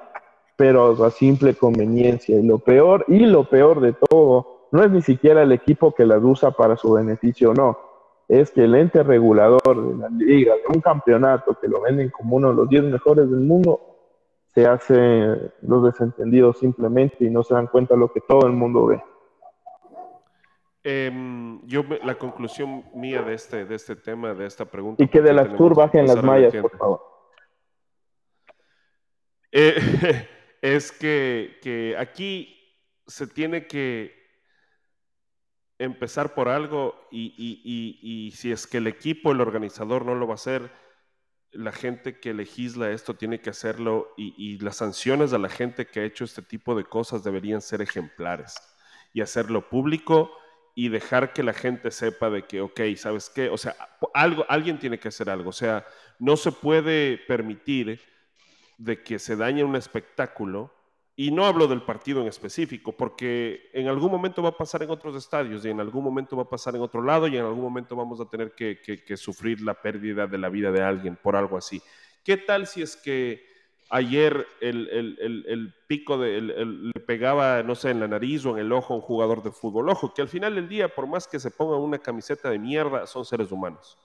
pero 0.57 1.05
a 1.05 1.11
simple 1.11 1.53
conveniencia. 1.53 2.37
Y 2.37 2.45
lo 2.45 2.57
peor, 2.57 3.05
y 3.07 3.19
lo 3.19 3.45
peor 3.45 3.79
de 3.79 3.93
todo, 3.93 4.67
no 4.71 4.83
es 4.83 4.91
ni 4.91 5.01
siquiera 5.01 5.43
el 5.43 5.51
equipo 5.51 5.93
que 5.93 6.05
las 6.05 6.21
usa 6.23 6.51
para 6.51 6.75
su 6.75 6.91
beneficio, 6.91 7.53
no. 7.53 7.77
Es 8.27 8.51
que 8.51 8.65
el 8.65 8.75
ente 8.75 9.03
regulador 9.03 9.61
de 9.63 9.97
la 9.97 10.09
liga, 10.09 10.53
de 10.55 10.75
un 10.75 10.81
campeonato 10.81 11.57
que 11.59 11.67
lo 11.67 11.81
venden 11.81 12.09
como 12.09 12.35
uno 12.35 12.49
de 12.49 12.55
los 12.55 12.69
10 12.69 12.83
mejores 12.83 13.29
del 13.29 13.39
mundo, 13.39 13.79
se 14.47 14.65
hace 14.65 15.51
los 15.61 15.83
desentendidos 15.83 16.59
simplemente 16.59 17.23
y 17.23 17.29
no 17.29 17.43
se 17.43 17.53
dan 17.53 17.67
cuenta 17.67 17.93
de 17.93 17.99
lo 17.99 18.11
que 18.11 18.21
todo 18.21 18.47
el 18.47 18.53
mundo 18.53 18.87
ve. 18.87 19.01
Em, 20.83 21.59
yo 21.67 21.83
la 22.03 22.15
conclusión 22.15 22.85
mía 22.93 23.21
de 23.21 23.33
este, 23.33 23.65
de 23.65 23.75
este 23.75 23.95
tema, 23.95 24.33
de 24.33 24.45
esta 24.45 24.65
pregunta. 24.65 25.03
Y 25.03 25.07
que 25.09 25.21
de 25.21 25.33
las 25.33 25.53
tour 25.55 25.75
bajen 25.75 26.07
las 26.07 26.23
mallas, 26.23 26.55
por 26.55 26.77
favor. 26.77 27.01
Eh, 29.51 29.75
es 30.61 30.91
que, 30.91 31.57
que, 31.61 31.95
aquí 31.97 32.55
se 33.05 33.27
tiene 33.27 33.67
que 33.67 34.16
empezar 35.79 36.33
por 36.33 36.49
algo 36.49 37.07
y, 37.11 38.33
si 38.35 38.51
es 38.51 38.67
que 38.67 38.77
el 38.77 38.87
equipo, 38.87 39.31
el 39.31 39.41
organizador 39.41 40.05
no 40.05 40.15
lo 40.15 40.27
va 40.27 40.33
a 40.33 40.35
hacer, 40.35 40.71
la 41.51 41.71
gente 41.71 42.19
que 42.19 42.33
legisla 42.33 42.91
esto 42.91 43.15
tiene 43.15 43.39
que 43.41 43.49
hacerlo 43.49 44.13
y, 44.17 44.57
las 44.59 44.77
sanciones 44.77 45.33
a 45.33 45.37
la 45.37 45.49
gente 45.49 45.87
que 45.87 46.01
ha 46.01 46.03
hecho 46.03 46.25
este 46.25 46.41
tipo 46.41 46.75
de 46.75 46.83
cosas 46.83 47.23
deberían 47.23 47.61
ser 47.61 47.81
ejemplares 47.81 48.55
y 49.13 49.21
hacerlo 49.21 49.69
público 49.69 50.31
y 50.75 50.89
dejar 50.89 51.33
que 51.33 51.41
la 51.41 51.53
gente 51.53 51.89
sepa 51.89 52.29
de 52.29 52.43
que, 52.45 52.61
ok, 52.61 52.81
¿sabes 52.97 53.31
qué? 53.33 53.49
O 53.49 53.57
sea, 53.57 53.75
algo, 54.13 54.45
alguien 54.47 54.77
tiene 54.77 54.99
que 54.99 55.07
hacer 55.07 55.27
algo. 55.27 55.49
O 55.49 55.53
sea, 55.53 55.87
no 56.19 56.37
se 56.37 56.51
puede 56.51 57.17
permitir 57.17 57.99
de 58.77 59.01
que 59.01 59.17
se 59.17 59.35
dañe 59.35 59.63
un 59.63 59.75
espectáculo 59.75 60.76
y 61.19 61.31
no 61.31 61.47
hablo 61.47 61.67
del 61.67 61.81
partido 61.81 62.21
en 62.21 62.27
específico, 62.27 62.91
porque 62.91 63.71
en 63.73 63.87
algún 63.87 64.11
momento 64.11 64.43
va 64.43 64.49
a 64.49 64.57
pasar 64.57 64.83
en 64.83 64.91
otros 64.91 65.15
estadios 65.15 65.65
y 65.65 65.69
en 65.69 65.79
algún 65.79 66.03
momento 66.03 66.37
va 66.37 66.43
a 66.43 66.49
pasar 66.49 66.75
en 66.75 66.81
otro 66.83 67.01
lado 67.01 67.27
y 67.27 67.35
en 67.35 67.43
algún 67.43 67.63
momento 67.63 67.95
vamos 67.95 68.21
a 68.21 68.29
tener 68.29 68.53
que, 68.53 69.17
sufrir 69.17 69.61
la 69.61 69.73
pérdida 69.73 70.27
de 70.27 70.37
la 70.37 70.49
vida 70.49 70.71
de 70.71 70.83
alguien 70.83 71.15
por 71.15 71.35
algo 71.35 71.57
así. 71.57 71.81
¿Qué 72.23 72.37
tal 72.37 72.67
si 72.67 72.83
es 72.83 72.95
que 72.95 73.43
ayer 73.89 74.45
el, 74.61 75.73
pico 75.87 76.19
de, 76.19 76.39
le 76.39 76.99
pegaba, 76.99 77.63
no 77.63 77.73
sé, 77.73 77.89
en 77.89 77.99
la 77.99 78.07
nariz 78.07 78.45
o 78.45 78.51
en 78.51 78.59
el 78.59 78.71
ojo 78.71 78.93
a 78.93 78.97
un 78.97 79.01
jugador 79.01 79.41
de 79.41 79.49
fútbol? 79.49 79.89
Ojo, 79.89 80.13
que 80.13 80.21
al 80.21 80.27
final 80.27 80.53
del 80.53 80.69
día, 80.69 80.87
por 80.87 81.07
más 81.07 81.27
que 81.27 81.39
se 81.39 81.49
ponga 81.49 81.77
una 81.77 81.97
camiseta 81.97 82.51
de 82.51 82.59
mierda, 82.59 83.07
son 83.07 83.25
seres 83.25 83.51
humanos 83.51 83.97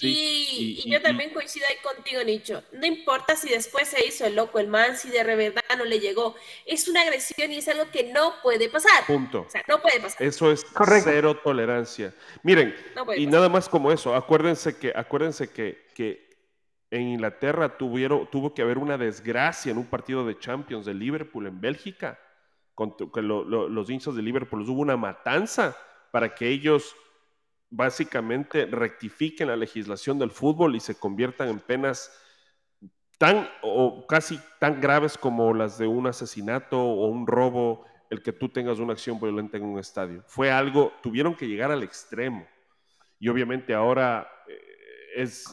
y, 0.00 0.90
yo 0.90 1.00
también 1.00 1.30
coincido 1.30 1.66
ahí 1.68 1.76
contigo, 1.82 2.22
Nicho. 2.24 2.62
No 2.72 2.86
importa 2.86 3.36
si 3.36 3.48
después 3.48 3.88
se 3.88 4.06
hizo 4.06 4.26
el 4.26 4.36
loco, 4.36 4.58
el 4.58 4.68
man, 4.68 4.96
si 4.96 5.10
de 5.10 5.22
verdad 5.24 5.62
no 5.78 5.84
le 5.84 6.00
llegó. 6.00 6.34
Es 6.64 6.88
una 6.88 7.02
agresión 7.02 7.52
y 7.52 7.58
es 7.58 7.68
algo 7.68 7.90
que 7.90 8.12
no 8.12 8.34
puede 8.42 8.68
pasar. 8.68 9.06
Punto. 9.06 9.44
O 9.46 9.50
sea, 9.50 9.62
no 9.68 9.80
puede 9.80 10.00
pasar. 10.00 10.22
Eso 10.22 10.52
es 10.52 10.66
cero 11.04 11.40
tolerancia. 11.42 12.14
Miren, 12.42 12.74
y 13.16 13.26
nada 13.26 13.48
más 13.48 13.68
como 13.68 13.90
eso, 13.90 14.14
acuérdense 14.14 14.78
que, 14.78 14.92
acuérdense 14.94 15.50
que, 15.50 15.86
que 15.94 16.26
en 16.90 17.02
Inglaterra 17.02 17.76
tuvieron, 17.76 18.28
tuvo 18.30 18.54
que 18.54 18.62
haber 18.62 18.78
una 18.78 18.98
desgracia 18.98 19.72
en 19.72 19.78
un 19.78 19.86
partido 19.86 20.26
de 20.26 20.38
Champions 20.38 20.86
de 20.86 20.94
Liverpool 20.94 21.46
en 21.46 21.60
Bélgica. 21.60 22.18
Con, 22.74 22.94
que 22.94 23.22
los 23.22 23.88
hinchas 23.88 24.14
de 24.14 24.22
Liverpool 24.22 24.68
hubo 24.68 24.82
una 24.82 24.98
matanza 24.98 25.74
para 26.10 26.34
que 26.34 26.48
ellos 26.48 26.94
básicamente 27.70 28.66
rectifiquen 28.66 29.48
la 29.48 29.56
legislación 29.56 30.18
del 30.18 30.30
fútbol 30.30 30.76
y 30.76 30.80
se 30.80 30.94
conviertan 30.94 31.48
en 31.48 31.60
penas 31.60 32.10
tan 33.18 33.48
o 33.62 34.06
casi 34.06 34.38
tan 34.60 34.80
graves 34.80 35.16
como 35.16 35.54
las 35.54 35.78
de 35.78 35.86
un 35.86 36.06
asesinato 36.06 36.78
o 36.78 37.06
un 37.06 37.26
robo, 37.26 37.84
el 38.10 38.22
que 38.22 38.32
tú 38.32 38.48
tengas 38.48 38.78
una 38.78 38.92
acción 38.92 39.18
violenta 39.18 39.56
en 39.56 39.64
un 39.64 39.78
estadio. 39.78 40.22
Fue 40.26 40.50
algo, 40.50 40.92
tuvieron 41.02 41.34
que 41.34 41.48
llegar 41.48 41.70
al 41.70 41.82
extremo. 41.82 42.46
Y 43.18 43.28
obviamente 43.28 43.74
ahora 43.74 44.28
eh, 44.46 44.60
es, 45.16 45.44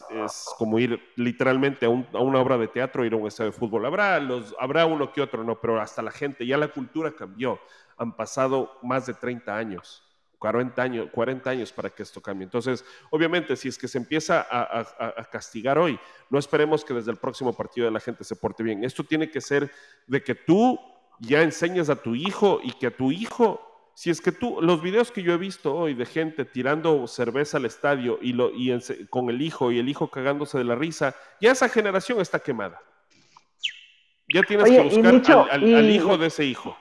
como 0.58 0.78
ir 0.78 1.00
literalmente 1.16 1.86
a, 1.86 1.88
una 1.88 2.38
obra 2.38 2.58
de 2.58 2.68
teatro, 2.68 3.04
ir 3.04 3.14
a 3.14 3.16
un 3.16 3.26
estadio 3.26 3.50
de 3.50 3.58
fútbol. 3.58 3.86
Habrá, 3.86 4.20
habrá 4.60 4.86
uno 4.86 5.10
que 5.10 5.22
otro, 5.22 5.42
no, 5.42 5.58
pero 5.60 5.80
hasta 5.80 6.02
la 6.02 6.10
gente, 6.10 6.46
ya 6.46 6.58
la 6.58 6.68
cultura 6.68 7.12
cambió. 7.12 7.58
Han 7.96 8.14
pasado 8.14 8.78
más 8.82 9.06
de 9.06 9.14
30 9.14 9.56
años. 9.56 10.03
40 10.44 10.82
años, 10.82 11.08
40 11.10 11.48
años 11.48 11.72
para 11.72 11.88
que 11.88 12.02
esto 12.02 12.20
cambie. 12.20 12.44
Entonces, 12.44 12.84
obviamente, 13.08 13.56
si 13.56 13.68
es 13.68 13.78
que 13.78 13.88
se 13.88 13.96
empieza 13.96 14.46
a, 14.50 15.24
castigar 15.32 15.78
hoy, 15.78 15.98
no 16.28 16.38
esperemos 16.38 16.84
que 16.84 16.92
desde 16.92 17.10
el 17.12 17.16
próximo 17.16 17.54
partido 17.54 17.90
la 17.90 17.98
gente 17.98 18.24
se 18.24 18.36
porte 18.36 18.62
bien. 18.62 18.84
Esto 18.84 19.04
tiene 19.04 19.30
que 19.30 19.40
ser 19.40 19.70
de 20.06 20.22
que 20.22 20.34
tú 20.34 20.78
ya 21.18 21.40
enseñas 21.40 21.88
a 21.88 21.96
tu 21.96 22.14
hijo 22.14 22.60
y 22.62 22.72
que 22.72 22.88
a 22.88 22.90
tu 22.94 23.10
hijo, 23.10 23.58
si 23.94 24.10
es 24.10 24.20
que 24.20 24.32
tú, 24.32 24.58
los 24.60 24.82
videos 24.82 25.10
que 25.10 25.22
yo 25.22 25.32
he 25.32 25.38
visto 25.38 25.74
hoy 25.74 25.94
de 25.94 26.04
gente 26.04 26.44
tirando 26.44 27.06
cerveza 27.06 27.56
al 27.56 27.64
estadio 27.64 28.18
y, 28.20 28.34
lo, 28.34 28.50
y 28.54 28.78
con 29.08 29.30
el 29.30 29.40
hijo 29.40 29.72
y 29.72 29.78
el 29.78 29.88
hijo 29.88 30.10
cagándose 30.10 30.58
de 30.58 30.64
la 30.64 30.74
risa, 30.74 31.16
ya 31.40 31.52
esa 31.52 31.70
generación 31.70 32.20
está 32.20 32.38
quemada. 32.38 32.82
Ya 34.28 34.42
tienes 34.42 34.68
que 34.68 34.82
buscar 34.82 35.48
al, 35.50 35.90
hijo 35.90 36.18
de 36.18 36.26
ese 36.26 36.44
hijo. 36.44 36.76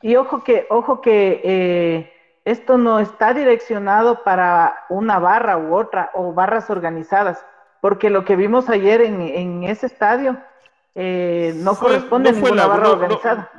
Y 0.00 0.14
ojo 0.14 0.44
que, 0.44 0.66
ojo 0.70 1.00
que 1.00 1.40
eh, 1.42 2.11
esto 2.44 2.76
no 2.76 2.98
está 2.98 3.34
direccionado 3.34 4.24
para 4.24 4.84
una 4.88 5.18
barra 5.18 5.58
u 5.58 5.74
otra 5.74 6.10
o 6.14 6.32
barras 6.32 6.70
organizadas, 6.70 7.44
porque 7.80 8.10
lo 8.10 8.24
que 8.24 8.36
vimos 8.36 8.68
ayer 8.68 9.00
en, 9.00 9.64
ese 9.64 9.86
estadio 9.86 10.36
eh, 10.94 11.52
no 11.56 11.74
corresponde 11.76 12.30
a 12.30 12.32
ninguna 12.32 12.66
barra 12.66 12.90
organizada. 12.90 13.50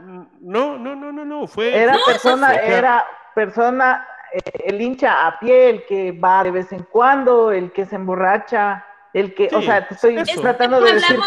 No, 0.41 0.77
no, 0.77 0.95
no, 0.95 1.11
no, 1.11 1.25
no, 1.25 1.47
fue. 1.47 1.75
Era 1.75 1.97
persona, 2.05 2.53
era 2.55 3.05
persona, 3.33 4.05
eh, 4.33 4.41
el 4.65 4.81
hincha 4.81 5.27
a 5.27 5.39
pie, 5.39 5.69
el 5.69 5.85
que 5.85 6.11
va 6.11 6.43
de 6.43 6.51
vez 6.51 6.71
en 6.73 6.83
cuando, 6.83 7.51
el 7.51 7.71
que 7.71 7.85
se 7.85 7.95
emborracha, 7.95 8.85
el 9.13 9.33
que, 9.33 9.49
o 9.53 9.61
sea, 9.61 9.87
te 9.87 9.93
estoy 9.93 10.15
tratando 10.41 10.81
de 10.81 10.93
decir 10.93 11.19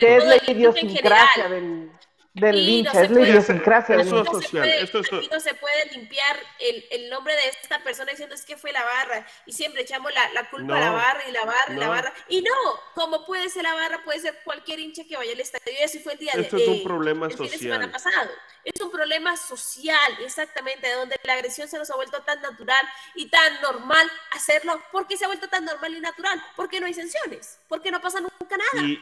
que, 0.00 0.16
es 0.16 0.24
la 0.24 0.36
idiosincrasia 0.52 1.48
del, 1.48 1.92
del 2.40 2.68
hincha, 2.68 3.02
es 3.02 3.10
la 3.10 3.20
idiosincrasia. 3.20 3.96
Eso 3.96 4.22
es 4.22 4.28
social. 4.28 4.68
Esto 4.68 5.00
no 5.30 5.40
se 5.40 5.54
puede 5.54 5.86
limpiar 5.92 6.36
el, 6.58 6.84
el, 6.90 7.10
nombre 7.10 7.34
de 7.34 7.48
esta 7.48 7.82
persona 7.82 8.10
diciendo 8.10 8.34
es 8.34 8.44
que 8.44 8.56
fue 8.56 8.72
la 8.72 8.84
barra 8.84 9.26
y 9.46 9.52
siempre 9.52 9.82
echamos 9.82 10.12
la, 10.12 10.32
la 10.32 10.48
culpa 10.50 10.76
a 10.76 10.80
la 10.80 10.90
barra 10.90 11.28
y 11.28 11.32
la 11.32 11.44
barra 11.44 11.74
y 11.74 11.76
la 11.76 11.88
barra. 11.88 12.14
Y 12.28 12.42
no, 12.42 12.54
como 12.94 13.24
puede 13.24 13.48
ser 13.48 13.62
la 13.62 13.74
barra, 13.74 14.02
puede 14.04 14.20
ser 14.20 14.38
cualquier 14.44 14.80
hincha 14.80 15.04
que 15.04 15.16
vaya 15.16 15.32
al 15.32 15.40
estadio. 15.40 15.72
Y 15.78 15.82
así 15.82 15.98
fue 15.98 16.14
el 16.14 16.18
día 16.18 16.32
esto 16.34 16.56
de, 16.56 16.62
es 16.62 16.68
un 16.68 16.82
problema 16.82 17.30
social. 17.30 17.90
pasado. 17.90 18.30
Es 18.64 18.80
un 18.80 18.90
problema 18.90 19.36
social, 19.36 20.12
exactamente, 20.24 20.92
donde 20.92 21.16
la 21.24 21.34
agresión 21.34 21.68
se 21.68 21.78
nos 21.78 21.90
ha 21.90 21.96
vuelto 21.96 22.20
tan 22.22 22.40
natural 22.42 22.84
y 23.14 23.28
tan 23.28 23.60
normal 23.62 24.10
hacerlo. 24.32 24.80
¿Por 24.92 25.06
qué 25.06 25.16
se 25.16 25.24
ha 25.24 25.28
vuelto 25.28 25.48
tan 25.48 25.64
normal 25.64 25.96
y 25.96 26.00
natural? 26.00 26.42
Porque 26.56 26.80
no 26.80 26.86
hay 26.86 26.94
sanciones, 26.94 27.60
porque 27.68 27.90
no 27.90 28.00
pasa 28.00 28.20
nunca 28.20 28.56
nada. 28.56 28.86
Y, 28.86 29.00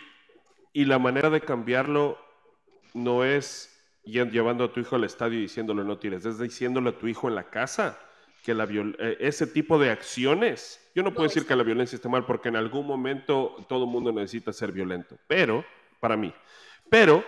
y 0.72 0.85
la 0.85 0.99
manera 0.99 1.31
de 1.31 1.40
cambiarlo 1.40 2.26
no 2.96 3.24
es 3.24 3.72
llevando 4.02 4.64
a 4.64 4.72
tu 4.72 4.80
hijo 4.80 4.96
al 4.96 5.04
estadio 5.04 5.38
y 5.38 5.42
diciéndole 5.42 5.85
no 5.85 5.98
tires, 5.98 6.24
es 6.24 6.38
diciéndole 6.38 6.90
a 6.90 6.98
tu 6.98 7.09
hijo 7.09 7.28
en 7.28 7.35
la 7.35 7.50
casa 7.50 7.98
que 8.42 8.54
la 8.54 8.64
eh, 8.70 9.16
ese 9.18 9.46
tipo 9.46 9.78
de 9.78 9.90
acciones, 9.90 10.80
yo 10.94 11.02
no 11.02 11.12
puedo 11.12 11.28
decir 11.28 11.46
que 11.46 11.56
la 11.56 11.64
violencia 11.64 11.96
esté 11.96 12.09
mal 12.09 12.24
porque 12.24 12.48
en 12.48 12.56
algún 12.56 12.87
momento 12.87 13.56
todo 13.68 13.85
el 13.85 13.90
mundo 13.90 14.12
necesita 14.12 14.52
ser 14.52 14.70
violento, 14.70 15.18
pero, 15.26 15.64
para 15.98 16.16
mí, 16.16 16.32
pero 16.88 17.24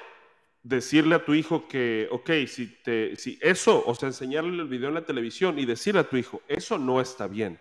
decirle 0.62 1.16
a 1.16 1.24
tu 1.24 1.35
hijo 1.35 1.66
que, 1.66 2.09
ok, 2.12 2.31
si, 2.46 2.66
te, 2.83 3.16
si 3.16 3.38
eso, 3.42 3.83
o 3.85 3.94
sea, 3.94 4.09
enseñarle 4.09 4.62
el 4.62 4.68
video 4.68 4.88
en 4.88 4.94
la 4.94 5.04
televisión 5.04 5.59
y 5.59 5.66
decirle 5.66 6.02
a 6.02 6.09
tu 6.09 6.16
hijo, 6.16 6.42
eso 6.46 6.78
no 6.78 7.00
está 7.00 7.26
bien, 7.26 7.59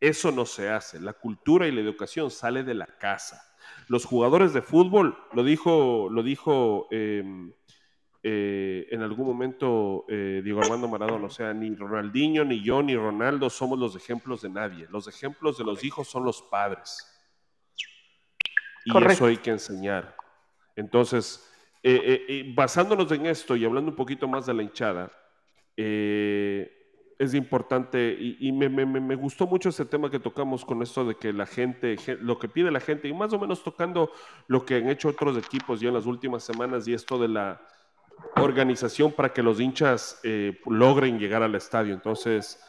eso 0.00 0.32
no 0.32 0.46
se 0.46 0.70
hace, 0.70 0.98
la 0.98 1.12
cultura 1.12 1.68
y 1.68 1.72
la 1.72 1.80
educación 1.80 2.30
sale 2.30 2.64
de 2.64 2.74
la 2.74 2.86
casa 2.86 3.50
los 3.90 4.04
jugadores 4.04 4.52
de 4.52 4.62
fútbol, 4.62 5.18
lo 5.32 5.42
dijo, 5.42 6.08
lo 6.10 6.22
dijo 6.22 6.86
em, 6.92 7.52
eh, 8.22 8.86
en 8.90 9.02
algún 9.02 9.26
momento 9.26 10.04
eh, 10.08 10.42
Diego 10.44 10.60
Armando 10.62 10.86
Maradona, 10.86 11.26
o 11.26 11.30
sea, 11.30 11.52
ni 11.52 11.74
Ronaldinho, 11.74 12.44
ni 12.44 12.62
yo, 12.62 12.84
ni 12.84 12.94
Ronaldo 12.94 13.50
somos 13.50 13.80
los 13.80 13.96
ejemplos 13.96 14.42
de 14.42 14.50
nadie. 14.50 14.86
Los 14.90 15.08
ejemplos 15.08 15.58
de 15.58 15.64
los 15.64 15.82
hijos 15.82 16.06
son 16.06 16.24
los 16.24 16.40
padres. 16.40 17.04
Y 18.84 18.96
eso 18.96 19.26
hay 19.26 19.38
que 19.38 19.50
enseñar. 19.50 20.14
Entonces, 20.76 21.52
eh, 21.82 22.52
basándonos 22.54 23.10
en 23.10 23.26
esto 23.26 23.56
y 23.56 23.64
hablando 23.64 23.90
un 23.90 23.96
poquito 23.96 24.28
más 24.28 24.46
de 24.46 24.54
la 24.54 24.62
hinchada, 24.62 25.10
eh, 25.76 26.79
es 27.20 27.34
importante 27.34 28.16
y, 28.18 28.50
me, 28.50 29.14
gustó 29.14 29.46
mucho 29.46 29.68
ese 29.68 29.84
tema 29.84 30.10
que 30.10 30.18
tocamos 30.18 30.64
con 30.64 30.82
esto 30.82 31.04
de 31.04 31.16
que 31.16 31.34
la 31.34 31.44
gente, 31.44 31.96
lo 32.22 32.38
que 32.38 32.48
pide 32.48 32.70
la 32.70 32.80
gente 32.80 33.08
y 33.08 33.12
más 33.12 33.30
o 33.34 33.38
menos 33.38 33.62
tocando 33.62 34.10
lo 34.46 34.64
que 34.64 34.76
han 34.76 34.88
hecho 34.88 35.10
otros 35.10 35.36
equipos 35.36 35.80
ya 35.80 35.88
en 35.88 35.94
las 35.94 36.06
últimas 36.06 36.42
semanas 36.42 36.88
y 36.88 36.94
esto 36.94 37.18
de 37.18 37.28
la, 37.28 37.60
organización 38.36 39.12
para 39.12 39.34
que 39.34 39.42
los 39.42 39.60
hinchas 39.60 40.20
eh, 40.22 40.58
logren 40.66 41.18
llegar 41.18 41.42
al 41.42 41.54
estadio. 41.54 41.92
Entonces, 41.92 42.62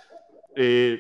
eh, 0.56 1.00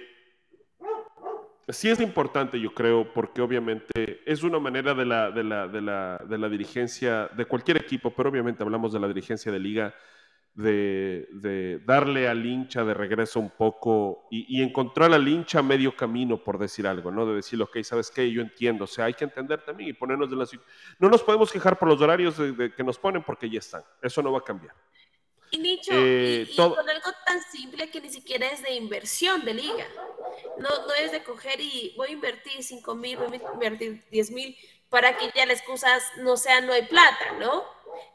sí 1.67 1.89
es 1.89 1.99
importante, 1.99 2.57
yo 2.57 2.73
creo, 2.73 3.13
porque 3.13 3.41
obviamente 3.41 4.21
es 4.25 4.43
una 4.43 4.59
manera 4.59 4.93
de 4.93 5.05
la, 5.05 5.29
de 5.31 5.43
la, 5.43 5.67
de 5.67 5.81
la, 5.81 6.21
de 6.25 6.37
la 6.37 6.49
dirigencia 6.49 7.29
de 7.35 7.45
cualquier 7.45 7.77
equipo, 7.77 8.11
pero 8.11 8.29
obviamente 8.29 8.63
hablamos 8.63 8.93
de 8.93 8.99
la 8.99 9.07
dirigencia 9.07 9.51
de 9.51 9.59
liga 9.59 9.93
de, 10.53 11.81
darle 11.85 12.27
al 12.27 12.45
hincha 12.45 12.83
de 12.83 12.93
regreso 12.93 13.39
un 13.39 13.49
poco 13.49 14.27
y, 14.29 14.61
encontrar 14.61 15.13
al 15.13 15.27
hincha 15.27 15.59
a 15.59 15.63
medio 15.63 15.95
camino, 15.95 16.43
por 16.43 16.57
decir 16.57 16.87
algo, 16.87 17.11
¿no? 17.11 17.25
De 17.25 17.35
decir, 17.35 17.61
ok, 17.61 17.81
¿sabes 17.83 18.11
qué? 18.11 18.31
Yo 18.31 18.41
entiendo, 18.41 18.85
o 18.85 18.87
sea, 18.87 19.05
hay 19.05 19.13
que 19.13 19.23
entender 19.23 19.63
también 19.63 19.89
y 19.89 19.93
ponernos 19.93 20.29
de 20.29 20.35
la 20.35 20.45
No 20.99 21.09
nos 21.09 21.23
podemos 21.23 21.51
quejar 21.51 21.77
por 21.77 21.87
los 21.87 22.01
horarios 22.01 22.35
que 22.75 22.83
nos 22.83 22.97
ponen 22.97 23.23
porque 23.23 23.49
ya 23.49 23.59
están, 23.59 23.83
eso 24.01 24.21
no 24.21 24.31
va 24.31 24.39
a 24.39 24.43
cambiar. 24.43 24.75
Y 25.53 25.57
Nicho, 25.57 25.91
eh, 25.93 26.47
y, 26.49 26.55
con 26.55 26.89
algo 26.89 27.11
tan 27.25 27.41
simple 27.51 27.89
que 27.89 27.99
ni 27.99 28.09
siquiera 28.09 28.47
es 28.47 28.63
de 28.63 28.73
inversión 28.73 29.43
de 29.43 29.53
liga. 29.53 29.85
No, 30.57 30.69
no 30.87 30.93
es 30.93 31.11
de 31.11 31.23
coger 31.23 31.59
y 31.59 31.93
voy 31.97 32.07
a 32.07 32.11
invertir 32.11 32.63
5 32.63 32.95
mil, 32.95 33.17
voy 33.17 33.37
a 33.37 33.53
invertir 33.53 34.01
10 34.11 34.31
mil 34.31 34.55
para 34.89 35.17
que 35.17 35.29
ya 35.35 35.45
las 35.45 35.59
excusas 35.59 36.03
no 36.17 36.37
sean 36.37 36.67
no 36.67 36.73
hay 36.73 36.83
plata, 36.83 37.33
¿no? 37.39 37.63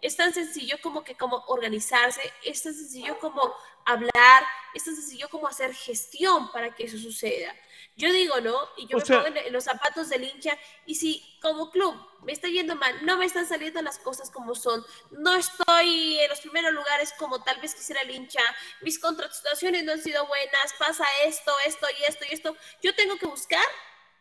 Es 0.01 0.17
tan 0.17 0.33
sencillo 0.33 0.77
como 0.83 1.05
que 1.05 1.17
como 1.17 1.45
organizarse, 1.47 2.21
es 2.45 2.63
tan 2.63 2.75
sencillo 2.75 3.19
como 3.19 3.55
hablar, 3.87 4.45
es 4.75 4.85
tan 4.85 4.95
sencillo 4.95 5.29
como 5.29 5.47
hacer 5.47 5.73
gestión 5.75 6.51
para 6.53 6.75
que 6.75 6.85
eso 6.85 6.99
suceda. 6.99 7.55
Yo 7.97 8.13
digo, 8.13 8.41
¿no? 8.41 8.57
Y 8.77 8.87
yo 8.87 8.99
me 8.99 9.05
pongo 9.05 9.27
en 9.27 9.53
los 9.53 9.65
zapatos 9.65 10.11
del 10.11 10.25
hincha 10.25 10.59
y 10.85 10.97
si 10.97 11.39
como 11.41 11.71
club 11.71 11.97
me 12.23 12.33
está 12.33 12.49
yendo 12.49 12.77
mal, 12.77 12.95
no 13.07 13.17
me 13.17 13.25
están 13.25 13.47
saliendo 13.47 13.81
las 13.81 13.99
cosas 13.99 14.31
como 14.31 14.55
son, 14.55 14.85
no 15.13 15.35
estoy 15.37 16.19
en 16.19 16.29
los 16.29 16.41
primeros 16.41 16.73
lugares 16.75 17.15
como 17.19 17.43
tal 17.43 17.61
vez 17.61 17.75
quisiera 17.75 18.03
el 18.03 18.11
hincha, 18.11 18.43
mis 18.83 18.99
contrataciones 18.99 19.85
no 19.85 19.93
han 19.93 20.03
sido 20.03 20.27
buenas, 20.27 20.75
pasa 20.79 21.07
esto, 21.25 21.53
esto 21.65 21.87
y 21.99 22.05
esto 22.05 22.25
y 22.29 22.35
esto, 22.35 22.57
yo 22.83 22.95
tengo 22.95 23.17
que 23.17 23.27
buscar 23.27 23.65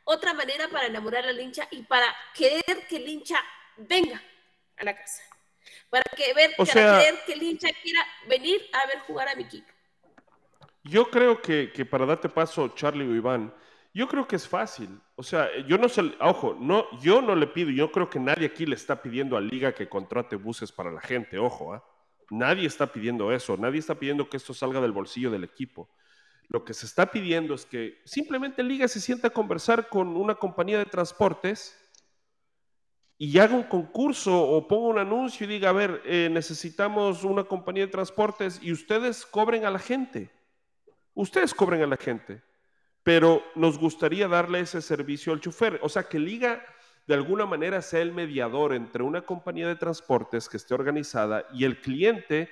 otra 0.03 0.33
manera 0.33 0.69
para 0.69 0.85
enamorar 0.85 1.25
al 1.25 1.39
hincha 1.39 1.67
y 1.71 1.81
para 1.83 2.15
querer 2.33 2.87
que 2.87 2.97
el 2.97 3.09
hincha 3.09 3.43
venga 3.75 4.21
a 4.77 4.83
la 4.83 4.95
casa 4.95 5.34
para 5.95 6.13
que 6.13 6.33
ver, 6.33 6.51
que 7.25 7.33
el 7.33 7.41
hincha 7.41 7.69
quiera 7.81 8.01
venir 8.27 8.61
a 8.73 8.85
ver 8.87 8.99
jugar 9.07 9.29
a 9.29 9.35
mi 9.35 9.43
equipo. 9.43 9.71
Yo 10.83 11.09
creo 11.09 11.41
que, 11.41 11.87
para 11.89 12.05
darte 12.05 12.27
paso, 12.27 12.67
Charlie 12.75 13.07
o 13.07 13.15
Iván, 13.15 13.53
yo 13.93 14.05
creo 14.09 14.27
que 14.27 14.35
es 14.35 14.45
fácil. 14.45 14.99
O 15.15 15.23
sea, 15.23 15.47
yo 15.65 15.77
no 15.77 15.87
sé, 15.87 16.01
ojo, 16.19 16.57
no, 16.59 16.85
yo 16.99 17.21
no 17.21 17.33
le 17.33 17.47
pido, 17.47 17.69
yo 17.69 17.93
creo 17.93 18.09
que 18.09 18.19
nadie 18.19 18.47
aquí 18.47 18.65
le 18.65 18.75
está 18.75 19.01
pidiendo 19.01 19.37
a 19.37 19.41
Liga 19.41 19.73
que 19.73 19.87
contrate 19.87 20.35
buses 20.35 20.69
para 20.69 20.91
la 20.91 20.99
gente, 20.99 21.37
ojo, 21.37 21.73
¿ah? 21.73 21.81
Nadie 22.29 22.67
está 22.67 22.87
pidiendo 22.87 23.31
eso, 23.31 23.55
nadie 23.55 23.79
está 23.79 23.95
pidiendo 23.95 24.29
que 24.29 24.35
esto 24.35 24.53
salga 24.53 24.81
del 24.81 24.91
bolsillo 24.91 25.31
del 25.31 25.45
equipo. 25.45 25.89
Lo 26.49 26.65
que 26.65 26.73
se 26.73 26.87
está 26.87 27.09
pidiendo 27.09 27.53
es 27.53 27.65
que 27.65 28.01
simplemente 28.03 28.63
Liga 28.63 28.89
se 28.89 28.99
sienta 28.99 29.29
a 29.29 29.33
conversar 29.33 29.87
con 29.87 30.17
una 30.17 30.35
compañía 30.35 30.77
de 30.77 30.85
transportes 30.87 31.84
y 33.17 33.37
haga 33.39 33.55
un 33.55 33.63
concurso 33.63 34.37
o 34.37 34.67
ponga 34.67 34.87
un 34.87 34.99
anuncio 34.99 35.45
y 35.45 35.49
diga, 35.49 35.69
a 35.69 35.73
ver, 35.73 36.01
eh, 36.05 36.29
necesitamos 36.31 37.23
una 37.23 37.45
compañía 37.45 37.85
de 37.85 37.91
transportes 37.91 38.59
y 38.61 38.71
ustedes 38.71 39.25
cobren 39.25 39.65
a 39.65 39.71
la 39.71 39.79
gente. 39.79 40.31
Ustedes 41.13 41.53
cobren 41.53 41.81
a 41.81 41.87
la 41.87 41.97
gente. 41.97 42.41
Pero 43.03 43.41
nos 43.55 43.77
gustaría 43.77 44.27
darle 44.27 44.61
ese 44.61 44.81
servicio 44.81 45.31
al 45.31 45.39
chofer. 45.39 45.79
O 45.81 45.89
sea, 45.89 46.03
que 46.03 46.19
Liga 46.19 46.61
de 47.07 47.13
alguna 47.13 47.45
manera 47.45 47.81
sea 47.81 48.01
el 48.01 48.11
mediador 48.11 48.73
entre 48.73 49.03
una 49.03 49.21
compañía 49.21 49.67
de 49.67 49.75
transportes 49.75 50.49
que 50.49 50.57
esté 50.57 50.73
organizada 50.73 51.45
y 51.53 51.63
el 51.63 51.79
cliente. 51.79 52.49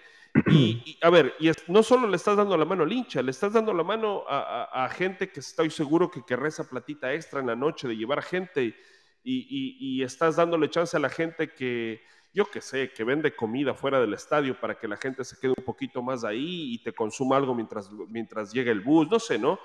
Y, 0.47 0.97
a 1.01 1.09
ver, 1.09 1.35
y 1.39 1.51
no 1.67 1.83
solo 1.83 2.07
le 2.07 2.15
estás 2.15 2.37
dando 2.37 2.57
la 2.57 2.65
mano 2.65 2.83
al 2.83 2.91
hincha, 2.91 3.21
le 3.21 3.31
estás 3.31 3.53
dando 3.53 3.73
la 3.73 3.83
mano 3.83 4.23
a, 4.27 4.89
gente 4.91 5.29
que 5.29 5.41
estoy 5.41 5.69
seguro 5.69 6.09
que 6.09 6.25
querrá 6.25 6.47
esa 6.47 6.67
platita 6.67 7.13
extra 7.13 7.39
en 7.39 7.47
la 7.47 7.55
noche 7.55 7.87
de 7.87 7.95
llevar 7.95 8.23
gente 8.23 8.75
y, 9.23 10.03
estás 10.03 10.35
dándole 10.35 10.69
chance 10.69 10.95
a 10.97 10.99
la 10.99 11.09
gente 11.09 11.53
que, 11.53 12.01
yo 12.33 12.45
qué 12.45 12.61
sé, 12.61 12.91
que 12.91 13.03
vende 13.03 13.35
comida 13.35 13.73
fuera 13.73 13.99
del 13.99 14.13
estadio 14.13 14.59
para 14.59 14.75
que 14.77 14.87
la 14.87 14.97
gente 14.97 15.23
se 15.23 15.39
quede 15.39 15.53
un 15.57 15.63
poquito 15.63 16.01
más 16.01 16.23
ahí 16.23 16.73
y 16.73 16.83
te 16.83 16.93
consuma 16.93 17.37
algo 17.37 17.55
mientras, 17.55 17.89
mientras 18.09 18.51
llega 18.51 18.71
el 18.71 18.81
bus, 18.81 19.09
no 19.09 19.19
sé, 19.19 19.37
¿no? 19.37 19.59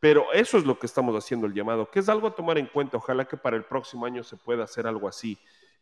Pero 0.00 0.32
eso 0.32 0.58
es 0.58 0.64
lo 0.64 0.78
que 0.78 0.86
estamos 0.86 1.16
haciendo 1.16 1.46
el 1.46 1.54
llamado, 1.54 1.90
que 1.90 1.98
es 1.98 2.08
algo 2.08 2.28
a 2.28 2.34
tomar 2.34 2.58
en 2.58 2.66
cuenta. 2.66 2.98
Ojalá 2.98 3.24
que 3.24 3.36
para 3.36 3.56
el 3.56 3.64
próximo 3.64 4.06
año 4.06 4.22
se 4.22 4.36
pueda 4.36 4.64
hacer 4.64 4.86
algo 4.86 5.08
así. 5.08 5.38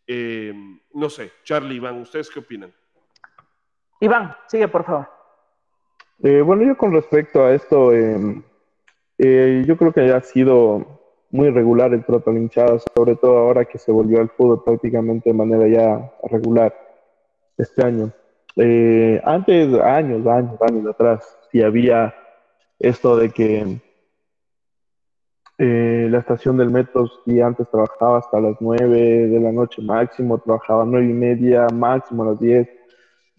Eh, 0.07 0.55
no 0.95 1.11
sé, 1.11 1.33
Charlie, 1.43 1.77
Iván, 1.77 2.01
¿ustedes 2.01 2.31
qué 2.31 2.39
opinan? 2.39 2.73
Iván, 4.01 4.35
sigue, 4.47 4.69
por 4.69 4.85
favor. 4.85 5.09
Eh, 6.23 6.41
bueno, 6.41 6.63
yo 6.63 6.77
con 6.79 6.93
respecto 6.93 7.45
a 7.45 7.53
esto, 7.53 7.93
eh, 7.93 9.65
yo 9.67 9.77
creo 9.77 9.93
que 9.93 10.13
ha 10.13 10.21
sido 10.23 10.96
muy 11.37 11.51
regular 11.51 11.93
el 11.93 12.05
trato 12.05 12.33
hinchado, 12.33 12.81
sobre 12.97 13.15
todo 13.15 13.37
ahora 13.37 13.67
que 13.67 13.79
se 13.79 13.93
volvió 13.93 14.21
al 14.21 14.31
fútbol 14.31 14.65
prácticamente 14.65 15.31
de 15.31 15.35
manera 15.35 15.69
ya 15.69 16.13
regular 16.25 16.75
este 17.59 17.85
año. 17.85 18.11
Eh, 18.57 19.21
antes, 19.23 19.73
años, 19.81 20.27
años, 20.27 20.57
años 20.63 20.87
atrás, 20.87 21.39
si 21.53 21.63
había 21.63 22.15
esto 22.79 23.17
de 23.17 23.31
que 23.31 23.81
eh, 25.59 26.09
la 26.11 26.19
estación 26.19 26.57
del 26.57 26.71
metro, 26.71 27.07
si 27.25 27.41
antes 27.41 27.69
trabajaba 27.71 28.19
hasta 28.19 28.41
las 28.41 28.57
9 28.61 29.29
de 29.29 29.41
la 29.41 29.53
noche 29.53 29.83
máximo, 29.83 30.39
trabajaba 30.39 30.85
nueve 30.87 31.07
y 31.07 31.13
media, 31.13 31.67
máximo 31.69 32.23
a 32.23 32.27
las 32.31 32.41
10. 32.41 32.69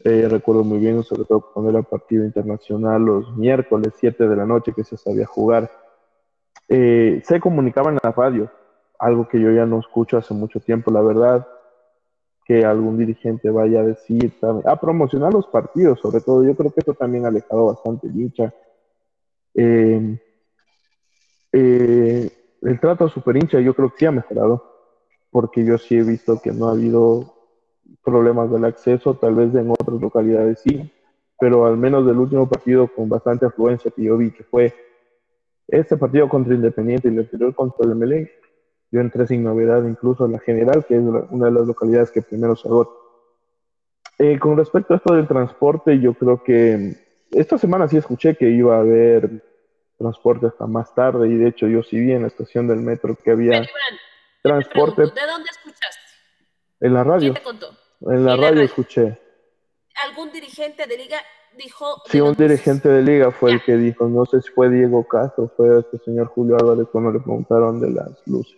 Eh, 0.03 0.27
recuerdo 0.29 0.63
muy 0.63 0.77
bien, 0.77 1.01
sobre 1.03 1.25
todo 1.25 1.41
cuando 1.41 1.71
era 1.71 1.81
partido 1.81 2.23
internacional, 2.23 3.03
los 3.03 3.35
miércoles 3.35 3.93
7 3.97 4.27
de 4.27 4.35
la 4.35 4.45
noche 4.45 4.71
que 4.75 4.83
se 4.83 4.97
sabía 4.97 5.25
jugar 5.25 5.69
eh, 6.69 7.21
se 7.25 7.39
comunicaba 7.39 7.91
en 7.91 7.99
la 8.03 8.11
radio, 8.11 8.51
algo 8.99 9.27
que 9.27 9.39
yo 9.39 9.51
ya 9.51 9.65
no 9.65 9.79
escucho 9.79 10.17
hace 10.17 10.33
mucho 10.33 10.59
tiempo, 10.59 10.91
la 10.91 11.01
verdad, 11.01 11.47
que 12.45 12.65
algún 12.65 12.97
dirigente 12.97 13.49
vaya 13.49 13.81
a 13.81 13.83
decir, 13.83 14.33
a 14.65 14.79
promocionar 14.79 15.33
los 15.33 15.47
partidos, 15.47 15.99
sobre 15.99 16.21
todo, 16.21 16.43
yo 16.43 16.55
creo 16.55 16.71
que 16.71 16.79
eso 16.79 16.93
también 16.93 17.25
ha 17.25 17.27
alejado 17.27 17.65
bastante 17.65 18.07
hincha. 18.07 18.53
Eh, 19.53 20.17
eh, 21.51 22.31
el 22.61 22.79
trato 22.79 23.05
a 23.05 23.09
super 23.09 23.35
hincha 23.35 23.59
yo 23.59 23.73
creo 23.73 23.89
que 23.89 23.97
sí 23.99 24.05
ha 24.05 24.11
mejorado, 24.11 24.63
porque 25.29 25.65
yo 25.65 25.77
sí 25.77 25.97
he 25.97 26.03
visto 26.03 26.39
que 26.41 26.51
no 26.51 26.67
ha 26.67 26.71
habido 26.71 27.33
problemas 28.03 28.49
del 28.51 28.65
acceso, 28.65 29.15
tal 29.15 29.35
vez 29.35 29.53
en 29.53 29.69
otras 29.69 29.99
localidades 29.99 30.59
sí, 30.61 30.91
pero 31.39 31.65
al 31.65 31.77
menos 31.77 32.05
del 32.05 32.17
último 32.17 32.47
partido 32.47 32.87
con 32.87 33.09
bastante 33.09 33.45
afluencia 33.45 33.91
que 33.91 34.03
yo 34.03 34.17
vi, 34.17 34.31
que 34.31 34.43
fue 34.43 34.73
este 35.67 35.97
partido 35.97 36.29
contra 36.29 36.53
Independiente 36.53 37.07
y 37.07 37.11
el 37.11 37.19
anterior 37.19 37.53
contra 37.53 37.85
el 37.85 37.95
Melén, 37.95 38.29
yo 38.91 39.01
entré 39.01 39.27
sin 39.27 39.43
novedad 39.43 39.83
incluso 39.83 40.25
en 40.25 40.33
la 40.33 40.39
general, 40.39 40.85
que 40.85 40.95
es 40.95 41.01
una 41.01 41.45
de 41.47 41.51
las 41.51 41.67
localidades 41.67 42.11
que 42.11 42.21
primero 42.21 42.55
se 42.55 42.67
agota. 42.67 42.91
Eh, 44.19 44.39
con 44.39 44.57
respecto 44.57 44.93
a 44.93 44.97
esto 44.97 45.13
del 45.13 45.27
transporte, 45.27 45.99
yo 45.99 46.13
creo 46.13 46.43
que 46.43 46.95
esta 47.31 47.57
semana 47.57 47.87
sí 47.87 47.97
escuché 47.97 48.35
que 48.35 48.49
iba 48.49 48.77
a 48.77 48.79
haber 48.79 49.43
transporte 49.97 50.47
hasta 50.47 50.67
más 50.67 50.93
tarde 50.95 51.27
y 51.27 51.35
de 51.35 51.49
hecho 51.49 51.67
yo 51.67 51.83
sí 51.83 51.99
vi 51.99 52.13
en 52.13 52.21
la 52.21 52.27
estación 52.27 52.67
del 52.67 52.79
metro 52.79 53.15
que 53.15 53.31
había 53.31 53.63
transporte. 54.41 55.01
¿De 55.01 55.27
dónde 55.27 55.49
escuchaste? 55.49 56.01
En 56.79 56.93
la 56.93 57.03
radio. 57.03 57.33
¿Quién 57.33 57.33
te 57.33 57.43
contó? 57.43 57.67
En 58.01 58.25
la 58.25 58.35
radio 58.35 58.61
escuché. 58.61 59.19
¿Algún 60.07 60.31
dirigente 60.31 60.85
de 60.85 60.97
liga 60.97 61.17
dijo... 61.57 62.01
Sí, 62.05 62.21
un 62.21 62.35
dirigente 62.35 62.87
de 62.89 63.01
liga 63.01 63.31
fue 63.31 63.53
el 63.53 63.63
que 63.63 63.75
dijo, 63.75 64.07
no 64.07 64.25
sé 64.25 64.41
si 64.41 64.49
fue 64.51 64.69
Diego 64.69 65.07
Castro, 65.07 65.51
fue 65.57 65.79
este 65.79 65.97
señor 66.05 66.27
Julio 66.27 66.55
Álvarez 66.57 66.87
cuando 66.91 67.11
le 67.11 67.19
preguntaron 67.19 67.79
de 67.79 67.89
las 67.89 68.09
luces. 68.25 68.55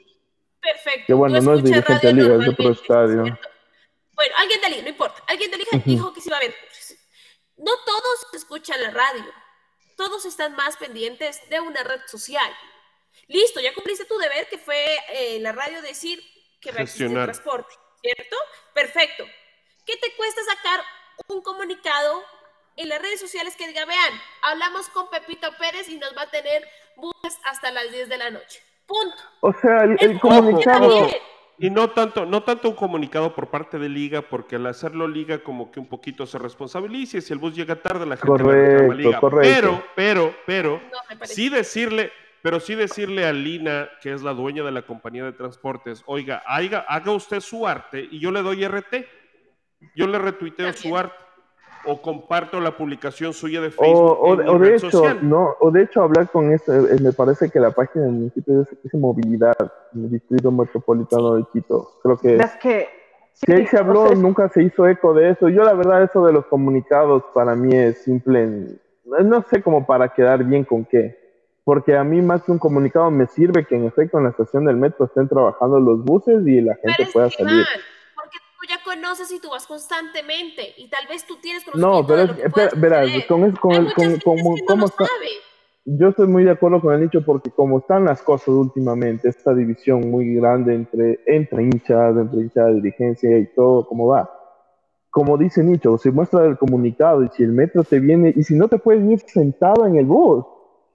Perfecto. 0.62 1.06
Que 1.08 1.14
bueno, 1.14 1.41
no 1.41 1.54
es 1.54 1.64
dirigente 1.64 2.08
de 2.08 2.14
liga, 2.14 2.36
es 2.36 2.41
de 2.41 2.50
otro 2.50 2.72
estadio. 2.72 3.24
Bueno, 3.24 4.36
alguien 4.38 4.62
de 4.62 4.70
liga, 4.70 4.82
no 4.84 4.89
importa, 4.89 5.24
alguien 5.28 5.50
de 5.50 5.58
liga 5.58 5.70
dijo 5.86 6.14
que 6.14 6.22
se 6.22 6.30
iba 6.30 6.38
a 6.38 6.41
ver. 6.41 6.54
No 7.58 7.72
todos 7.86 8.28
escuchan 8.34 8.82
la 8.82 8.91
radio, 8.91 9.26
todos 9.95 10.26
están 10.26 10.56
más 10.56 10.78
pendientes 10.78 11.41
de 11.50 11.60
una 11.60 11.84
red 11.84 12.02
social. 12.08 12.52
Listo, 13.28 13.60
ya 13.60 13.74
cumpliste 13.74 14.06
tu 14.06 14.18
deber, 14.18 14.47
que 14.50 14.58
fue 14.58 14.95
en 15.10 15.38
eh, 15.38 15.39
la 15.39 15.52
radio 15.52 15.82
decir 15.82 16.22
que 16.62 16.72
va 16.72 16.80
a 16.80 16.82
existir 16.84 17.12
transporte, 17.12 17.74
¿cierto? 18.02 18.36
Perfecto. 18.74 19.26
¿Qué 19.86 19.97
te 19.97 20.16
cuesta 20.16 20.41
sacar 20.43 20.82
un 21.28 21.41
comunicado 21.41 22.24
en 22.80 22.88
las 22.88 23.02
redes 23.02 23.20
sociales 23.20 23.56
que 23.58 23.68
diga, 23.68 23.86
vean, 23.86 24.14
hablamos 24.42 24.88
con 24.90 25.10
Pepito 25.10 25.50
Pérez 25.60 25.90
y 25.90 25.98
nos 25.98 26.16
va 26.18 26.24
a 26.24 26.32
tener 26.32 26.64
buses 26.96 27.38
hasta 27.44 27.72
las 27.72 27.92
10 27.92 28.08
de 28.08 28.18
la 28.18 28.30
noche. 28.32 28.62
Punto. 28.88 29.18
O 29.42 29.54
sea, 29.54 29.84
el, 29.84 30.20
comunicado... 30.20 31.08
Y 31.58 31.70
no 31.70 31.90
tanto, 31.90 32.26
no 32.26 32.42
tanto 32.44 32.70
un 32.70 32.76
comunicado 32.76 33.36
por 33.36 33.50
parte 33.50 33.78
de 33.78 33.90
Liga, 33.90 34.22
porque 34.22 34.56
al 34.56 34.66
hacerlo 34.66 35.10
Liga 35.10 35.44
como 35.44 35.74
que 35.74 35.82
un 35.82 35.88
poquito 35.88 36.26
se 36.26 36.38
responsabiliza 36.38 37.18
y 37.18 37.22
si 37.22 37.34
el 37.34 37.40
bus 37.40 37.54
llega 37.54 37.82
tarde 37.82 38.06
la 38.06 38.16
gente 38.16 38.28
correcto, 38.28 38.88
va 38.88 38.94
a 38.94 38.96
Liga. 38.96 39.20
Pero, 39.42 39.84
pero, 39.94 40.36
pero, 40.46 40.82
sí 41.24 41.50
decirle, 41.50 42.14
pero 42.42 42.62
sí 42.62 42.76
decirle 42.76 43.26
a 43.26 43.34
Lina, 43.34 43.90
que 44.02 44.14
es 44.14 44.22
la 44.22 44.34
dueña 44.34 44.64
de 44.64 44.72
la 44.72 44.84
compañía 44.84 45.26
de 45.26 45.34
transportes, 45.34 46.02
oiga, 46.06 46.42
haga, 46.46 46.86
haga 46.88 47.12
usted 47.12 47.42
su 47.42 47.68
arte 47.68 48.08
y 48.10 48.20
yo 48.20 48.32
le 48.32 48.42
doy 48.42 48.66
RT. 48.66 49.06
Yo 49.96 50.08
le 50.08 50.18
retuiteo 50.18 50.72
su 50.74 50.96
arte. 50.98 51.29
O 51.86 52.02
comparto 52.02 52.60
la 52.60 52.76
publicación 52.78 53.34
suya 53.34 53.62
de 53.62 53.72
Facebook. 53.72 54.18
o, 54.20 54.34
en 54.34 54.44
mi 54.44 54.50
o 54.50 54.60
de 54.60 54.76
hecho, 54.76 54.92
social. 54.92 55.20
no, 55.22 55.56
o 55.60 55.72
de 55.72 55.84
hecho 55.84 56.04
hablar 56.04 56.30
con 56.30 56.52
eso, 56.52 56.74
eh, 56.88 56.98
me 57.02 57.14
parece 57.14 57.50
que 57.50 57.60
la 57.60 57.72
página 57.72 58.06
del 58.06 58.14
municipio 58.14 58.66
dice 58.84 58.98
movilidad 58.98 59.56
en 59.94 60.04
el 60.06 60.12
distrito 60.12 60.52
metropolitano 60.52 61.36
de 61.36 61.46
Quito. 61.52 61.92
Creo 62.04 62.18
que 62.18 62.38
Las 62.38 62.58
que... 62.58 62.88
si 63.34 63.52
ahí 63.52 63.66
se 63.68 63.78
habló, 63.78 64.14
nunca 64.16 64.50
se 64.50 64.64
hizo 64.64 64.88
eco 64.88 65.14
de 65.14 65.32
eso. 65.32 65.50
Yo 65.50 65.64
la 65.64 65.74
verdad 65.74 66.04
eso 66.04 66.26
de 66.26 66.34
los 66.34 66.46
comunicados 66.48 67.24
para 67.34 67.56
mí 67.56 67.76
es 67.76 68.04
simple, 68.04 68.44
en- 68.44 68.80
no 69.28 69.42
sé 69.44 69.62
cómo 69.64 69.86
para 69.86 70.10
quedar 70.10 70.44
bien 70.44 70.64
con 70.66 70.86
qué. 70.86 71.18
Porque 71.64 71.96
a 71.96 72.04
mí 72.04 72.22
más 72.22 72.42
que 72.44 72.52
un 72.52 72.58
comunicado 72.58 73.12
me 73.12 73.28
sirve 73.28 73.66
que 73.66 73.76
en 73.76 73.86
efecto 73.86 74.18
en 74.18 74.24
la 74.24 74.32
estación 74.32 74.66
del 74.66 74.76
metro 74.76 75.06
estén 75.06 75.28
trabajando 75.28 75.80
los 75.80 76.04
buses 76.04 76.46
y 76.48 76.62
la 76.62 76.76
gente 76.76 77.04
es 77.04 77.12
pueda 77.12 77.30
salir. 77.30 77.64
Tú 78.60 78.68
ya 78.68 78.84
conoces 78.84 79.32
y 79.32 79.39
tú 79.39 79.49
vas 79.49 79.66
constantemente 79.68 80.74
y 80.78 80.89
tal 80.89 81.07
vez 81.07 81.26
tú 81.26 81.38
tienes 81.41 81.64
No, 81.76 82.05
conocimiento 82.05 82.07
pero 82.07 82.18
de 82.20 82.24
es, 82.24 82.30
lo 82.30 82.36
que 82.36 82.41
espera, 82.47 82.70
verás, 82.76 83.26
con, 83.28 83.43
es- 83.45 83.60
con, 83.60 83.76
el- 83.76 83.93
con, 83.93 84.12
no 84.14 84.55
cómo 84.68 84.86
está, 84.86 85.05
sabe. 85.05 85.28
Yo 85.86 86.10
estoy 86.10 86.28
muy 86.28 86.43
de 86.43 86.51
acuerdo 86.51 86.82
con 86.82 86.93
el 86.93 87.01
dicho 87.01 87.24
porque 87.26 87.49
como 87.51 87.80
están 87.80 88.05
las 88.05 88.22
cosas 88.22 88.49
últimamente, 88.49 89.30
esta 89.30 89.53
división 89.53 90.12
muy 90.12 90.36
grande 90.36 90.76
entre, 90.76 91.20
entre 91.26 91.64
hinchas, 91.64 92.16
entre 92.18 92.41
hinchas 92.41 92.68
de 92.68 92.74
dirigencia 92.76 93.38
y 93.38 93.47
todo, 93.53 93.88
¿cómo 93.88 94.07
va? 94.07 94.30
Como 95.10 95.38
dice 95.38 95.64
Nicho, 95.64 95.97
se 95.97 96.12
muestra 96.12 96.45
el 96.45 96.57
comunicado 96.57 97.24
y 97.24 97.30
si 97.30 97.43
el 97.43 97.51
metro 97.51 97.84
te 97.84 97.99
viene, 97.99 98.32
y 98.36 98.43
si 98.43 98.55
no 98.55 98.68
te 98.68 98.78
puedes 98.78 99.03
ir 99.10 99.20
sentado 99.22 99.88
en 99.88 99.95
el 99.95 100.05
bus, 100.05 100.45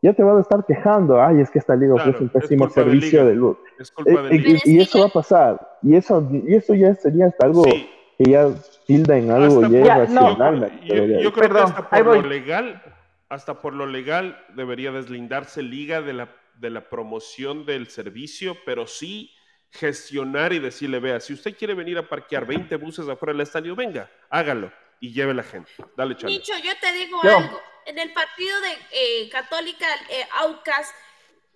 ya 0.05 0.13
te 0.13 0.23
van 0.23 0.37
a 0.37 0.41
estar 0.43 0.67
quejando, 0.67 1.19
ay, 1.23 1.41
es 1.41 1.51
que 1.51 1.59
esta 1.59 1.75
liga 1.75 1.95
Claro, 1.95 2.11
ofrece 2.11 2.25
un 2.25 2.29
pésimo 2.29 2.67
de 2.67 2.73
servicio 2.75 3.25
del 3.25 3.41
bus. 3.41 3.57
Es 3.79 3.91
culpa 3.91 4.21
Eh, 4.21 4.27
eh, 4.33 4.39
liga. 4.39 4.61
Y, 4.67 4.79
eso 4.81 4.99
ya- 4.99 5.05
va 5.05 5.07
a 5.09 5.13
pasar, 5.13 5.79
y 5.83 5.97
eso, 5.97 6.29
y 6.31 6.55
eso 6.55 6.75
ya 6.75 6.95
sería 6.95 7.27
hasta 7.29 7.47
algo 7.47 7.65
Sí, 7.65 7.89
que 8.19 8.31
ya 8.31 8.51
tilda 8.87 9.17
en 9.17 9.31
algo 9.31 9.65
hasta 9.65 9.69
ya 9.69 9.81
por- 9.81 9.87
irracional. 9.87 10.61
la 10.61 10.69
yo, 10.83 10.95
yo 11.07 11.33
creo 11.33 11.33
Perdón, 11.33 11.73
que 11.73 11.81
hasta 11.81 11.89
por 11.89 12.05
lo 12.23 12.29
legal, 12.29 12.83
hasta 13.31 13.61
por 13.63 13.73
lo 13.73 13.87
legal 13.87 14.39
debería 14.55 14.93
deslindarse 14.93 15.63
Liga 15.63 16.03
de 16.03 16.13
la, 16.13 16.29
de 16.61 16.69
la 16.69 16.91
promoción 16.91 17.65
del 17.65 17.87
servicio, 17.89 18.59
pero 18.67 18.87
sí 18.87 19.31
gestionar 19.71 20.53
y 20.53 20.59
decirle, 20.59 21.01
vea, 21.01 21.19
si 21.19 21.33
usted 21.33 21.57
quiere 21.57 21.73
venir 21.73 21.97
a 21.97 22.07
parquear 22.07 22.45
20 22.47 22.77
buses 22.77 23.09
afuera 23.09 23.33
del 23.33 23.41
estadio, 23.41 23.75
venga, 23.75 24.11
hágalo 24.29 24.71
y 25.01 25.15
lleve 25.15 25.33
la 25.33 25.43
gente. 25.43 25.71
Dale, 25.97 26.15
Charlie. 26.15 26.37
Nicho, 26.37 26.53
yo 26.63 26.73
te 26.79 26.93
digo 26.93 27.19
algo. 27.23 27.59
En 27.87 27.99
el 27.99 28.13
partido 28.13 28.61
de 28.61 28.73
eh, 28.93 29.29
Católica 29.31 29.87
eh, 30.11 30.27
Aucas 30.39 30.93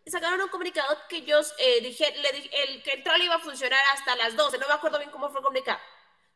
sacaron 0.06 0.40
un 0.40 0.48
comunicado 0.48 0.96
que 1.08 1.16
ellos 1.16 1.54
eh, 1.58 1.80
dije, 1.82 2.06
le 2.22 2.32
dije 2.32 2.50
el, 2.64 2.82
que 2.82 2.92
el 2.92 3.02
troll 3.02 3.20
iba 3.22 3.34
a 3.36 3.38
funcionar 3.40 3.78
hasta 3.92 4.16
las 4.16 4.36
12. 4.36 4.58
No 4.58 4.68
me 4.68 4.74
acuerdo 4.74 4.98
bien 4.98 5.10
cómo 5.10 5.28
fue 5.30 5.40
el 5.40 5.44
comunicado. 5.44 5.78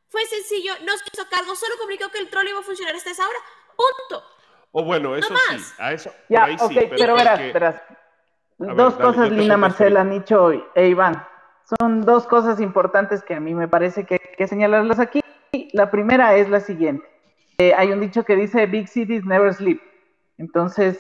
Fue 0.09 0.25
sencillo, 0.27 0.75
no 0.85 0.97
se 0.99 1.05
hizo 1.13 1.27
cargo, 1.31 1.55
solo 1.57 1.75
comunicó 1.79 2.11
que 2.11 2.19
el 2.19 2.29
troll 2.29 2.49
iba 2.49 2.61
a 2.61 2.63
funcionar 2.63 2.95
hasta 2.95 3.11
esa 3.11 3.27
hora. 3.27 3.39
Punto. 3.77 4.25
O 4.73 4.85
bueno, 4.85 5.17
eso 5.17 5.29
sí, 5.29 5.35
más. 5.55 5.75
a 5.79 5.93
eso, 5.93 6.13
Ya, 6.29 6.45
ahí 6.45 6.57
ok, 6.59 6.69
sí, 6.71 6.75
pero, 6.81 6.97
pero 6.97 7.15
verás, 7.15 7.39
porque- 7.39 7.53
verás. 7.53 7.83
ver, 8.59 8.77
Dos 8.77 8.99
dale, 8.99 9.05
cosas, 9.11 9.29
yo 9.31 9.35
Lina, 9.37 9.57
Marcela, 9.57 10.05
Nicho 10.05 10.51
e 10.75 10.89
Iván. 10.89 11.27
Son 11.79 12.03
dos 12.03 12.27
cosas 12.27 12.61
importantes 12.61 13.23
que 13.23 13.35
a 13.35 13.41
mí 13.41 13.55
me 13.55 13.69
parece 13.69 14.05
que 14.07 14.15
hay 14.15 14.37
que 14.37 14.47
señalarlas 14.49 14.99
aquí. 14.99 15.23
La 15.73 15.91
primera 15.91 16.37
es 16.37 16.49
la 16.49 16.61
siguiente. 16.61 17.07
Eh, 17.63 17.75
hay 17.77 17.93
un 17.93 18.01
dicho 18.01 18.25
que 18.25 18.35
dice, 18.35 18.67
Big 18.67 18.89
cities 18.89 19.25
never 19.25 19.55
sleep. 19.55 19.81
Entonces, 20.37 20.99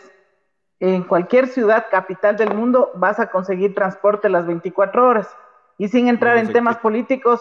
en 0.79 1.03
cualquier 1.03 1.49
ciudad 1.49 1.87
capital 1.91 2.37
del 2.37 2.55
mundo 2.55 2.93
vas 2.95 3.19
a 3.19 3.31
conseguir 3.31 3.75
transporte 3.75 4.29
las 4.29 4.47
24 4.47 5.09
horas. 5.09 5.37
Y 5.77 5.89
sin 5.89 6.07
entrar 6.07 6.37
en 6.37 6.53
temas 6.53 6.77
Quito. 6.77 6.83
políticos, 6.83 7.41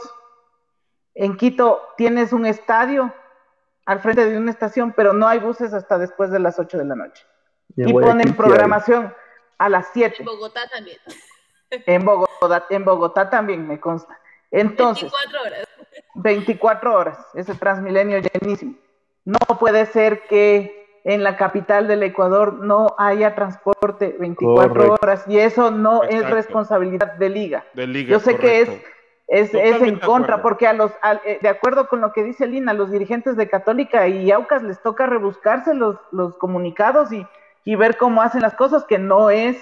en 1.14 1.38
Quito 1.38 1.82
tienes 1.98 2.34
un 2.34 2.48
estadio 2.48 3.14
al 3.86 4.00
frente 4.00 4.28
de 4.28 4.38
una 4.38 4.50
estación, 4.50 4.92
pero 4.94 5.14
no 5.14 5.28
hay 5.28 5.38
buses 5.38 5.72
hasta 5.74 6.00
después 6.00 6.32
de 6.32 6.40
las 6.40 6.58
8 6.58 6.80
de 6.80 6.86
la 6.86 6.96
noche. 6.96 7.24
Y 7.76 7.94
ponen 7.94 8.36
programación 8.36 9.14
a 9.60 9.70
las 9.70 9.90
7. 9.94 10.16
En 10.20 10.26
Bogotá 10.26 10.68
también. 10.68 10.98
En 11.70 12.06
Bogotá, 12.06 12.66
en 12.72 12.86
Bogotá 12.86 13.30
también 13.30 13.68
me 13.68 13.80
consta. 13.80 14.20
Entonces, 14.50 15.12
24 15.12 15.42
horas. 15.42 15.68
24 16.16 16.96
horas, 16.96 17.18
ese 17.36 17.54
Transmilenio 17.54 18.20
llenísimo. 18.20 18.76
No 19.26 19.38
puede 19.60 19.86
ser 19.86 20.22
que 20.28 20.80
en 21.04 21.24
la 21.24 21.36
capital 21.38 21.88
del 21.88 22.04
Ecuador 22.04 22.54
no 22.64 22.96
haya 22.98 23.34
transporte 23.36 24.16
24 24.20 24.70
Correcto. 24.74 24.98
horas 25.02 25.26
y 25.28 25.38
eso 25.40 25.72
no 25.72 26.04
es 26.04 26.28
responsabilidad 26.30 27.14
de 27.14 27.30
liga. 27.30 27.66
de 27.74 27.88
Liga, 27.88 28.12
Yo 28.12 28.20
sé 28.20 28.38
que 28.38 28.62
es, 28.62 28.70
es, 29.28 29.54
es 29.54 29.82
en 29.82 29.96
de 29.96 30.00
contra, 30.02 30.36
acuerdo. 30.36 30.42
porque 30.44 30.68
a 30.68 30.74
los, 30.74 30.92
al- 31.02 31.22
eh, 31.26 31.40
de 31.42 31.50
acuerdo 31.50 31.88
con 31.88 32.02
lo 32.02 32.14
que 32.14 32.24
dice 32.24 32.46
Lina, 32.48 32.72
a 32.72 32.76
los 32.76 32.92
dirigentes 32.92 33.36
de 33.38 33.50
Católica 33.50 34.08
y 34.08 34.32
Aucas 34.32 34.62
les 34.64 34.82
toca 34.82 35.06
rebuscarse 35.08 35.74
los, 35.74 35.98
los 36.12 36.36
comunicados 36.38 37.12
y, 37.12 37.26
y 37.66 37.76
ver 37.76 37.98
cómo 37.98 38.22
hacen 38.22 38.42
las 38.42 38.54
cosas, 38.56 38.84
que 38.86 39.00
no 39.00 39.30
es 39.32 39.58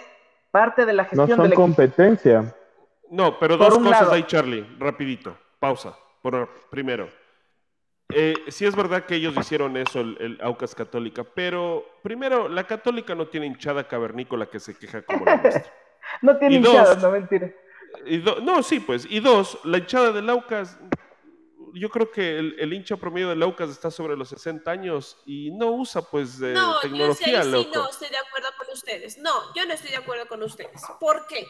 parte 0.51 0.86
de 0.86 0.93
la 0.93 1.03
No 1.03 1.10
gestión 1.10 1.28
son 1.30 1.38
del 1.43 1.47
equipo. 1.53 1.62
competencia. 1.62 2.55
No, 3.12 3.39
pero 3.39 3.57
Por 3.57 3.70
dos 3.70 3.80
cosas 3.80 4.01
lado. 4.01 4.12
ahí, 4.14 4.24
Charlie. 4.24 4.66
Rapidito. 4.80 5.36
Pausa. 5.60 5.93
Por, 6.22 6.49
primero, 6.70 7.07
eh, 8.14 8.34
sí 8.47 8.66
es 8.66 8.76
verdad 8.76 9.05
que 9.05 9.16
ellos 9.16 9.36
hicieron 9.38 9.78
eso, 9.78 9.99
el, 10.01 10.18
el 10.20 10.39
Aucas 10.41 10.74
Católica, 10.76 11.24
pero 11.24 11.86
primero, 12.03 12.49
la 12.49 12.66
Católica 12.66 13.14
no 13.16 13.28
tiene 13.28 13.45
hinchada 13.47 13.88
cavernícola 13.88 14.47
que 14.49 14.60
se 14.60 14.76
queja 14.78 15.01
como 15.03 15.26
la 15.26 15.38
nuestra. 15.38 15.66
No 16.24 16.38
tiene 16.39 16.55
Y 16.55 16.60
dos. 16.60 16.74
hinchadas, 16.74 17.03
no 17.03 17.12
mentira. 17.12 17.51
Y 18.05 18.18
do- 18.18 18.39
no, 18.39 18.64
sí, 18.64 18.80
pues. 18.80 19.05
Y 19.07 19.20
dos, 19.20 19.60
la 19.64 19.78
hinchada 19.78 20.12
del 20.12 20.28
Aucas, 20.30 20.80
yo 21.76 21.89
creo 21.89 22.10
que 22.10 22.39
el, 22.39 22.55
el 22.57 22.74
hincha 22.74 22.97
promedio 22.97 23.30
del 23.30 23.43
Aucas 23.43 23.70
está 23.70 23.91
sobre 23.91 24.18
los 24.18 24.30
60 24.30 24.72
años 24.72 25.22
y 25.28 25.51
no 25.51 25.68
usa, 25.68 26.01
pues, 26.01 26.41
eh, 26.41 26.53
No, 26.53 26.82
yo 26.82 27.05
ahí 27.05 27.14
sí 27.14 27.32
no 27.32 27.89
estoy 27.89 28.10
de 28.10 28.18
acuerdo 28.18 28.47
con 28.57 28.68
ustedes. 28.74 29.18
No, 29.20 29.32
yo 29.53 29.66
no 29.68 29.74
estoy 29.74 29.91
de 29.91 29.97
acuerdo 29.97 30.28
con 30.28 30.41
ustedes. 30.41 30.82
¿Por 30.99 31.28
qué? 31.28 31.45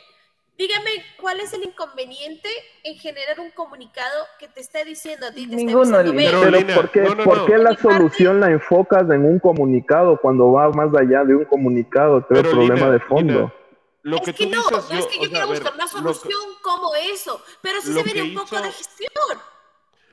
Dígame, 0.60 1.06
¿cuál 1.22 1.40
es 1.40 1.54
el 1.54 1.64
inconveniente 1.64 2.50
en 2.84 2.98
generar 3.00 3.40
un 3.40 3.50
comunicado 3.52 4.28
que 4.38 4.50
te 4.50 4.60
esté 4.60 4.84
diciendo 4.84 5.26
a 5.28 5.32
ti? 5.32 5.48
Te 5.48 5.56
Ninguno, 5.56 5.86
diciendo, 5.98 6.12
Lina. 6.12 6.32
"Ve, 6.32 6.38
Pero, 6.38 6.52
Lina, 6.60 6.76
¿por 6.76 6.92
qué, 6.92 7.00
no, 7.00 7.16
no, 7.16 7.24
por 7.24 7.38
no. 7.38 7.46
qué 7.46 7.58
la 7.58 7.78
solución 7.78 8.42
la 8.42 8.52
enfocas 8.52 9.04
en 9.04 9.24
un 9.24 9.40
comunicado 9.40 10.20
cuando 10.22 10.52
va 10.52 10.70
más 10.72 10.94
allá 10.94 11.24
de 11.24 11.34
un 11.36 11.46
comunicado? 11.46 12.28
Creo 12.28 12.42
Pero, 12.44 12.52
problema 12.52 12.76
Lina, 12.76 12.92
de 12.92 13.00
fondo. 13.00 13.34
Lina, 13.34 13.54
lo 14.02 14.16
es 14.18 14.22
que 14.24 14.34
que, 14.34 14.44
tú 14.48 14.50
no, 14.50 14.58
dices, 14.68 14.90
no 14.92 15.00
es 15.00 15.06
que 15.06 15.18
o 15.20 15.22
yo 15.24 15.30
sea, 15.30 15.30
quiero 15.30 15.44
a 15.46 15.50
ver, 15.50 15.60
buscar 15.62 15.74
una 15.76 15.84
lo 15.86 15.90
que- 15.90 15.98
solución 16.20 16.42
como 16.62 16.96
eso, 16.96 17.42
pero 17.62 17.82
sí 17.82 17.94
se 17.94 18.04
viene 18.04 18.14
que 18.14 18.22
un 18.24 18.34
poco 18.36 18.56
hizo- 18.56 18.64
de 18.66 18.72
gestión. 18.74 19.40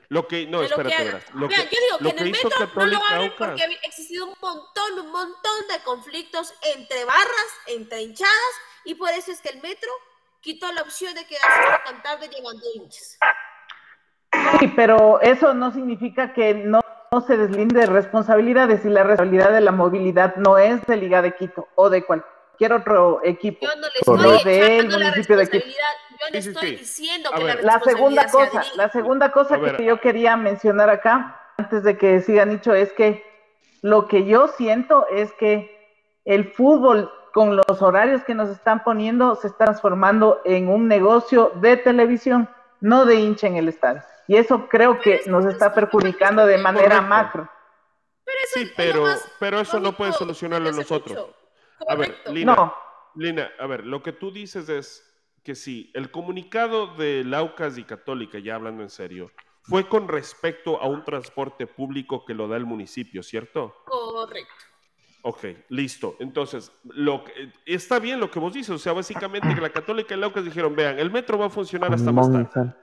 Lo 0.07 0.27
que, 0.29 0.47
no, 0.47 0.59
que 0.59 0.65
espérate, 0.67 0.95
haga. 0.95 1.03
verás. 1.03 1.23
Lo 1.33 1.49
que, 1.49 1.55
yo 1.57 1.61
digo 1.63 1.97
lo 1.99 2.09
que 2.09 2.15
en 2.15 2.19
el 2.19 2.31
metro 2.31 2.49
no 2.73 2.85
lo 2.85 2.99
abren 3.09 3.33
porque 3.37 3.63
ha 3.63 3.67
existido 3.85 4.27
un 4.27 4.35
montón, 4.39 4.93
un 4.99 5.11
montón 5.11 5.67
de 5.69 5.83
conflictos 5.83 6.53
entre 6.73 7.03
barras, 7.03 7.49
entre 7.65 8.01
hinchadas, 8.03 8.53
y 8.85 8.95
por 8.95 9.09
eso 9.09 9.33
es 9.33 9.41
que 9.41 9.49
el 9.49 9.61
metro 9.61 9.91
quitó 10.41 10.71
la 10.71 10.81
opción 10.81 11.13
de 11.13 11.25
quedarse 11.25 11.47
hasta 11.47 11.83
tan 11.83 12.01
tarde 12.03 12.29
llevando 12.29 12.63
hinchas. 12.75 13.17
Sí, 14.59 14.67
pero 14.75 15.19
eso 15.21 15.53
no 15.53 15.71
significa 15.71 16.33
que 16.33 16.53
no, 16.53 16.81
no 17.11 17.21
se 17.21 17.37
deslinde 17.37 17.81
de 17.81 17.85
responsabilidades 17.87 18.85
y 18.85 18.89
la 18.89 19.03
responsabilidad 19.03 19.51
de 19.51 19.61
la 19.61 19.71
movilidad 19.71 20.35
no 20.35 20.57
es 20.57 20.85
de 20.85 20.97
Liga 20.97 21.21
de 21.21 21.35
Quito 21.35 21.67
o 21.75 21.89
de 21.89 22.03
cualquier 22.03 22.73
otro 22.73 23.21
equipo. 23.23 23.65
Yo 23.65 23.75
no 23.75 23.87
le 23.87 23.99
estoy 23.99 24.43
Del 24.51 24.73
echando 24.73 24.97
la 24.99 25.05
municipio 25.09 25.37
de 25.37 25.43
Quito. 25.47 25.65
responsabilidad, 25.65 25.93
yo 26.19 26.25
le 26.31 26.41
Sí, 26.41 26.43
sí, 26.43 26.49
estoy 26.49 26.69
sí. 26.69 26.75
diciendo 26.77 27.29
que 27.35 27.43
ver. 27.43 27.63
la 27.63 27.73
La 27.73 27.79
segunda 27.79 28.23
de 28.23 28.31
cosa, 28.31 28.63
la 28.75 28.89
segunda 28.89 29.31
cosa 29.31 29.59
que 29.59 29.85
yo 29.85 29.99
quería 30.01 30.37
mencionar 30.37 30.89
acá, 30.89 31.39
antes 31.57 31.83
de 31.83 31.97
que 31.97 32.21
siga 32.21 32.45
Nicho, 32.45 32.73
es 32.73 32.91
que 32.93 33.25
lo 33.81 34.07
que 34.07 34.25
yo 34.25 34.47
siento 34.49 35.07
es 35.09 35.31
que 35.33 35.75
el 36.25 36.51
fútbol 36.51 37.11
con 37.37 37.55
los 37.55 37.83
horarios 37.83 38.23
que 38.23 38.33
nos 38.33 38.49
están 38.49 38.83
poniendo 38.83 39.35
se 39.35 39.45
está 39.45 39.65
transformando 39.65 40.41
en 40.43 40.69
un 40.69 40.87
negocio 40.87 41.51
de 41.61 41.77
televisión, 41.77 42.49
no 42.81 43.05
de 43.05 43.13
hincha 43.13 43.45
en 43.45 43.57
el 43.57 43.67
estadio. 43.67 44.01
Y 44.27 44.37
eso 44.37 44.67
creo 44.67 44.99
que 44.99 45.21
nos 45.27 45.45
está 45.45 45.71
perjudicando 45.71 46.47
de 46.47 46.57
manera 46.57 46.95
Correcto. 46.95 47.07
macro. 47.07 47.49
Pero 48.25 48.37
eso 48.43 48.59
Sí, 48.59 48.71
pero, 48.75 49.05
pero 49.39 49.59
eso 49.59 49.79
no 49.79 49.91
puede 49.91 50.13
solucionarlo 50.13 50.71
nosotros. 50.71 51.27
A 51.87 51.93
ver. 51.93 52.17
Lina, 52.25 52.55
No, 52.55 52.73
Lina, 53.13 53.51
a 53.59 53.67
ver, 53.67 53.85
lo 53.85 54.01
que 54.01 54.13
tú 54.13 54.31
dices 54.31 54.67
es 54.67 55.07
que 55.43 55.53
sí, 55.53 55.91
el 55.93 56.09
comunicado 56.09 56.95
de 56.95 57.23
Laucas 57.23 57.77
y 57.77 57.83
Católica, 57.83 58.39
ya 58.39 58.55
hablando 58.55 58.81
en 58.81 58.89
serio, 58.89 59.29
fue 59.61 59.87
con 59.87 60.07
respecto 60.07 60.81
a 60.81 60.87
un 60.87 61.03
transporte 61.03 61.67
público 61.67 62.25
que 62.25 62.33
lo 62.33 62.47
da 62.47 62.57
el 62.57 62.65
municipio, 62.65 63.21
¿cierto? 63.21 63.75
Correcto. 63.85 64.66
Ok, 65.29 65.43
listo. 65.69 66.15
Entonces, 66.19 66.71
lo 66.85 67.25
que- 67.25 67.51
está 67.65 67.99
bien 67.99 68.17
lo 68.17 68.31
que 68.31 68.39
vos 68.39 68.53
dices, 68.53 68.69
o 68.69 68.77
sea, 68.77 68.93
básicamente 68.93 69.53
que 69.53 69.59
la 69.59 69.69
Católica 69.71 70.15
y 70.15 70.17
Laucas 70.17 70.45
dijeron, 70.45 70.73
vean, 70.73 70.97
el 70.99 71.11
metro 71.11 71.37
va 71.37 71.47
a 71.47 71.49
funcionar 71.49 71.93
hasta 71.93 72.11
más 72.13 72.31
tarde. 72.31 72.73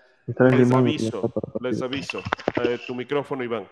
Les 0.58 0.68
aviso, 0.72 1.32
les 1.60 1.80
aviso. 1.82 2.22
Eh, 2.62 2.78
tu 2.86 2.94
micrófono, 2.94 3.42
Iván. 3.42 3.66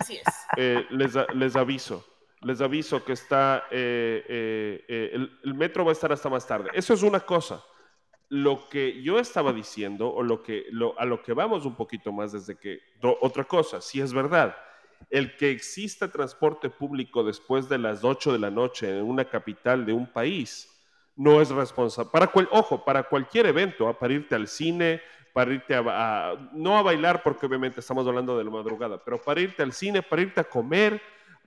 Así 0.00 0.16
es. 0.16 0.22
Eh, 0.56 0.86
les, 0.90 1.12
les 1.34 1.56
aviso, 1.56 2.06
les 2.40 2.60
aviso 2.62 3.04
que 3.04 3.12
está, 3.12 3.64
eh, 3.70 4.84
el, 4.88 5.38
el 5.44 5.54
metro 5.54 5.84
va 5.84 5.90
a 5.90 5.92
estar 5.92 6.10
hasta 6.10 6.30
más 6.30 6.46
tarde. 6.46 6.70
Eso 6.72 6.94
es 6.94 7.02
una 7.02 7.20
cosa. 7.20 7.62
Lo 8.30 8.66
que 8.70 9.02
yo 9.02 9.18
estaba 9.18 9.52
diciendo, 9.52 10.08
o 10.10 10.22
lo 10.22 10.42
que, 10.42 10.64
lo, 10.70 10.98
a 10.98 11.04
lo 11.04 11.22
que 11.22 11.34
vamos 11.34 11.66
un 11.66 11.76
poquito 11.76 12.12
más 12.12 12.32
desde 12.32 12.56
que, 12.56 12.78
do- 12.98 13.18
otra 13.20 13.44
cosa, 13.44 13.82
si 13.82 14.00
es 14.00 14.14
verdad, 14.14 14.56
el 15.10 15.36
que 15.36 15.50
exista 15.50 16.10
transporte 16.10 16.70
público 16.70 17.22
después 17.24 17.68
de 17.68 17.78
las 17.78 18.04
8 18.04 18.32
de 18.32 18.38
la 18.38 18.50
noche 18.50 18.90
en 18.90 19.04
una 19.04 19.24
capital 19.24 19.86
de 19.86 19.92
un 19.92 20.06
país 20.06 20.70
no 21.16 21.40
es 21.40 21.50
responsable. 21.50 22.10
Para 22.12 22.26
cual, 22.26 22.48
ojo, 22.50 22.84
para 22.84 23.04
cualquier 23.04 23.46
evento, 23.46 23.88
¿ah? 23.88 23.98
para 23.98 24.14
irte 24.14 24.34
al 24.34 24.48
cine, 24.48 25.00
para 25.32 25.52
irte 25.52 25.74
a, 25.74 26.34
no 26.52 26.78
a 26.78 26.82
bailar, 26.82 27.22
porque 27.22 27.46
obviamente 27.46 27.80
estamos 27.80 28.06
hablando 28.06 28.36
de 28.36 28.44
la 28.44 28.50
madrugada, 28.50 29.02
pero 29.02 29.20
para 29.20 29.40
irte 29.40 29.62
al 29.62 29.72
cine, 29.72 30.02
para 30.02 30.22
irte 30.22 30.40
a 30.40 30.44
comer, 30.44 31.00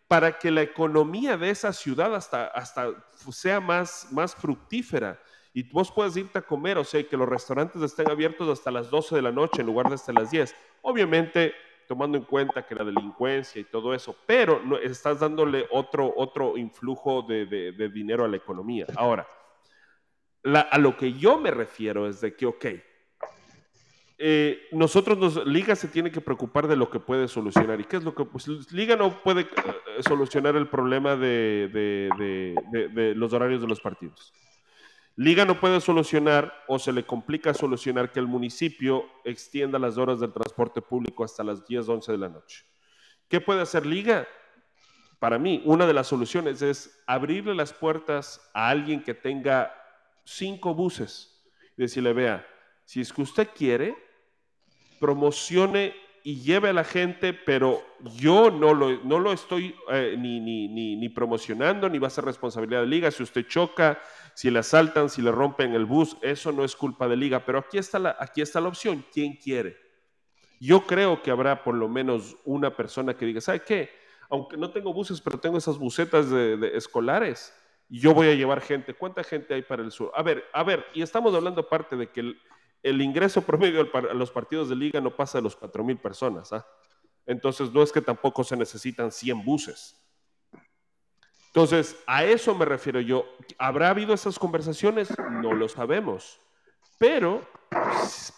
para 0.07 0.37
que 0.37 0.51
la 0.51 0.61
economía 0.61 1.37
de 1.37 1.49
esa 1.49 1.73
ciudad 1.73 2.15
hasta, 2.15 2.47
hasta 2.47 2.91
sea 3.31 3.59
más, 3.59 4.07
más 4.11 4.35
fructífera 4.35 5.19
y 5.53 5.63
vos 5.63 5.91
puedes 5.91 6.15
irte 6.15 6.39
a 6.39 6.43
comer, 6.43 6.77
o 6.77 6.83
sea, 6.83 7.03
que 7.03 7.17
los 7.17 7.27
restaurantes 7.27 7.81
estén 7.81 8.09
abiertos 8.09 8.47
hasta 8.47 8.69
las 8.69 8.89
12 8.89 9.15
de 9.15 9.21
la 9.21 9.31
noche 9.31 9.61
en 9.61 9.67
lugar 9.67 9.89
de 9.89 9.95
hasta 9.95 10.13
las 10.13 10.29
10. 10.29 10.53
Obviamente, 10.83 11.55
tomando 11.87 12.17
en 12.17 12.25
cuenta 12.25 12.65
que 12.65 12.75
la 12.75 12.83
delincuencia 12.83 13.61
y 13.61 13.63
todo 13.63 13.93
eso, 13.93 14.15
pero 14.25 14.61
no, 14.63 14.77
estás 14.77 15.19
dándole 15.19 15.65
otro, 15.71 16.13
otro 16.15 16.57
influjo 16.57 17.21
de, 17.21 17.45
de, 17.45 17.89
dinero 17.89 18.25
a 18.25 18.27
la 18.27 18.37
economía. 18.37 18.85
Ahora, 18.95 19.27
a 20.43 20.77
lo 20.77 20.95
que 20.97 21.13
yo 21.13 21.39
me 21.39 21.51
refiero 21.51 22.07
es 22.07 22.21
de 22.21 22.35
que, 22.35 22.45
ok, 22.45 22.65
eh, 24.19 24.67
nosotros, 24.71 25.17
nos, 25.17 25.45
Liga 25.45 25.75
se 25.75 25.87
tiene 25.87 26.11
que 26.11 26.21
preocupar 26.21 26.67
de 26.67 26.75
lo 26.75 26.89
que 26.89 26.99
puede 26.99 27.27
solucionar. 27.27 27.79
¿Y 27.79 27.85
qué 27.85 27.97
es 27.97 28.03
lo 28.03 28.15
que? 28.15 28.25
Pues 28.25 28.47
Liga 28.71 28.95
no 28.95 29.21
puede 29.21 29.41
eh, 29.41 29.47
solucionar 30.01 30.55
el 30.55 30.67
problema 30.67 31.15
de, 31.15 31.69
de, 31.71 33.13
los 33.15 33.31
horarios 33.33 33.61
de 33.61 33.67
los 33.67 33.79
partidos. 33.79 34.33
Liga 35.19 35.45
no 35.45 35.59
puede 35.59 35.81
solucionar 35.81 36.53
o 36.67 36.77
se 36.77 36.93
le 36.93 37.03
complica 37.03 37.51
solucionar 37.51 38.11
que 38.11 38.19
el 38.19 38.27
municipio 38.27 39.03
extienda 39.23 39.79
las 39.79 39.97
horas 39.97 40.19
del 40.19 40.31
transporte 40.31 40.79
público 40.79 41.23
hasta 41.23 41.43
las 41.43 41.65
10, 41.65 41.89
11 41.89 42.11
de 42.11 42.17
la 42.19 42.29
noche. 42.29 42.65
¿Qué 43.27 43.41
puede 43.41 43.61
hacer 43.61 43.87
Liga? 43.87 44.27
Para 45.17 45.39
mí, 45.39 45.63
una 45.65 45.87
de 45.87 45.93
las 45.93 46.05
soluciones 46.05 46.61
es 46.61 47.03
abrirle 47.07 47.55
las 47.55 47.73
puertas 47.73 48.47
a 48.53 48.69
alguien 48.69 49.03
que 49.03 49.15
tenga 49.15 49.73
cinco 50.23 50.75
buses 50.75 51.43
y 51.75 51.81
decirle, 51.81 52.13
vea, 52.13 52.47
si 52.85 53.01
es 53.01 53.11
que 53.11 53.23
usted 53.23 53.49
quiere, 53.55 53.97
promocione 54.99 55.95
y 56.23 56.41
lleve 56.41 56.69
a 56.69 56.73
la 56.73 56.83
gente, 56.83 57.33
pero 57.33 57.81
yo 58.17 58.51
no 58.51 58.73
lo, 58.73 59.03
no 59.03 59.17
lo 59.17 59.31
estoy 59.31 59.73
eh, 59.89 60.15
ni, 60.19 60.39
ni, 60.39 60.67
ni, 60.67 61.09
promocionando, 61.09 61.89
ni 61.89 61.99
va 61.99 62.07
a 62.07 62.11
ser 62.11 62.25
responsabilidad 62.25 62.81
de 62.81 62.87
liga. 62.87 63.09
Si 63.09 63.23
usted 63.23 63.47
choca, 63.47 63.97
si 64.37 64.51
le 64.51 64.59
asaltan, 64.59 65.09
si 65.09 65.23
le 65.23 65.31
rompen 65.31 65.73
el 65.73 65.85
bus, 65.85 66.15
eso 66.21 66.51
no 66.51 66.63
es 66.63 66.75
culpa 66.75 67.07
de 67.07 67.17
liga. 67.17 67.43
Pero 67.43 67.57
aquí 67.57 67.79
está 67.79 67.97
la, 67.97 68.15
aquí 68.19 68.43
está 68.43 68.61
la 68.61 68.67
opción, 68.67 69.03
¿quién 69.11 69.33
quiere? 69.33 69.75
Yo 70.59 70.85
creo 70.85 71.23
que 71.23 71.31
habrá 71.31 71.63
por 71.63 71.73
lo 71.73 71.89
menos 71.89 72.37
una 72.45 72.77
persona 72.77 73.17
que 73.17 73.25
diga, 73.25 73.41
¿sabe 73.41 73.63
qué? 73.63 73.89
Aunque 74.29 74.55
no 74.55 74.69
tengo 74.69 74.93
buses, 74.93 75.21
pero 75.21 75.39
tengo 75.39 75.57
esas 75.57 75.79
busetas 75.79 76.29
de, 76.29 76.69
escolares, 76.75 77.51
yo 77.89 78.13
voy 78.13 78.27
a 78.27 78.35
llevar 78.35 78.61
gente. 78.61 78.93
¿Cuánta 78.93 79.23
gente 79.23 79.55
hay 79.55 79.63
para 79.63 79.81
el 79.81 79.91
sur? 79.91 80.11
A 80.13 80.21
ver, 80.21 80.43
a 80.53 80.63
ver, 80.63 80.85
y 80.93 81.01
estamos 81.01 81.33
hablando 81.33 81.61
aparte 81.61 81.95
de 81.95 82.11
que 82.11 82.35
el, 82.83 83.01
ingreso 83.01 83.41
promedio 83.41 83.89
a 83.91 84.13
los 84.13 84.29
partidos 84.29 84.69
de 84.69 84.75
liga 84.75 85.01
no 85.01 85.15
pasa 85.15 85.39
de 85.39 85.45
los 85.45 85.59
4.000 85.59 85.99
personas. 85.99 86.53
¿ah? 86.53 86.63
Entonces, 87.25 87.71
no 87.73 87.81
es 87.81 87.91
que 87.91 88.01
tampoco 88.01 88.43
se 88.43 88.55
necesitan 88.55 89.11
100 89.11 89.43
buses. 89.43 90.06
Entonces, 91.57 91.97
a 92.05 92.23
eso 92.23 92.53
me 92.53 92.65
refiero 92.65 93.01
yo. 93.01 93.25
¿Habrá 93.57 93.89
habido 93.89 94.13
esas 94.13 94.37
conversaciones? 94.37 95.11
No 95.41 95.53
lo 95.53 95.67
sabemos. 95.67 96.39
Pero 96.99 97.49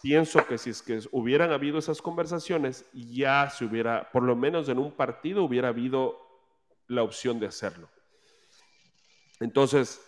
pienso 0.02 0.48
que 0.48 0.58
si 0.58 0.70
es 0.70 0.82
que 0.82 1.02
hubieran 1.12 1.52
habido 1.52 1.80
esas 1.80 2.02
conversaciones, 2.02 2.86
ya 2.94 3.50
se 3.50 3.66
hubiera, 3.66 4.10
por 4.14 4.24
lo 4.24 4.38
menos 4.38 4.70
en 4.70 4.80
un 4.80 4.94
partido, 4.94 5.44
hubiera 5.44 5.68
habido 5.68 6.18
la 6.88 7.04
opción 7.04 7.42
de 7.42 7.48
hacerlo. 7.48 7.90
Entonces, 9.42 10.02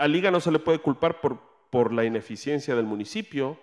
a 0.00 0.08
Liga 0.08 0.32
no 0.32 0.40
se 0.40 0.50
le 0.50 0.58
puede 0.58 0.80
culpar 0.80 1.20
por, 1.20 1.38
por 1.70 1.92
la 1.92 2.04
ineficiencia 2.04 2.74
del 2.74 2.86
municipio 2.86 3.56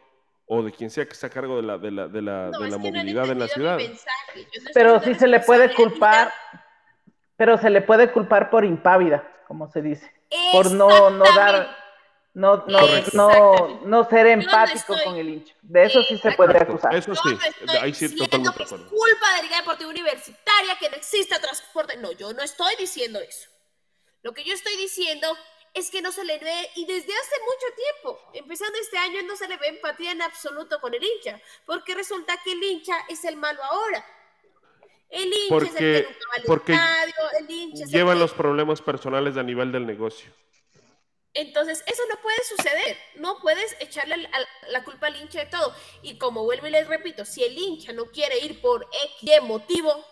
o 0.46 0.64
de 0.64 0.72
quien 0.72 0.90
sea 0.90 1.06
que 1.06 1.12
está 1.12 1.28
a 1.28 1.32
cargo 1.32 1.58
de 1.58 1.64
la, 1.64 1.78
de 1.78 1.92
la, 1.92 2.08
de 2.08 2.22
la, 2.22 2.50
de 2.50 2.70
la 2.70 2.78
movilidad 2.78 3.30
en 3.30 3.40
la 3.40 3.50
ciudad. 3.50 3.78
pero 4.74 5.02
sí 5.02 5.16
se 5.16 5.28
le 5.28 5.42
puede 5.42 5.74
culpar, 5.74 6.32
pero 7.44 7.58
se 7.58 7.70
le 7.70 7.82
puede 7.82 8.10
culpar 8.10 8.50
por 8.50 8.64
impávida, 8.64 9.22
como 9.50 9.70
se 9.70 9.82
dice, 9.82 10.10
por 10.54 10.72
no, 10.72 11.10
no 11.10 11.26
dar, 11.36 11.78
no, 12.34 12.64
no, 12.68 12.80
no, 13.12 13.82
no, 13.84 14.10
ser 14.10 14.28
empático 14.28 14.96
con 15.04 15.18
el 15.18 15.28
hincha. 15.28 15.54
De 15.62 15.84
eso 15.84 16.02
sí 16.04 16.18
se 16.20 16.32
puede 16.32 16.58
acusar. 16.58 16.96
Eso 16.96 17.14
sí, 17.14 17.38
ahí 17.82 17.94
sí 17.94 18.16
totalmente 18.16 18.56
que 18.56 18.64
es 18.64 18.70
culpa 18.70 19.30
de 19.32 19.36
la 19.36 19.42
Liga 19.42 19.58
Deportiva 19.58 19.90
Universitaria 19.90 20.78
que 20.80 20.90
no 20.90 20.96
exista 20.96 21.38
transporte. 21.42 21.98
No, 21.98 22.14
yo 22.14 22.32
no 22.32 22.44
estoy 22.44 22.78
diciendo 22.78 23.20
eso. 23.20 23.50
Lo 24.22 24.34
que 24.34 24.46
yo 24.46 24.54
estoy 24.54 24.78
diciendo 24.78 25.28
es 25.74 25.92
que 25.92 26.02
no 26.02 26.14
se 26.14 26.24
le 26.24 26.40
ve, 26.40 26.70
y 26.76 26.86
desde 26.86 27.12
hace 27.14 27.36
mucho 27.42 27.76
tiempo, 27.76 28.22
empezando 28.36 28.80
este 28.80 28.98
año, 29.00 29.22
no 29.24 29.36
se 29.36 29.50
le 29.50 29.58
ve 29.58 29.68
empatía 29.68 30.14
en 30.14 30.22
absoluto 30.22 30.80
con 30.80 30.94
el 30.94 31.04
hincha, 31.04 31.42
porque 31.66 31.94
resulta 31.94 32.38
que 32.42 32.54
el 32.54 32.64
hincha 32.64 32.96
es 33.10 33.26
el 33.26 33.36
malo 33.36 33.62
ahora. 33.66 34.06
El 35.14 35.28
hincha 35.28 35.50
porque, 35.50 35.68
es 35.68 35.76
el 35.76 35.78
que 35.78 36.04
nunca 36.04 36.26
va 36.30 36.36
al 36.36 36.44
porque 36.44 36.74
estadio, 36.74 37.14
el 37.40 37.52
hincha 37.52 37.86
llevan 37.86 38.20
los 38.20 38.34
problemas 38.34 38.82
personales 38.82 39.38
a 39.38 39.44
nivel 39.44 39.72
del 39.72 39.86
negocio. 39.86 40.32
Entonces, 41.36 41.84
eso 41.88 42.04
no 42.10 42.22
puede 42.22 42.44
suceder. 42.44 42.98
No 43.16 43.40
puedes 43.40 43.76
echarle 43.80 44.18
la, 44.18 44.30
la 44.70 44.84
culpa 44.84 45.08
al 45.08 45.16
hincha 45.16 45.40
de 45.40 45.46
todo. 45.48 45.74
Y 46.02 46.18
como 46.18 46.44
vuelvo 46.44 46.68
y 46.68 46.72
les 46.72 46.88
repito, 46.88 47.26
si 47.26 47.44
el 47.44 47.58
hincha 47.58 47.92
no 47.92 48.06
quiere 48.06 48.38
ir 48.40 48.62
por 48.62 48.88
X 49.20 49.42
motivo, 49.42 50.06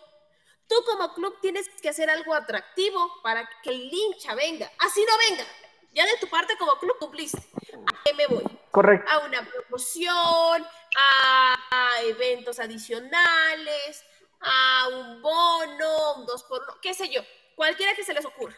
Tú 0.71 0.81
como 0.85 1.13
club 1.13 1.37
tienes 1.41 1.67
que 1.81 1.89
hacer 1.89 2.09
algo 2.09 2.33
atractivo 2.33 3.21
para 3.21 3.45
que 3.61 3.71
el 3.71 3.91
hincha 3.91 4.33
venga. 4.35 4.71
Así 4.79 5.05
no 5.05 5.29
venga. 5.29 5.43
Ya 5.91 6.05
de 6.05 6.15
tu 6.15 6.29
parte 6.29 6.55
como 6.57 6.79
club 6.79 6.97
cumpliste. 6.97 7.39
¿A 7.39 8.03
qué 8.05 8.13
me 8.13 8.25
voy? 8.27 8.45
Correcto. 8.71 9.11
A 9.11 9.19
una 9.19 9.45
promoción, 9.45 10.65
a, 10.95 12.01
eventos 12.03 12.57
adicionales, 12.61 14.05
a 14.41 14.87
un 14.89 15.21
bono, 15.21 16.15
un 16.15 16.25
dos 16.25 16.43
por 16.43 16.61
uno, 16.63 16.77
qué 16.81 16.93
sé 16.93 17.09
yo. 17.09 17.21
Cualquiera 17.55 17.95
que 17.95 18.03
se 18.03 18.13
les 18.13 18.25
ocurra. 18.25 18.55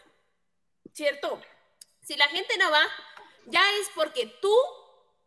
¿Cierto? 0.94 1.42
Si 2.02 2.16
la 2.16 2.28
gente 2.28 2.58
no 2.58 2.70
va, 2.72 2.86
ya 3.46 3.64
es 3.80 3.90
porque 3.96 4.28
tú 4.42 4.56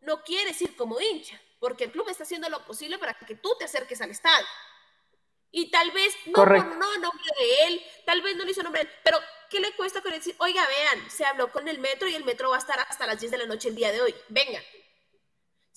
no 0.01 0.23
quieres 0.23 0.61
ir 0.61 0.75
como 0.75 0.99
hincha, 0.99 1.39
porque 1.59 1.85
el 1.85 1.91
club 1.91 2.07
está 2.09 2.23
haciendo 2.23 2.49
lo 2.49 2.63
posible 2.65 2.97
para 2.97 3.13
que 3.13 3.35
tú 3.35 3.55
te 3.57 3.65
acerques 3.65 4.01
al 4.01 4.11
estadio. 4.11 4.47
Y 5.51 5.71
tal 5.71 5.91
vez 5.91 6.15
no 6.27 6.45
no 6.45 6.97
nombre 6.97 7.31
de 7.39 7.67
él, 7.67 7.85
tal 8.05 8.21
vez 8.21 8.35
no 8.35 8.43
le 8.43 8.51
hizo 8.51 8.63
nombre 8.63 8.83
de 8.83 8.89
él, 8.89 8.95
pero 9.03 9.19
¿qué 9.49 9.59
le 9.59 9.75
cuesta 9.75 10.01
con 10.01 10.11
decir, 10.11 10.35
oiga, 10.39 10.65
vean, 10.67 11.09
se 11.09 11.25
habló 11.25 11.51
con 11.51 11.67
el 11.67 11.79
metro 11.79 12.07
y 12.07 12.15
el 12.15 12.25
metro 12.25 12.49
va 12.49 12.57
a 12.57 12.59
estar 12.59 12.79
hasta 12.79 13.07
las 13.07 13.19
10 13.19 13.31
de 13.31 13.37
la 13.37 13.45
noche 13.45 13.69
el 13.69 13.75
día 13.75 13.91
de 13.91 14.01
hoy, 14.01 14.15
vengan. 14.29 14.63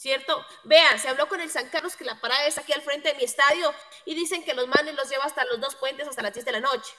¿Cierto? 0.00 0.42
Vean, 0.64 0.98
se 0.98 1.10
habló 1.10 1.28
con 1.28 1.42
el 1.42 1.50
San 1.50 1.68
Carlos 1.68 1.94
que 1.94 2.06
la 2.06 2.18
parada 2.18 2.46
es 2.46 2.56
aquí 2.56 2.72
al 2.72 2.80
frente 2.80 3.10
de 3.10 3.16
mi 3.16 3.24
estadio 3.24 3.70
y 4.06 4.14
dicen 4.14 4.42
que 4.42 4.54
los 4.54 4.66
manes 4.66 4.94
los 4.94 5.10
lleva 5.10 5.24
hasta 5.24 5.44
los 5.44 5.60
dos 5.60 5.74
puentes 5.74 6.08
hasta 6.08 6.22
las 6.22 6.32
10 6.32 6.46
de 6.46 6.52
la 6.52 6.60
noche. 6.60 6.90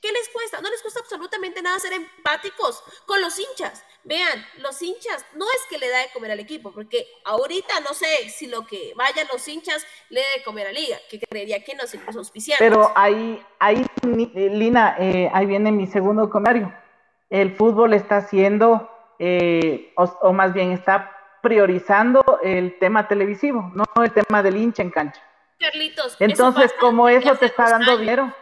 ¿Qué 0.00 0.10
les 0.10 0.28
cuesta? 0.30 0.60
No 0.60 0.68
les 0.68 0.82
cuesta 0.82 0.98
absolutamente 0.98 1.62
nada 1.62 1.78
ser 1.78 1.92
empáticos 1.92 2.82
con 3.06 3.20
los 3.20 3.38
hinchas. 3.38 3.84
Vean, 4.02 4.44
los 4.58 4.82
hinchas 4.82 5.24
no 5.36 5.44
es 5.44 5.60
que 5.70 5.78
le 5.78 5.88
da 5.88 5.98
de 5.98 6.10
comer 6.12 6.32
al 6.32 6.40
equipo, 6.40 6.72
porque 6.72 7.06
ahorita 7.26 7.78
no 7.88 7.94
sé 7.94 8.28
si 8.28 8.48
lo 8.48 8.66
que 8.66 8.92
vayan 8.96 9.28
los 9.32 9.46
hinchas 9.46 9.86
le 10.08 10.20
da 10.20 10.26
de 10.38 10.42
comer 10.42 10.66
a 10.66 10.72
Liga, 10.72 10.98
que 11.08 11.20
creería 11.20 11.62
que 11.62 11.76
no, 11.76 11.86
se 11.86 11.98
los 11.98 12.16
auspiciantes. 12.16 12.68
Pero 12.68 12.90
ahí, 12.96 13.40
ahí 13.60 13.86
Lina, 14.02 14.96
eh, 14.98 15.30
ahí 15.32 15.46
viene 15.46 15.70
mi 15.70 15.86
segundo 15.86 16.28
comentario. 16.28 16.74
El 17.30 17.54
fútbol 17.54 17.94
está 17.94 18.16
haciendo, 18.16 18.90
eh, 19.20 19.92
o, 19.94 20.32
más 20.32 20.52
bien 20.52 20.72
está 20.72 21.21
priorizando 21.42 22.40
el 22.42 22.78
tema 22.78 23.08
televisivo, 23.08 23.70
no 23.74 23.84
el 24.02 24.12
tema 24.12 24.42
del 24.42 24.56
hincha 24.56 24.82
en 24.82 24.90
cancha. 24.90 25.20
Carlitos, 25.58 26.16
entonces 26.18 26.72
como 26.80 27.08
eso 27.08 27.36
te 27.36 27.46
está 27.46 27.70
dando 27.70 27.96
dinero 27.96 28.32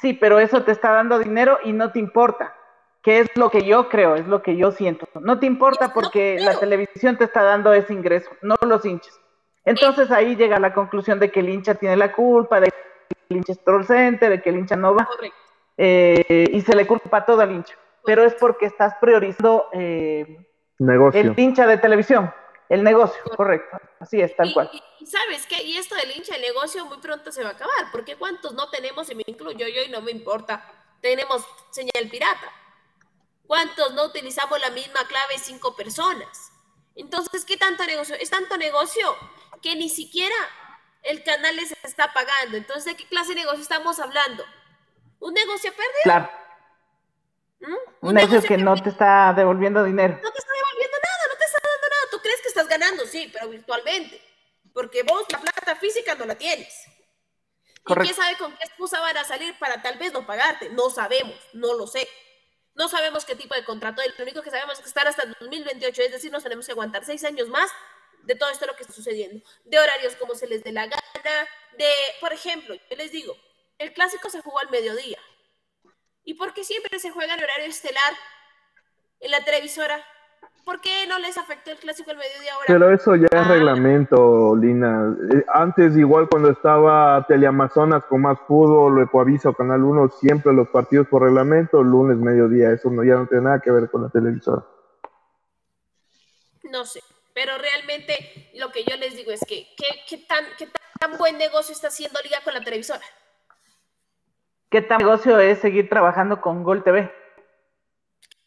Sí, 0.00 0.12
pero 0.12 0.38
eso 0.38 0.62
te 0.62 0.72
está 0.72 0.92
dando 0.92 1.18
dinero 1.18 1.58
y 1.64 1.72
no 1.72 1.90
te 1.90 1.98
importa. 1.98 2.54
¿Qué 3.02 3.20
es 3.20 3.36
lo 3.36 3.50
que 3.50 3.62
yo 3.62 3.88
creo? 3.88 4.16
Es 4.16 4.26
lo 4.26 4.42
que 4.42 4.56
yo 4.56 4.72
siento. 4.72 5.08
No 5.20 5.38
te 5.38 5.46
importa 5.46 5.92
porque 5.94 6.38
la 6.40 6.58
televisión 6.58 7.16
te 7.16 7.24
está 7.24 7.42
dando 7.42 7.72
ese 7.72 7.92
ingreso, 7.92 8.30
no 8.42 8.56
los 8.62 8.84
hinchas. 8.84 9.18
Entonces 9.64 10.10
ahí 10.10 10.36
llega 10.36 10.58
la 10.58 10.74
conclusión 10.74 11.18
de 11.18 11.30
que 11.30 11.40
el 11.40 11.48
hincha 11.48 11.76
tiene 11.76 11.96
la 11.96 12.12
culpa, 12.12 12.60
de 12.60 12.70
que 12.70 13.16
el 13.30 13.38
hincha 13.38 13.52
es 13.52 13.64
torcente, 13.64 14.28
de 14.28 14.42
que 14.42 14.50
el 14.50 14.58
hincha 14.58 14.76
no 14.76 14.94
va. 14.94 15.08
Eh, 15.78 16.48
y 16.52 16.60
se 16.60 16.74
le 16.74 16.86
culpa 16.86 17.24
todo 17.24 17.40
al 17.40 17.52
hincha. 17.52 17.74
Pero 18.04 18.22
es 18.24 18.34
porque 18.34 18.66
estás 18.66 18.94
priorizando 19.00 19.68
eh, 19.72 20.46
el 20.78 21.34
hincha 21.38 21.66
de 21.66 21.78
televisión. 21.78 22.32
El 22.68 22.82
negocio, 22.82 23.22
correcto. 23.36 23.78
Así 24.00 24.20
es, 24.20 24.34
tal 24.34 24.52
cual. 24.52 24.70
Y, 24.72 25.06
sabes 25.06 25.46
qué, 25.46 25.62
y 25.62 25.76
esto 25.76 25.94
del 25.94 26.16
hincha 26.16 26.34
de 26.34 26.40
negocio 26.40 26.84
muy 26.86 26.98
pronto 26.98 27.30
se 27.30 27.42
va 27.42 27.50
a 27.50 27.52
acabar, 27.52 27.90
porque 27.92 28.16
cuántos 28.16 28.54
no 28.54 28.68
tenemos, 28.70 29.08
y 29.10 29.14
me 29.14 29.22
incluyo 29.26 29.66
yo 29.68 29.82
y 29.82 29.90
no 29.90 30.02
me 30.02 30.10
importa, 30.10 30.64
tenemos 31.00 31.46
señal 31.70 32.08
pirata. 32.10 32.52
¿Cuántos 33.46 33.94
no 33.94 34.04
utilizamos 34.06 34.60
la 34.60 34.70
misma 34.70 35.00
clave 35.06 35.38
cinco 35.38 35.76
personas? 35.76 36.50
Entonces, 36.96 37.44
¿qué 37.44 37.56
tanto 37.56 37.84
negocio? 37.84 38.16
Es 38.18 38.30
tanto 38.30 38.56
negocio 38.56 39.14
que 39.62 39.76
ni 39.76 39.88
siquiera 39.88 40.34
el 41.04 41.22
canal 41.22 41.54
les 41.54 41.72
está 41.84 42.12
pagando. 42.12 42.56
Entonces, 42.56 42.84
¿de 42.84 42.96
qué 42.96 43.06
clase 43.06 43.30
de 43.30 43.40
negocio 43.42 43.62
estamos 43.62 44.00
hablando? 44.00 44.44
¿Un 45.20 45.34
negocio 45.34 45.70
perdido? 45.70 46.02
Claro. 46.02 46.30
¿Mm? 47.60 48.06
Un, 48.08 48.14
negocio, 48.14 48.42
que 48.42 48.56
no 48.56 48.74
te 48.76 48.90
está 48.90 49.32
devolviendo 49.34 49.84
dinero. 49.84 50.18
No 50.22 50.32
te 50.32 50.38
está 50.38 50.52
estás 52.56 52.68
ganando, 52.68 53.06
sí, 53.06 53.30
pero 53.32 53.48
virtualmente. 53.48 54.20
Porque 54.72 55.02
vos 55.02 55.24
la 55.30 55.40
plata 55.40 55.76
física 55.76 56.14
no 56.14 56.24
la 56.24 56.36
tienes. 56.36 56.86
¿Y 57.88 57.94
quién 57.94 58.14
sabe 58.14 58.36
con 58.36 58.56
qué 58.56 58.64
excusa 58.64 59.00
van 59.00 59.16
a 59.16 59.24
salir 59.24 59.56
para 59.58 59.80
tal 59.80 59.98
vez 59.98 60.12
no 60.12 60.26
pagarte? 60.26 60.70
No 60.70 60.90
sabemos, 60.90 61.36
no 61.52 61.74
lo 61.74 61.86
sé. 61.86 62.08
No 62.74 62.88
sabemos 62.88 63.24
qué 63.24 63.36
tipo 63.36 63.54
de 63.54 63.64
contrato. 63.64 64.02
Lo 64.18 64.24
único 64.24 64.42
que 64.42 64.50
sabemos 64.50 64.74
es 64.74 64.80
que 64.80 64.88
están 64.88 65.06
hasta 65.06 65.22
el 65.22 65.36
2028, 65.38 66.02
es 66.02 66.12
decir, 66.12 66.32
nos 66.32 66.42
tenemos 66.42 66.66
que 66.66 66.72
aguantar 66.72 67.04
seis 67.04 67.24
años 67.24 67.48
más 67.48 67.70
de 68.22 68.34
todo 68.34 68.50
esto 68.50 68.66
lo 68.66 68.74
que 68.74 68.82
está 68.82 68.92
sucediendo. 68.92 69.44
De 69.64 69.78
horarios 69.78 70.16
como 70.16 70.34
se 70.34 70.46
les 70.46 70.64
dé 70.64 70.72
la 70.72 70.86
gana, 70.86 71.48
de, 71.78 71.90
por 72.20 72.32
ejemplo, 72.32 72.74
yo 72.74 72.96
les 72.96 73.12
digo, 73.12 73.36
el 73.78 73.92
clásico 73.92 74.30
se 74.30 74.42
jugó 74.42 74.58
al 74.58 74.70
mediodía. 74.70 75.18
¿Y 76.24 76.34
por 76.34 76.52
qué 76.54 76.64
siempre 76.64 76.98
se 76.98 77.10
juega 77.10 77.34
en 77.34 77.42
horario 77.42 77.66
estelar 77.66 78.14
en 79.20 79.30
la 79.30 79.44
televisora? 79.44 80.04
¿Por 80.66 80.80
qué 80.80 81.06
no 81.06 81.20
les 81.20 81.38
afectó 81.38 81.70
el 81.70 81.78
clásico 81.78 82.10
al 82.10 82.16
mediodía 82.16 82.54
ahora? 82.54 82.64
Pero 82.66 82.92
eso 82.92 83.14
ya 83.14 83.28
es 83.30 83.40
ah. 83.40 83.44
reglamento, 83.44 84.56
Lina. 84.56 85.16
Eh, 85.32 85.44
antes, 85.54 85.96
igual 85.96 86.28
cuando 86.28 86.50
estaba 86.50 87.24
Teleamazonas 87.28 88.02
con 88.06 88.22
más 88.22 88.36
fútbol, 88.48 89.00
Ecoavisa 89.00 89.50
o 89.50 89.54
Canal 89.54 89.84
1, 89.84 90.08
siempre 90.18 90.52
los 90.52 90.66
partidos 90.68 91.06
por 91.06 91.22
reglamento, 91.22 91.84
lunes, 91.84 92.16
mediodía. 92.16 92.72
Eso 92.72 92.90
no, 92.90 93.04
ya 93.04 93.14
no 93.14 93.28
tiene 93.28 93.44
nada 93.44 93.60
que 93.60 93.70
ver 93.70 93.88
con 93.88 94.02
la 94.02 94.08
televisora. 94.08 94.64
No 96.64 96.84
sé, 96.84 97.00
pero 97.32 97.52
realmente 97.58 98.50
lo 98.56 98.72
que 98.72 98.82
yo 98.82 98.96
les 98.96 99.16
digo 99.16 99.30
es 99.30 99.44
que, 99.46 99.68
¿qué, 99.76 100.18
tan, 100.26 100.44
qué 100.58 100.68
tan 100.98 101.16
buen 101.16 101.38
negocio 101.38 101.74
está 101.74 101.88
haciendo 101.88 102.18
Liga 102.24 102.38
con 102.42 102.54
la 102.54 102.64
televisora? 102.64 103.04
¿Qué 104.68 104.82
tan 104.82 104.98
negocio 104.98 105.38
es 105.38 105.60
seguir 105.60 105.88
trabajando 105.88 106.40
con 106.40 106.64
Gol 106.64 106.82
TV? 106.82 107.08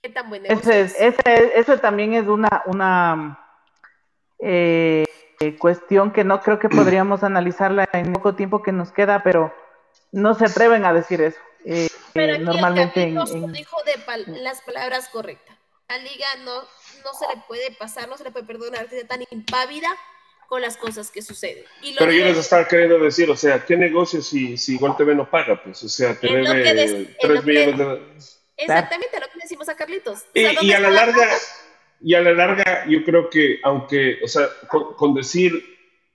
¿Qué 0.01 0.09
tan 0.09 0.29
buen 0.29 0.43
negocio 0.43 0.71
ese, 0.71 1.07
ese, 1.07 1.59
ese 1.59 1.77
también 1.77 2.13
es 2.13 2.25
una, 2.25 2.63
una 2.67 3.39
eh, 4.39 5.05
cuestión 5.57 6.11
que 6.11 6.23
no 6.23 6.41
creo 6.41 6.59
que 6.59 6.69
podríamos 6.69 7.23
analizarla 7.23 7.87
en 7.93 8.13
poco 8.13 8.35
tiempo 8.35 8.63
que 8.63 8.71
nos 8.71 8.91
queda, 8.91 9.23
pero 9.23 9.53
no 10.11 10.33
se 10.35 10.45
atreven 10.45 10.85
a 10.85 10.93
decir 10.93 11.21
eso. 11.21 11.39
Eh, 11.65 11.89
pero 12.13 12.35
aquí 12.35 12.43
normalmente 12.43 13.03
el 13.03 13.17
en, 13.17 13.51
dijo 13.51 13.77
de 13.83 14.39
las 14.41 14.61
palabras 14.61 15.09
correctas. 15.09 15.57
La 15.89 15.97
liga 15.97 16.27
no, 16.45 16.61
no 16.61 17.13
se 17.17 17.27
le 17.35 17.41
puede 17.47 17.71
pasar, 17.71 18.07
no 18.07 18.15
se 18.17 18.23
le 18.23 18.31
puede 18.31 18.45
perdonar 18.45 18.87
que 18.87 18.99
sea 18.99 19.07
tan 19.07 19.23
impávida 19.29 19.89
con 20.47 20.61
las 20.61 20.77
cosas 20.77 21.11
que 21.11 21.21
suceden. 21.21 21.65
Pero 21.97 22.11
yo 22.11 22.25
les 22.25 22.37
estaba 22.37 22.67
queriendo 22.67 22.99
decir, 22.99 23.29
o 23.29 23.35
sea, 23.35 23.65
¿qué 23.65 23.75
negocio 23.75 24.21
si, 24.21 24.55
si 24.57 24.77
Gol 24.77 24.95
TV 24.95 25.13
no 25.13 25.29
paga? 25.29 25.61
Pues, 25.61 25.83
o 25.83 25.89
sea, 25.89 26.17
tener 26.19 26.45
3 27.19 27.45
millones 27.45 27.77
de... 27.77 28.38
Exactamente, 28.59 29.19
lo 29.19 29.27
que 29.27 29.39
decimos 29.41 29.69
a 29.69 29.75
Carlitos. 29.75 30.25
y, 30.33 30.71
a 30.73 30.79
la 30.79 30.89
larga, 30.89 31.27
y 32.01 32.13
a 32.13 32.21
la 32.21 32.33
larga, 32.33 32.85
yo 32.87 33.03
creo 33.05 33.29
que, 33.29 33.59
aunque, 33.63 34.19
o 34.23 34.27
sea, 34.27 34.49
con, 34.67 35.13
decir, 35.13 35.63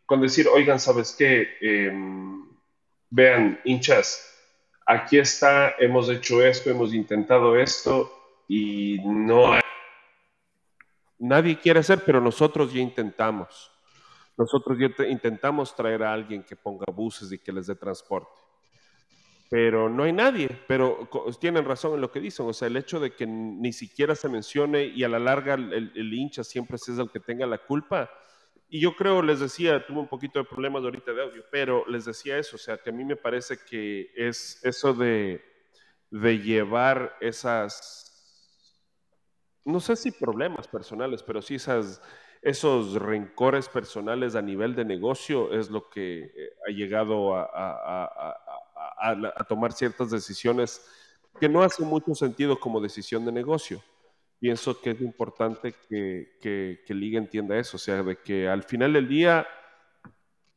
con 0.05 0.21
decir, 0.21 0.47
oigan, 0.49 0.79
¿sabes 0.79 1.15
qué? 1.19 1.57
Em, 1.61 2.47
vean, 3.09 3.61
hinchas, 3.65 4.31
aquí 4.87 5.19
está, 5.19 5.75
hemos 5.79 6.11
hecho 6.11 6.45
esto, 6.45 6.71
hemos 6.71 6.93
intentado 6.93 7.57
esto 7.57 8.13
y 8.47 8.99
no 9.05 9.55
hay... 9.55 9.63
Nadie 11.19 11.59
quiere 11.59 11.81
hacer, 11.81 12.03
pero 12.05 12.21
nosotros 12.21 12.75
ya 12.75 12.81
intentamos. 12.81 13.71
Nosotros 14.37 14.77
ya 14.79 15.07
intentamos 15.07 15.75
traer 15.75 16.03
a 16.03 16.13
alguien 16.13 16.43
que 16.43 16.57
ponga 16.57 16.85
buses 16.93 17.33
y 17.33 17.39
que 17.39 17.53
les 17.53 17.69
dé 17.69 17.75
transporte. 17.75 18.44
Pero 19.57 19.89
no 19.89 20.03
hay 20.03 20.13
nadie, 20.13 20.49
pero 20.67 21.09
tienen 21.39 21.65
razón 21.65 21.95
en 21.95 22.01
lo 22.01 22.11
que 22.11 22.19
dicen, 22.19 22.45
o 22.45 22.53
sea, 22.53 22.67
el 22.67 22.77
hecho 22.77 22.99
de 22.99 23.15
que 23.15 23.25
ni 23.25 23.73
siquiera 23.73 24.17
se 24.17 24.29
mencione 24.29 24.87
y 24.87 25.05
a 25.05 25.09
la 25.09 25.21
larga 25.21 25.55
el, 25.55 26.13
hincha 26.13 26.43
siempre 26.43 26.75
es 26.75 26.89
el 26.89 27.09
que 27.13 27.21
tenga 27.21 27.47
la 27.47 27.59
culpa. 27.59 28.11
Y 28.69 28.81
yo 28.81 28.97
creo, 28.97 29.23
les 29.23 29.39
decía, 29.39 29.87
tuve 29.87 30.01
un 30.01 30.09
poquito 30.09 30.41
de 30.41 30.45
problemas 30.45 30.83
ahorita 30.83 31.13
de 31.13 31.23
audio, 31.23 31.45
pero 31.53 31.87
les 31.87 32.05
decía 32.05 32.37
eso, 32.37 32.57
o 32.57 32.59
sea, 32.59 32.79
que 32.79 32.91
a 32.91 32.93
mí 32.93 33.05
me 33.05 33.15
parece 33.15 33.57
que 33.59 34.11
es 34.17 34.59
eso 34.65 34.93
de, 34.93 35.41
de 36.11 36.39
llevar 36.41 37.17
esas, 37.21 38.11
no 39.65 39.79
sé 39.79 39.95
si 39.95 40.11
problemas 40.11 40.67
personales, 40.67 41.23
pero 41.23 41.41
sí 41.41 41.55
esas 41.55 42.03
esos 42.45 42.93
rencores 42.97 43.71
personales 43.71 44.35
a 44.35 44.43
nivel 44.43 44.75
de 44.75 44.85
negocio 44.85 45.55
es 45.59 45.71
lo 45.71 45.89
que 45.89 46.25
eh, 46.25 46.51
ha 46.69 46.71
llegado 46.73 47.35
a, 47.35 48.37
tomar 49.49 49.73
ciertas 49.73 50.11
decisiones 50.11 50.85
que 51.41 51.49
no 51.49 51.63
hacen 51.63 51.87
mucho 51.87 52.15
sentido 52.15 52.59
como 52.59 52.81
decisión 52.81 53.25
de 53.25 53.33
negocio. 53.33 53.83
Pienso 54.39 54.81
que 54.81 54.91
es 54.91 55.01
importante 55.01 55.75
que, 55.89 56.37
que, 56.41 56.95
Liga 56.95 57.19
entienda 57.19 57.57
eso, 57.57 57.77
o 57.77 57.81
sea, 57.81 58.03
de 58.03 58.17
que 58.17 58.49
al 58.49 58.63
final 58.63 58.93
del 58.93 59.09
día 59.09 59.47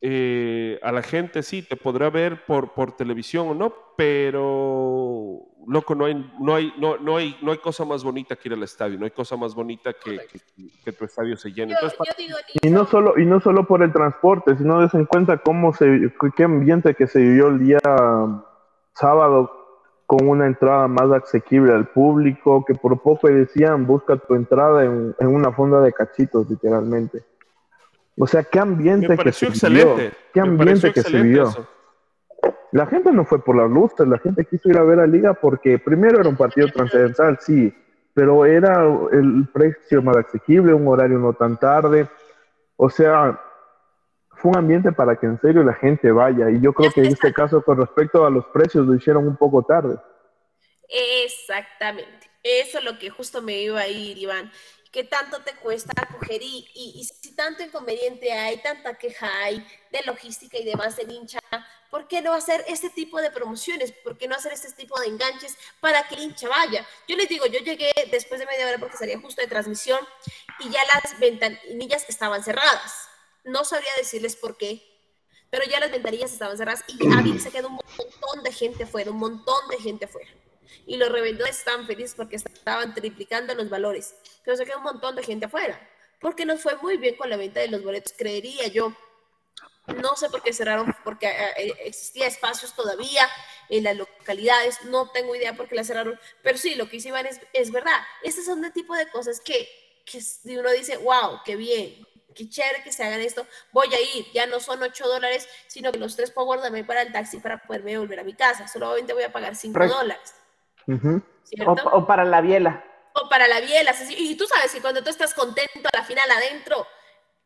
eh, 0.01 0.79
a 0.83 0.91
la 0.91 1.01
gente 1.01 1.41
sí 1.41 1.61
te 1.63 1.75
podrá 1.75 2.09
ver 2.09 2.45
por, 2.45 2.73
por 2.73 2.95
televisión 2.95 3.47
o 3.49 3.55
no, 3.55 3.73
pero 3.95 4.86
loco, 5.67 5.95
no 5.95 6.05
hay, 6.05 6.31
no, 6.39 6.55
hay, 6.55 6.73
no, 6.77 6.97
no, 6.97 7.17
hay, 7.17 7.37
no 7.41 7.51
hay 7.51 7.57
cosa 7.57 7.83
más 7.85 8.03
bonita 8.03 8.35
que 8.35 8.49
ir 8.49 8.53
al 8.53 8.63
estadio, 8.63 8.97
no 8.97 9.05
hay 9.05 9.11
cosa 9.11 9.35
más 9.35 9.53
bonita 9.53 9.93
que, 9.93 10.19
que, 10.83 10.91
tu 10.93 11.05
estadio 11.05 11.35
se 11.35 11.51
llene. 11.51 11.75
y, 12.61 12.69
no 12.69 12.85
solo, 12.85 13.19
y 13.19 13.25
no 13.25 13.41
solo 13.41 13.67
por 13.67 13.83
el 13.83 13.91
transporte, 13.91 14.55
sino 14.57 14.79
des 14.79 14.93
en 14.93 15.05
cuenta 15.05 15.37
cómo 15.37 15.73
se, 15.73 16.11
qué 16.35 16.43
ambiente 16.43 16.95
que 16.95 17.07
se 17.07 17.19
vivió 17.19 17.47
el 17.47 17.59
día 17.59 17.79
sábado 18.93 19.51
con 20.05 20.27
una 20.27 20.47
entrada 20.47 20.87
más 20.87 21.11
asequible 21.11 21.73
al 21.73 21.89
público, 21.89 22.63
que 22.65 22.73
por 22.73 23.01
poco 23.01 23.27
decían, 23.27 23.85
busca 23.85 24.15
tu 24.15 24.35
entrada 24.35 24.85
en, 24.85 25.13
en 25.19 25.27
una 25.27 25.51
fonda 25.51 25.81
de 25.81 25.91
cachitos, 25.91 26.49
literalmente. 26.49 27.23
O 28.17 28.25
sea, 28.25 28.43
qué 28.43 28.59
ambiente 28.59 29.17
que 29.17 29.31
se 29.33 29.49
vivió. 29.69 29.95
Qué 30.33 30.39
ambiente 30.39 30.93
que 30.93 31.01
se 31.01 31.21
vivió. 31.21 31.53
La 32.71 32.85
gente 32.85 33.11
no 33.11 33.25
fue 33.25 33.43
por 33.43 33.55
las 33.55 33.69
luces, 33.69 34.07
la 34.07 34.19
gente 34.19 34.45
quiso 34.45 34.69
ir 34.69 34.77
a 34.77 34.83
ver 34.83 34.99
a 34.99 35.07
Liga 35.07 35.33
porque 35.33 35.79
primero 35.79 36.19
era 36.19 36.29
un 36.29 36.35
partido 36.35 36.67
trascendental, 36.67 37.37
sí, 37.39 37.73
pero 38.13 38.45
era 38.45 38.83
el 39.11 39.47
precio 39.53 40.01
más 40.01 40.17
asequible, 40.17 40.73
un 40.73 40.87
horario 40.87 41.19
no 41.19 41.33
tan 41.33 41.57
tarde. 41.57 42.07
O 42.75 42.89
sea, 42.89 43.39
fue 44.37 44.51
un 44.51 44.57
ambiente 44.57 44.91
para 44.91 45.15
que 45.15 45.25
en 45.25 45.39
serio 45.39 45.63
la 45.63 45.73
gente 45.73 46.11
vaya. 46.11 46.49
Y 46.49 46.59
yo 46.59 46.73
creo 46.73 46.91
que 46.91 47.01
en 47.01 47.07
este 47.07 47.33
caso, 47.33 47.61
con 47.61 47.77
respecto 47.77 48.25
a 48.25 48.29
los 48.29 48.45
precios, 48.47 48.85
lo 48.85 48.95
hicieron 48.95 49.27
un 49.27 49.35
poco 49.35 49.63
tarde. 49.63 49.97
Exactamente. 50.89 52.29
Eso 52.43 52.79
es 52.79 52.83
lo 52.83 52.97
que 52.97 53.09
justo 53.09 53.41
me 53.41 53.61
iba 53.61 53.79
a 53.79 53.87
ir, 53.87 54.17
Iván. 54.17 54.51
¿Qué 54.91 55.03
tanto 55.03 55.41
te 55.41 55.53
cuesta 55.55 55.93
coger 56.11 56.41
y, 56.41 56.65
y, 56.73 57.03
si 57.03 57.26
tanto 57.37 57.63
inconveniente 57.63 58.33
hay, 58.33 58.57
tanta 58.57 58.95
queja 58.95 59.29
hay 59.43 59.65
de 59.91 60.01
logística 60.01 60.57
y 60.57 60.65
demás 60.65 60.97
del 60.97 61.11
hincha, 61.11 61.39
¿por 61.89 62.07
qué 62.07 62.21
no 62.21 62.33
hacer 62.33 62.65
este 62.67 62.89
tipo 62.89 63.21
de 63.21 63.31
promociones? 63.31 63.93
¿Por 63.93 64.17
qué 64.17 64.27
no 64.27 64.35
hacer 64.35 64.51
este 64.51 64.73
tipo 64.73 64.99
de 64.99 65.07
enganches 65.07 65.55
para 65.79 66.05
que 66.07 66.15
el 66.15 66.23
hincha 66.23 66.49
vaya? 66.49 66.85
Yo 67.07 67.15
les 67.15 67.29
digo, 67.29 67.45
yo 67.45 67.59
llegué 67.59 67.93
después 68.11 68.41
de 68.41 68.47
media 68.47 68.67
hora 68.67 68.79
porque 68.79 68.97
salía 68.97 69.19
justo 69.19 69.41
de 69.41 69.47
transmisión 69.47 69.99
y 70.59 70.69
ya 70.69 70.81
las 70.93 71.17
ventanillas 71.19 72.09
estaban 72.09 72.43
cerradas. 72.43 73.07
No 73.45 73.63
sabría 73.63 73.91
decirles 73.97 74.35
por 74.35 74.57
qué, 74.57 74.83
pero 75.49 75.63
ya 75.63 75.79
las 75.79 75.91
ventanillas 75.91 76.33
estaban 76.33 76.57
cerradas 76.57 76.83
y 76.87 77.39
se 77.39 77.51
quedó 77.51 77.67
un 77.67 77.75
montón 77.75 78.43
de 78.43 78.51
gente 78.51 78.85
fuera, 78.85 79.11
un 79.11 79.19
montón 79.19 79.69
de 79.69 79.77
gente 79.77 80.07
fuera 80.07 80.27
y 80.85 80.97
los 80.97 81.09
revendedores 81.09 81.59
estaban 81.59 81.85
felices 81.85 82.15
porque 82.15 82.37
estaban 82.37 82.93
triplicando 82.93 83.53
los 83.55 83.69
valores. 83.69 84.15
Pero 84.43 84.57
se 84.57 84.65
quedó 84.65 84.77
un 84.77 84.83
montón 84.83 85.15
de 85.15 85.23
gente 85.23 85.45
afuera, 85.45 85.79
porque 86.19 86.45
nos 86.45 86.61
fue 86.61 86.75
muy 86.77 86.97
bien 86.97 87.15
con 87.15 87.29
la 87.29 87.37
venta 87.37 87.59
de 87.59 87.67
los 87.67 87.83
boletos, 87.83 88.13
creería 88.17 88.67
yo. 88.67 88.93
No 90.01 90.15
sé 90.17 90.29
por 90.29 90.43
qué 90.43 90.51
cerraron, 90.51 90.93
porque 91.03 91.27
eh, 91.27 91.53
eh, 91.57 91.73
existía 91.85 92.27
espacios 92.27 92.75
todavía 92.75 93.27
en 93.69 93.85
las 93.85 93.95
localidades, 93.95 94.83
no 94.85 95.09
tengo 95.11 95.33
idea 95.35 95.53
por 95.53 95.69
qué 95.69 95.75
la 95.75 95.85
cerraron, 95.85 96.19
pero 96.43 96.57
sí, 96.57 96.75
lo 96.75 96.89
que 96.89 96.97
hice 96.97 97.09
Iván 97.09 97.25
es, 97.25 97.39
es 97.53 97.71
verdad. 97.71 97.99
Estos 98.21 98.45
son 98.45 98.63
el 98.65 98.73
tipo 98.73 98.95
de 98.95 99.09
cosas 99.09 99.39
que, 99.39 99.69
que 100.05 100.19
uno 100.59 100.71
dice, 100.71 100.97
wow, 100.97 101.39
qué 101.45 101.55
bien, 101.55 102.05
qué 102.35 102.49
chévere 102.49 102.83
que 102.83 102.91
se 102.91 103.05
hagan 103.05 103.21
esto, 103.21 103.45
voy 103.71 103.87
a 103.93 104.17
ir, 104.17 104.25
ya 104.33 104.45
no 104.45 104.59
son 104.59 104.83
8 104.83 105.07
dólares, 105.07 105.47
sino 105.67 105.93
que 105.93 105.99
los 105.99 106.17
tres 106.17 106.31
puedo 106.31 106.47
guardarme 106.47 106.83
para 106.83 107.03
el 107.03 107.13
taxi 107.13 107.39
para 107.39 107.57
poderme 107.59 107.97
volver 107.97 108.19
a 108.19 108.23
mi 108.23 108.33
casa, 108.33 108.67
solamente 108.67 109.13
voy 109.13 109.23
a 109.23 109.31
pagar 109.31 109.55
5 109.55 109.87
dólares 109.87 110.35
o, 111.91 112.05
para 112.05 112.25
la 112.25 112.41
biela. 112.41 112.83
Para 113.29 113.47
la 113.47 113.59
biela. 113.59 113.95
Y 114.09 114.35
tú 114.35 114.45
sabes 114.47 114.71
que 114.71 114.81
cuando 114.81 115.03
tú 115.03 115.09
estás 115.09 115.33
contento 115.33 115.89
a 115.91 115.97
la 115.97 116.03
final 116.03 116.29
adentro, 116.31 116.87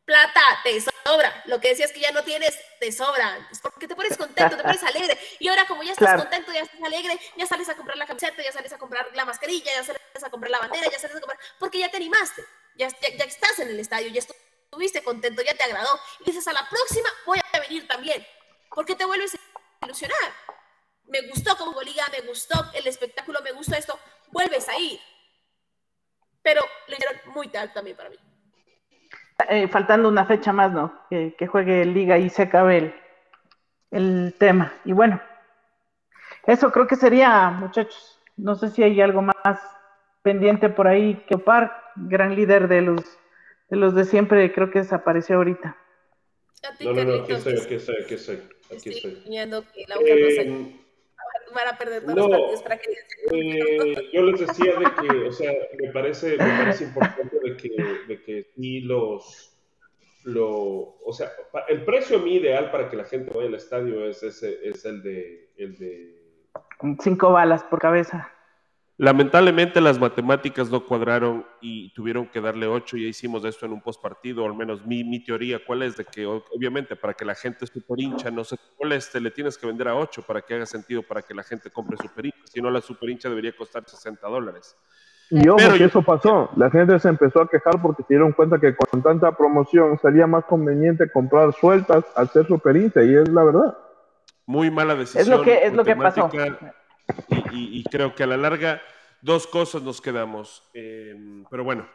plata 0.05 0.41
te 0.63 0.81
sobra. 0.81 1.43
Lo 1.45 1.59
que 1.59 1.69
decías 1.69 1.91
que 1.91 1.99
ya 1.99 2.11
no 2.11 2.23
tienes, 2.23 2.57
te 2.79 2.91
sobra. 2.91 3.47
Es 3.51 3.59
porque 3.59 3.87
te 3.87 3.95
pones 3.95 4.17
contento, 4.17 4.57
te 4.57 4.63
pones 4.63 4.83
alegre. 4.95 5.17
Y 5.39 5.47
ahora 5.47 5.65
como 5.67 5.83
ya 5.83 5.93
estás 5.93 6.19
contento, 6.19 6.51
ya 6.51 6.61
estás 6.61 6.81
alegre, 6.83 7.19
ya 7.37 7.45
sales 7.45 7.69
a 7.69 7.75
comprar 7.75 7.97
la 7.97 8.05
camiseta, 8.05 8.43
ya 8.43 8.51
sales 8.51 8.73
a 8.73 8.77
comprar 8.77 9.07
la 9.13 9.25
mascarilla, 9.25 9.71
ya 9.73 9.83
sales 9.83 10.01
a 10.23 10.29
comprar 10.29 10.51
la 10.51 10.59
bandera, 10.59 10.89
ya 10.91 10.99
sales 10.99 11.15
a 11.15 11.19
comprar... 11.19 11.39
Porque 11.59 11.79
ya 11.79 11.89
te 11.89 11.97
animaste. 11.97 12.43
Ya, 12.75 12.87
ya, 12.89 13.25
estás 13.25 13.59
en 13.59 13.69
el 13.69 13.79
estadio, 13.79 14.09
ya 14.09 14.19
estuviste 14.19 15.03
contento, 15.03 15.41
ya 15.41 15.53
te 15.55 15.63
agradó. 15.63 15.99
Y 16.21 16.25
dices, 16.25 16.47
a 16.47 16.53
la 16.53 16.67
próxima 16.69 17.09
voy 17.25 17.39
a 17.39 17.59
venir 17.59 17.83
ir 17.83 17.87
también, 17.87 18.25
porque 18.73 18.95
te 18.95 19.05
vuelves 19.05 19.35
a 19.35 19.85
ilusionar. 19.85 20.33
Me 21.05 21.21
gustó 21.27 21.57
como 21.57 21.81
liga, 21.81 22.07
me 22.11 22.21
gustó 22.21 22.71
el 22.73 22.87
espectáculo, 22.87 23.41
me 23.41 23.51
gustó 23.51 23.75
esto, 23.75 23.99
vuelves 24.29 24.67
a 24.69 24.77
ir. 24.77 24.99
Pero 26.41 26.61
lo 26.87 26.93
hicieron 26.93 27.33
muy 27.33 27.47
tarde 27.47 27.71
también 27.73 27.97
para 27.97 28.09
mí. 28.09 28.17
Eh, 29.49 29.67
faltando 29.67 30.07
una 30.07 30.25
fecha 30.25 30.53
más, 30.53 30.71
¿no? 30.71 31.01
Que, 31.09 31.35
que, 31.37 31.47
juegue 31.47 31.85
liga 31.85 32.17
y 32.17 32.29
se 32.29 32.43
acabe 32.43 32.77
el, 32.77 32.95
el 33.91 34.35
tema. 34.37 34.73
Y 34.85 34.93
bueno, 34.93 35.21
eso 36.45 36.71
creo 36.71 36.87
que 36.87 36.95
sería, 36.95 37.49
muchachos. 37.49 38.19
No 38.37 38.55
sé 38.55 38.69
si 38.69 38.83
hay 38.83 39.01
algo 39.01 39.21
más 39.21 39.59
pendiente 40.21 40.69
por 40.69 40.87
ahí 40.87 41.23
que 41.27 41.35
Opar, 41.35 41.91
gran 41.95 42.35
líder 42.35 42.67
de 42.67 42.81
los 42.81 43.17
de 43.69 43.77
los 43.77 43.95
de 43.95 44.03
siempre, 44.03 44.51
creo 44.53 44.69
que 44.69 44.79
desapareció 44.79 45.37
ahorita. 45.37 45.77
no, 46.81 46.93
no, 46.93 47.03
no, 47.05 47.23
aquí 47.23 47.31
estoy, 47.31 47.57
aquí 47.57 47.75
estoy, 47.75 47.95
aquí 48.03 48.13
estoy. 48.15 48.41
Aquí 48.65 48.89
estoy. 48.89 49.23
que 49.23 49.85
la 49.87 49.95
eh, 49.95 50.80
van 51.53 51.67
a 51.67 51.77
perder 51.77 52.03
todos 52.03 52.15
no, 52.15 52.27
los 52.27 52.61
partidos 52.61 52.63
para 52.63 52.77
que 52.77 52.91
eh, 53.31 54.09
yo 54.13 54.21
les 54.23 54.39
decía 54.39 54.73
de 54.77 54.85
que, 54.85 55.27
o 55.27 55.31
sea, 55.31 55.51
me 55.79 55.91
parece, 55.91 56.31
me 56.31 56.37
parece 56.37 56.83
importante 56.85 57.37
de 57.39 57.57
que, 57.57 57.69
de 58.07 58.21
que 58.21 58.47
sí 58.55 58.81
los, 58.81 59.57
lo, 60.23 60.49
o 60.49 61.13
sea, 61.13 61.31
el 61.67 61.83
precio 61.83 62.19
mi 62.19 62.35
ideal 62.35 62.71
para 62.71 62.89
que 62.89 62.95
la 62.95 63.05
gente 63.05 63.31
vaya 63.33 63.47
al 63.47 63.55
estadio 63.55 64.07
es, 64.07 64.23
ese, 64.23 64.59
es 64.63 64.85
el 64.85 65.01
de, 65.01 65.51
el 65.57 65.77
de... 65.77 66.21
Cinco 66.99 67.31
balas 67.31 67.63
por 67.63 67.79
cabeza. 67.79 68.31
Lamentablemente 69.01 69.81
las 69.81 69.97
matemáticas 69.97 70.69
no 70.69 70.85
cuadraron 70.85 71.43
y 71.59 71.91
tuvieron 71.95 72.27
que 72.27 72.39
darle 72.39 72.67
ocho, 72.67 72.97
ya 72.97 73.07
hicimos 73.07 73.43
esto 73.45 73.65
en 73.65 73.71
un 73.71 73.81
postpartido, 73.81 74.45
al 74.45 74.53
menos 74.53 74.85
mi, 74.85 75.03
mi 75.03 75.23
teoría, 75.23 75.57
¿cuál 75.65 75.81
es? 75.81 75.97
De 75.97 76.05
que 76.05 76.23
obviamente 76.27 76.95
para 76.95 77.15
que 77.15 77.25
la 77.25 77.33
gente 77.33 77.65
super 77.65 77.99
hincha 77.99 78.29
no 78.29 78.43
se 78.43 78.57
moleste, 78.79 79.19
le 79.19 79.31
tienes 79.31 79.57
que 79.57 79.65
vender 79.65 79.87
a 79.87 79.95
ocho 79.95 80.21
para 80.21 80.43
que 80.43 80.53
haga 80.53 80.67
sentido 80.67 81.01
para 81.01 81.23
que 81.23 81.33
la 81.33 81.41
gente 81.41 81.71
compre 81.71 81.97
super 81.97 82.27
hincha, 82.27 82.45
si 82.45 82.61
no 82.61 82.69
la 82.69 82.79
super 82.79 83.09
hincha 83.09 83.27
debería 83.27 83.55
costar 83.55 83.83
60 83.87 84.27
dólares. 84.27 84.77
Y 85.31 85.49
ojo 85.49 85.57
que 85.75 85.85
eso 85.85 86.03
pasó, 86.03 86.51
la 86.55 86.69
gente 86.69 86.99
se 86.99 87.09
empezó 87.09 87.41
a 87.41 87.49
quejar 87.49 87.81
porque 87.81 88.03
se 88.03 88.13
dieron 88.13 88.33
cuenta 88.33 88.59
que 88.59 88.75
con 88.75 89.01
tanta 89.01 89.35
promoción 89.35 89.97
salía 89.99 90.27
más 90.27 90.45
conveniente 90.45 91.11
comprar 91.11 91.53
sueltas 91.53 92.05
al 92.15 92.29
ser 92.29 92.45
super 92.45 92.75
hincha 92.77 93.01
y 93.01 93.15
es 93.15 93.27
la 93.29 93.45
verdad. 93.45 93.75
Muy 94.45 94.69
mala 94.69 94.93
decisión. 94.93 95.23
Es 95.23 95.27
lo 95.27 95.41
que, 95.41 95.65
es 95.65 95.73
lo 95.73 95.83
que 95.83 95.95
pasó 95.95 96.29
y, 97.51 97.83
creo 97.85 98.15
que 98.15 98.23
a 98.23 98.27
la 98.27 98.37
larga 98.37 98.81
dos 99.21 99.47
cosas 99.47 99.81
nos 99.81 100.01
quedamos. 100.01 100.63
Eh, 100.73 101.15
pero 101.49 101.63
bueno, 101.63 101.87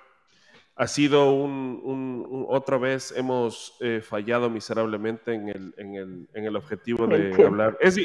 ha 0.78 0.86
sido 0.86 1.32
un, 1.32 2.46
otra 2.48 2.76
vez 2.76 3.12
hemos 3.16 3.76
eh, 3.80 4.02
fallado 4.02 4.50
miserablemente 4.50 5.32
en 5.32 5.48
el, 5.48 5.74
en 5.78 5.94
el, 5.94 6.28
en 6.34 6.44
el 6.44 6.54
objetivo 6.54 7.06
de 7.06 7.32
hablar. 7.44 7.78
Es, 7.80 7.96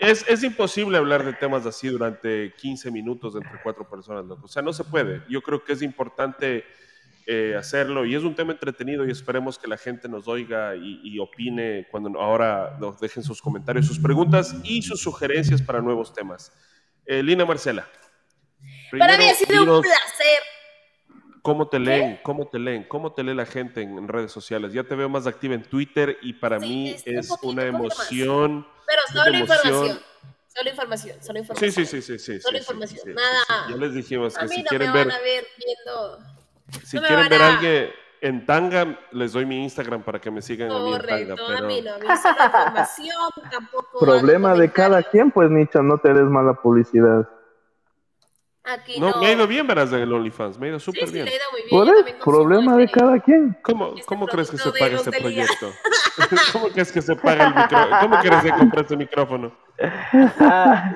es, 0.00 0.26
es, 0.26 0.42
imposible 0.42 0.96
hablar 0.96 1.22
de 1.22 1.34
temas 1.34 1.66
así 1.66 1.88
durante 1.88 2.54
15 2.56 2.90
minutos 2.90 3.36
entre 3.36 3.60
cuatro 3.62 3.86
personas. 3.88 4.24
O 4.42 4.48
sea, 4.48 4.62
no 4.62 4.72
se 4.72 4.84
puede. 4.84 5.22
Yo 5.28 5.42
creo 5.42 5.62
que 5.62 5.74
es 5.74 5.82
importante 5.82 6.64
eh, 7.26 7.54
hacerlo 7.56 8.04
y 8.04 8.14
es 8.14 8.22
un 8.22 8.34
tema 8.34 8.52
entretenido 8.52 9.06
y 9.06 9.10
esperemos 9.10 9.58
que 9.58 9.66
la 9.66 9.78
gente 9.78 10.08
nos 10.10 10.28
oiga 10.28 10.76
y, 10.76 11.18
opine 11.18 11.86
cuando 11.90 12.20
ahora 12.20 12.76
nos 12.78 13.00
dejen 13.00 13.22
sus 13.22 13.40
comentarios, 13.40 13.86
sus 13.86 13.98
preguntas 13.98 14.54
y 14.62 14.82
sus 14.82 15.00
sugerencias 15.00 15.62
para 15.62 15.80
nuevos 15.80 16.12
temas. 16.12 16.52
Eh, 17.06 17.22
Lina 17.22 17.46
Marcela. 17.46 17.88
para 18.98 19.16
mí 19.16 19.24
ha 19.24 19.34
sido 19.34 19.76
un 19.76 19.80
placer. 19.80 20.38
¿Cómo 21.40 21.68
te 21.68 21.78
leen? 21.78 22.20
¿Cómo 22.22 22.46
te 22.46 22.58
leen? 22.58 22.84
¿Cómo 22.84 23.12
te 23.12 23.22
lee 23.22 23.34
la 23.34 23.46
gente 23.46 23.80
en, 23.80 24.06
redes 24.08 24.32
sociales? 24.32 24.72
Ya 24.72 24.84
te 24.84 24.94
veo 24.94 25.08
más 25.08 25.26
activa 25.26 25.54
en 25.54 25.62
Twitter 25.62 26.18
y 26.20 26.34
para 26.34 26.58
mí 26.58 26.94
es, 27.04 27.30
una 27.42 27.64
emoción. 27.64 28.66
Pero 28.86 29.24
solo 29.24 29.38
información. 29.38 30.00
Solo 30.54 30.70
información, 30.70 31.22
solo 31.22 31.38
información. 31.38 31.72
Sí, 31.72 31.86
sí, 31.86 32.02
sí, 32.02 32.18
sí. 32.18 32.40
Solo 32.40 32.58
información, 32.58 33.14
nada. 33.14 33.66
Ya 33.70 33.76
les 33.76 33.94
dijimos 33.94 34.34
que 34.36 34.44
a 34.44 34.46
mí 34.46 34.54
si 34.54 34.62
no 34.62 34.68
quieren 34.68 34.92
me 34.92 35.04
van 35.04 35.10
a 35.10 35.18
ver 35.20 35.46
viendo 35.58 36.34
si 36.82 36.98
quieren 36.98 37.28
ver 37.28 37.42
a 37.42 37.54
alguien 37.54 37.90
en 38.20 38.46
tanga, 38.46 38.98
les 39.12 39.32
doy 39.32 39.44
mi 39.44 39.62
Instagram 39.62 40.02
para 40.02 40.18
que 40.18 40.30
me 40.30 40.40
sigan 40.40 40.70
a 40.70 40.78
mí 40.78 40.94
en 40.94 41.02
tanga. 41.02 41.34
Pero... 41.36 41.58
a 41.58 41.60
mí 41.62 41.82
no, 41.82 41.96
información, 41.98 43.16
tampoco. 43.50 43.98
Problema 44.00 44.54
de 44.54 44.72
cada 44.72 45.02
quien, 45.02 45.30
pues, 45.30 45.50
Nicho, 45.50 45.82
no 45.82 45.98
te 45.98 46.14
des 46.14 46.24
mala 46.24 46.54
publicidad. 46.54 47.28
Aquí 48.66 48.98
no, 48.98 49.20
me 49.20 49.26
ha 49.26 49.32
ido 49.32 49.46
bien, 49.46 49.66
verás, 49.66 49.92
en 49.92 50.00
el 50.00 50.12
OnlyFans, 50.12 50.58
me 50.58 50.66
ha 50.66 50.70
ido 50.70 50.80
súper 50.80 51.06
sí, 51.06 51.12
bien. 51.12 51.26
Sí, 51.26 51.32
le 51.32 51.36
ha 51.36 51.38
ido 51.38 51.50
muy 51.52 51.60
bien. 51.60 51.70
¿Por 51.70 52.08
el 52.08 52.16
problema 52.16 52.76
de 52.78 52.90
cada 52.90 53.20
quien. 53.20 53.58
¿Cómo, 53.60 53.88
este 53.88 54.06
cómo 54.06 54.26
crees 54.26 54.50
que 54.50 54.56
se 54.56 54.72
paga 54.72 54.96
este 54.96 55.12
proyecto? 55.20 55.70
¿Cómo 56.52 56.68
crees 56.68 56.90
que 56.90 57.02
se 57.02 57.14
paga 57.14 57.48
el 57.48 57.54
micrófono? 57.54 57.96
¿Cómo 58.00 58.18
quieres 58.20 58.42
que 58.42 58.50
compre 58.52 58.80
este 58.80 58.96
micrófono? 58.96 59.63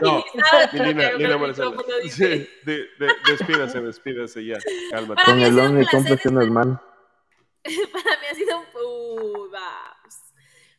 No, 0.03 0.25
Lina, 0.73 1.13
Lina 1.13 1.39
Marcela. 1.39 1.73
Sí, 2.09 2.49
de, 2.65 2.89
de, 2.99 3.09
despídase, 3.29 3.81
despídase 3.81 4.45
ya. 4.45 4.59
Cálmate. 4.91 5.23
Con 5.25 5.41
el 5.41 5.59
Only 5.59 5.87
cómprese 5.87 6.29
una 6.29 6.43
hermano. 6.43 6.83
Para 7.93 8.21
mí 8.21 8.27
ha 8.31 8.35
sido 8.35 8.59
un... 8.59 8.65
Uh, 8.75 9.49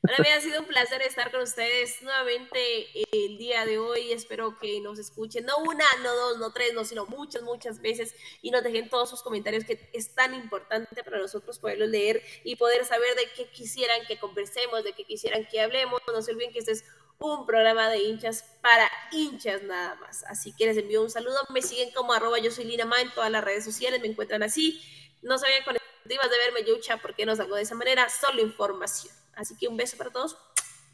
para 0.02 0.18
mí 0.20 0.30
ha 0.30 0.40
sido 0.40 0.62
un 0.62 0.66
placer 0.66 1.02
estar 1.02 1.30
con 1.30 1.42
ustedes 1.42 2.02
nuevamente 2.02 2.88
el 3.12 3.38
día 3.38 3.66
de 3.66 3.80
hoy. 3.80 4.14
Espero 4.14 4.58
que 4.58 4.80
nos 4.80 4.98
escuchen, 4.98 5.46
no 5.46 5.58
una, 5.58 5.84
no 6.02 6.16
dos, 6.16 6.38
no 6.40 6.54
tres, 6.54 6.74
no, 6.74 6.86
sino 6.86 7.06
muchas, 7.06 7.44
muchas 7.44 7.82
veces 7.82 8.16
y 8.42 8.50
nos 8.50 8.64
dejen 8.64 8.90
todos 8.90 9.10
sus 9.10 9.22
comentarios 9.22 9.66
que 9.66 9.90
es 9.92 10.16
tan 10.16 10.34
importante 10.34 11.04
para 11.04 11.20
nosotros 11.20 11.60
poderlos 11.60 11.90
leer 11.90 12.24
y 12.46 12.56
poder 12.56 12.86
saber 12.86 13.14
de 13.16 13.30
qué 13.36 13.50
quisieran 13.50 14.00
que 14.08 14.18
conversemos, 14.18 14.86
de 14.86 14.94
qué 14.94 15.04
quisieran 15.04 15.46
que 15.46 15.60
hablemos. 15.60 16.02
No 16.08 16.22
se 16.22 16.32
olviden 16.32 16.54
que 16.54 16.60
este 16.60 16.72
es 16.72 16.86
un 17.20 17.46
programa 17.46 17.90
de 17.90 18.00
hinchas 18.00 18.46
para 18.62 18.90
hinchas 19.12 19.62
nada 19.64 19.96
más. 19.96 20.24
Así 20.26 20.54
que 20.56 20.66
les 20.66 20.78
envío 20.78 21.02
un 21.02 21.10
saludo. 21.10 21.38
Me 21.54 21.62
siguen 21.62 21.92
como 21.94 22.14
arroba 22.14 22.40
yo 22.40 22.50
soy 22.50 22.66
Lina 22.66 22.86
Ma 22.86 23.02
en 23.02 23.12
todas 23.12 23.30
las 23.30 23.44
redes 23.44 23.66
sociales, 23.66 24.02
me 24.02 24.08
encuentran 24.08 24.42
así. 24.42 24.82
No 25.22 25.38
sabían 25.38 25.64
con 25.64 25.76
expectativas 25.76 26.30
de 26.30 26.38
verme 26.38 26.70
Yucha 26.70 26.98
porque 26.98 27.26
no 27.26 27.36
salgo 27.36 27.56
de 27.56 27.64
esa 27.64 27.76
manera, 27.76 28.08
solo 28.10 28.42
información. 28.42 29.14
Así 29.36 29.58
que 29.58 29.68
un 29.68 29.76
beso 29.76 29.98
para 29.98 30.12
todos. 30.12 30.38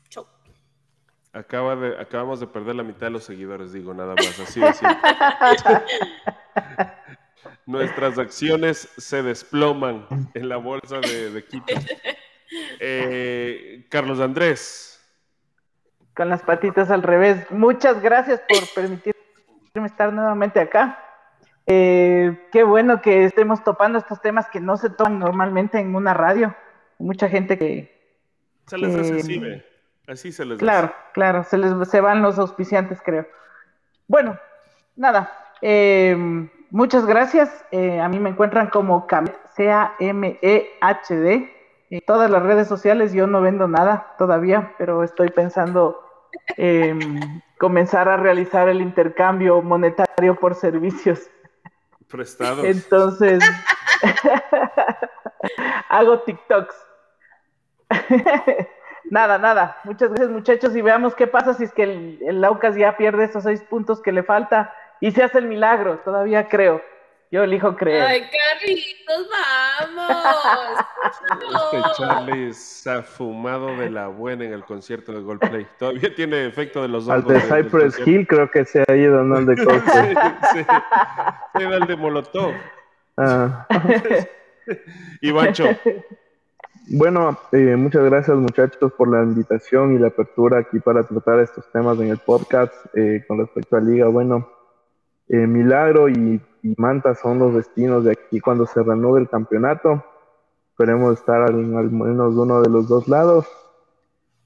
Chau. 0.09 0.25
Acaba 1.31 1.75
de, 1.75 1.99
acabamos 1.99 2.39
de 2.39 2.47
perder 2.47 2.75
la 2.75 2.83
mitad 2.83 3.07
de 3.07 3.11
los 3.11 3.23
seguidores, 3.23 3.71
digo, 3.71 3.93
nada 3.93 4.15
más. 4.15 4.39
Así 4.39 4.59
de 4.59 4.73
Nuestras 7.67 8.17
acciones 8.17 8.89
se 8.97 9.21
desploman 9.21 10.07
en 10.33 10.49
la 10.49 10.57
bolsa 10.57 10.99
de, 10.99 11.31
de 11.31 11.45
Quito. 11.45 11.73
Eh, 12.79 13.87
Carlos 13.89 14.19
Andrés. 14.19 14.94
Con 16.15 16.29
las 16.29 16.41
patitas 16.43 16.89
al 16.91 17.03
revés. 17.03 17.51
Muchas 17.51 18.01
gracias 18.01 18.41
por 18.47 18.59
permitirme 18.73 19.15
estar 19.85 20.13
nuevamente 20.13 20.61
acá. 20.61 20.97
Eh, 21.67 22.47
qué 22.51 22.63
bueno 22.63 23.01
que 23.01 23.25
estemos 23.25 23.63
topando 23.63 23.97
estos 23.97 24.21
temas 24.21 24.47
que 24.49 24.59
no 24.59 24.77
se 24.77 24.89
toman 24.89 25.19
normalmente 25.19 25.79
en 25.79 25.95
una 25.95 26.13
radio. 26.13 26.55
Mucha 26.99 27.27
gente 27.27 27.57
que, 27.57 27.93
se 28.67 28.77
les 28.77 28.93
recibe. 29.09 29.65
Así 30.07 30.31
se 30.31 30.45
les 30.45 30.59
Claro, 30.59 30.93
claro, 31.13 31.43
se 31.43 31.57
les 31.57 31.89
se 31.89 31.99
van 31.99 32.21
los 32.21 32.39
auspiciantes, 32.39 33.01
creo. 33.03 33.27
Bueno, 34.07 34.39
nada. 34.95 35.31
Eh, 35.61 36.15
muchas 36.69 37.05
gracias. 37.05 37.65
Eh, 37.71 37.99
a 37.99 38.07
mí 38.07 38.19
me 38.19 38.29
encuentran 38.29 38.67
como 38.67 39.07
C-A-M-E-H-D. 39.55 41.51
En 41.89 42.01
todas 42.01 42.29
las 42.29 42.43
redes 42.43 42.67
sociales 42.67 43.13
yo 43.13 43.27
no 43.27 43.41
vendo 43.41 43.67
nada 43.67 44.15
todavía, 44.17 44.73
pero 44.77 45.03
estoy 45.03 45.29
pensando 45.29 46.04
comenzar 47.57 48.09
a 48.09 48.17
realizar 48.17 48.69
el 48.69 48.81
intercambio 48.81 49.61
monetario 49.61 50.35
por 50.35 50.55
servicios. 50.55 51.29
Prestados. 52.07 52.63
Entonces, 52.63 53.43
hago 55.89 56.19
TikToks. 56.19 56.75
nada, 59.09 59.37
nada. 59.37 59.77
Muchas 59.83 60.09
gracias, 60.09 60.29
muchachos. 60.29 60.75
Y 60.75 60.81
veamos 60.81 61.15
qué 61.15 61.27
pasa 61.27 61.53
si 61.53 61.63
es 61.63 61.73
que 61.73 61.83
el, 61.83 62.19
el 62.21 62.41
Laucas 62.41 62.75
ya 62.75 62.97
pierde 62.97 63.25
esos 63.25 63.43
seis 63.43 63.61
puntos 63.61 64.01
que 64.01 64.11
le 64.11 64.23
falta 64.23 64.73
y 65.01 65.11
se 65.11 65.23
hace 65.23 65.39
el 65.39 65.47
milagro. 65.47 65.99
Todavía 65.99 66.47
creo. 66.47 66.81
Yo 67.35 67.43
elijo 67.43 67.75
creer. 67.75 68.01
Ay, 68.01 68.21
Carlitos, 68.21 69.29
vamos. 69.93 70.85
Este 71.73 71.81
Charlie 71.97 72.53
se 72.53 72.89
ha 72.89 73.03
fumado 73.03 73.75
de 73.75 73.89
la 73.89 74.07
buena 74.07 74.45
en 74.45 74.53
el 74.53 74.63
concierto 74.63 75.11
de 75.11 75.19
Goldplay. 75.19 75.67
Todavía 75.77 76.15
tiene 76.15 76.47
efecto 76.47 76.81
de 76.81 76.87
los 76.87 77.07
dos. 77.07 77.13
Al 77.13 77.25
de 77.25 77.41
Cypress 77.41 77.99
Hill 78.07 78.25
creo 78.25 78.49
que 78.49 78.63
se 78.63 78.85
ha 78.87 78.95
ido, 78.95 79.21
no 79.25 79.39
el 79.39 79.47
de 79.47 79.65
Coldplay. 79.65 80.15
sí, 80.53 80.59
sí. 80.59 80.65
Se 81.57 81.65
al 81.65 81.85
de 81.85 81.95
Molotov. 81.97 82.53
Ah. 83.17 83.67
y 85.21 85.31
Bancho. 85.31 85.65
Bueno, 86.87 87.37
eh, 87.51 87.75
muchas 87.75 88.05
gracias 88.05 88.37
muchachos 88.37 88.93
por 88.93 89.11
la 89.11 89.23
invitación 89.23 89.93
y 89.93 89.99
la 89.99 90.07
apertura 90.07 90.59
aquí 90.59 90.79
para 90.79 91.03
tratar 91.03 91.41
estos 91.41 91.69
temas 91.73 91.99
en 91.99 92.11
el 92.11 92.17
podcast 92.17 92.73
eh, 92.93 93.25
con 93.27 93.39
respecto 93.39 93.75
a 93.75 93.81
Liga. 93.81 94.07
Bueno, 94.07 94.47
eh, 95.27 95.47
Milagro 95.47 96.07
y, 96.07 96.39
Manta 96.77 97.13
son 97.13 97.37
los 97.39 97.53
destinos 97.53 98.03
de 98.03 98.13
aquí 98.13 98.39
cuando 98.39 98.65
se 98.65 98.81
reanude 98.81 99.21
el 99.21 99.29
campeonato. 99.29 100.03
Esperemos 100.71 101.19
estar 101.19 101.49
en 101.51 101.77
al 101.77 101.91
menos 101.91 102.35
uno 102.35 102.61
de 102.61 102.69
los 102.69 102.87
dos 102.87 103.07
lados. 103.07 103.47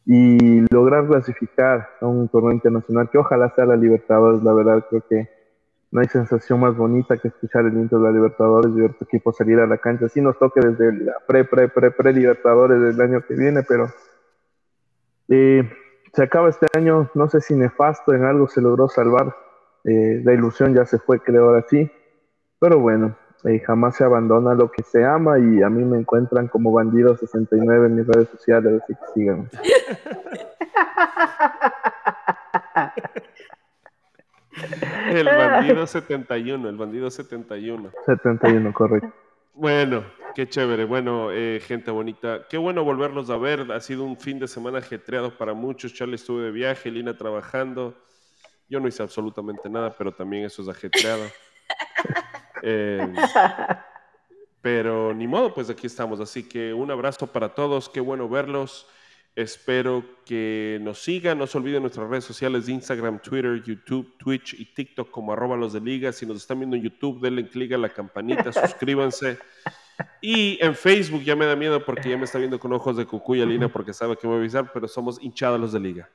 y 0.05 0.61
lograr 0.74 1.05
clasificar 1.07 1.88
a 2.01 2.07
un 2.07 2.28
torneo 2.30 2.51
internacional 2.51 3.09
que 3.11 3.20
ojalá 3.20 3.53
sea 3.53 3.65
la 3.65 3.76
Libertadores, 3.76 4.41
la 4.43 4.53
verdad 4.53 4.84
creo 4.89 5.03
que 5.07 5.30
no 5.91 6.01
hay 6.01 6.07
sensación 6.07 6.59
más 6.59 6.76
bonita 6.76 7.17
que 7.17 7.28
escuchar 7.30 7.65
el 7.65 7.74
intro 7.74 7.99
de 7.99 8.05
la 8.05 8.11
Libertadores 8.11 8.72
y 8.76 8.82
ver 8.82 8.93
tu 8.93 9.05
equipo 9.05 9.32
salir 9.34 9.59
a 9.59 9.67
la 9.67 9.78
cancha. 9.78 10.09
Sí 10.09 10.22
nos 10.22 10.38
toque 10.38 10.61
desde 10.61 10.93
la 11.03 11.13
pre, 11.28 11.45
pre, 11.45 11.67
pre, 11.67 11.91
pre 11.91 12.13
Libertadores 12.13 12.82
del 12.82 13.01
año 13.01 13.22
que 13.28 13.36
viene, 13.36 13.63
pero 13.63 13.91
eh, 15.28 15.70
se 16.13 16.24
acaba 16.24 16.49
este 16.49 16.67
año, 16.76 17.09
no 17.13 17.30
sé 17.30 17.41
si 17.41 17.55
nefasto, 17.55 18.13
en 18.13 18.26
algo 18.26 18.47
se 18.47 18.61
logró 18.61 18.88
salvar. 18.88 19.36
Eh, 19.84 20.22
la 20.24 20.34
ilusión 20.34 20.74
ya 20.74 20.86
se 20.86 20.99
fue, 20.99 21.20
creo 21.20 21.49
ahora 21.49 21.65
sí. 21.70 21.91
Pero 22.60 22.80
bueno, 22.80 23.16
eh, 23.45 23.60
jamás 23.60 23.95
se 23.95 24.03
abandona 24.03 24.53
lo 24.53 24.70
que 24.72 24.84
se 24.84 25.05
ama 25.05 25.39
y 25.39 25.64
a 25.64 25.70
mí 25.70 25.84
me 25.86 25.97
encuentran 25.97 26.47
como 26.47 26.72
bandido 26.72 27.16
69 27.16 27.88
en 27.88 27.95
mis 27.95 28.07
redes 28.07 28.30
sociales, 28.30 28.82
así 28.84 28.93
que 28.93 29.05
sigan. 29.14 29.49
El 35.10 35.26
bandido 35.26 35.88
71, 35.88 36.70
el 36.70 36.76
bandido 36.76 37.10
71. 37.10 37.91
71, 38.05 38.74
correcto. 38.74 39.14
Bueno, 39.53 40.03
qué 40.36 40.47
chévere. 40.47 40.86
Bueno, 40.86 41.32
eh, 41.32 41.60
gente 41.62 41.91
bonita. 41.91 42.45
Qué 42.49 42.57
bueno 42.57 42.84
volverlos 42.84 43.30
a 43.30 43.38
ver. 43.38 43.72
Ha 43.72 43.80
sido 43.80 44.03
un 44.03 44.18
fin 44.18 44.39
de 44.39 44.47
semana 44.47 44.80
ajetreado 44.80 45.38
para 45.38 45.53
muchos. 45.53 45.93
Charlie 45.93 46.16
estuve 46.16 46.43
de 46.43 46.51
viaje, 46.51 46.91
Lina 46.91 47.18
trabajando. 47.18 47.95
Yo 48.70 48.80
no 48.80 48.88
hice 48.88 49.01
absolutamente 49.01 49.70
nada, 49.70 49.95
pero 49.97 50.12
también 50.12 50.45
eso 50.45 50.62
es 50.62 50.70
ajetreado. 50.70 51.24
Eh, 52.62 53.14
pero 54.62 55.14
ni 55.14 55.28
modo, 55.28 55.53
pues 55.53 55.70
aquí 55.70 55.88
estamos. 55.88 56.20
Así 56.20 56.47
que 56.47 56.74
un 56.74 56.91
abrazo 56.91 57.28
para 57.28 57.53
todos. 57.53 57.89
Qué 57.89 57.99
bueno 57.99 58.28
verlos. 58.28 58.88
Espero 59.36 60.03
que 60.26 60.80
nos 60.82 60.99
sigan. 61.01 61.38
No 61.38 61.47
se 61.47 61.57
olviden 61.57 61.82
nuestras 61.82 62.10
redes 62.10 62.26
sociales 62.26 62.66
de 62.66 62.74
Instagram, 62.74 63.20
Twitter, 63.20 63.64
YouTube, 63.64 64.18
Twitch 64.18 64.53
y 64.60 64.74
TikTok 64.74 65.12
como 65.12 65.32
arroba 65.32 65.55
los 65.55 65.74
de 65.74 65.80
liga. 65.80 66.12
Si 66.12 66.26
nos 66.26 66.38
están 66.38 66.60
viendo 66.60 66.76
en 66.76 66.84
YouTube, 66.84 67.22
denle 67.22 67.47
clic 67.47 67.72
a 67.74 67.78
la 67.78 67.89
campanita, 67.89 68.51
suscríbanse. 68.51 69.38
Y 70.22 70.57
en 70.64 70.76
Facebook 70.76 71.24
ya 71.24 71.36
me 71.36 71.45
da 71.45 71.55
miedo 71.55 71.84
porque 71.86 72.10
ya 72.10 72.18
me 72.18 72.26
está 72.26 72.38
viendo 72.38 72.60
con 72.60 72.74
ojos 72.74 72.97
de 72.97 73.05
cucuya 73.05 73.45
Lina 73.45 73.70
porque 73.70 73.93
sabe 73.93 74.16
que 74.16 74.28
me 74.28 74.34
voy 74.34 74.39
a 74.39 74.41
avisar, 74.41 74.72
pero 74.74 74.88
somos 74.88 75.22
hinchados 75.22 75.60
los 75.60 75.74
de 75.74 75.80
liga. 75.80 76.10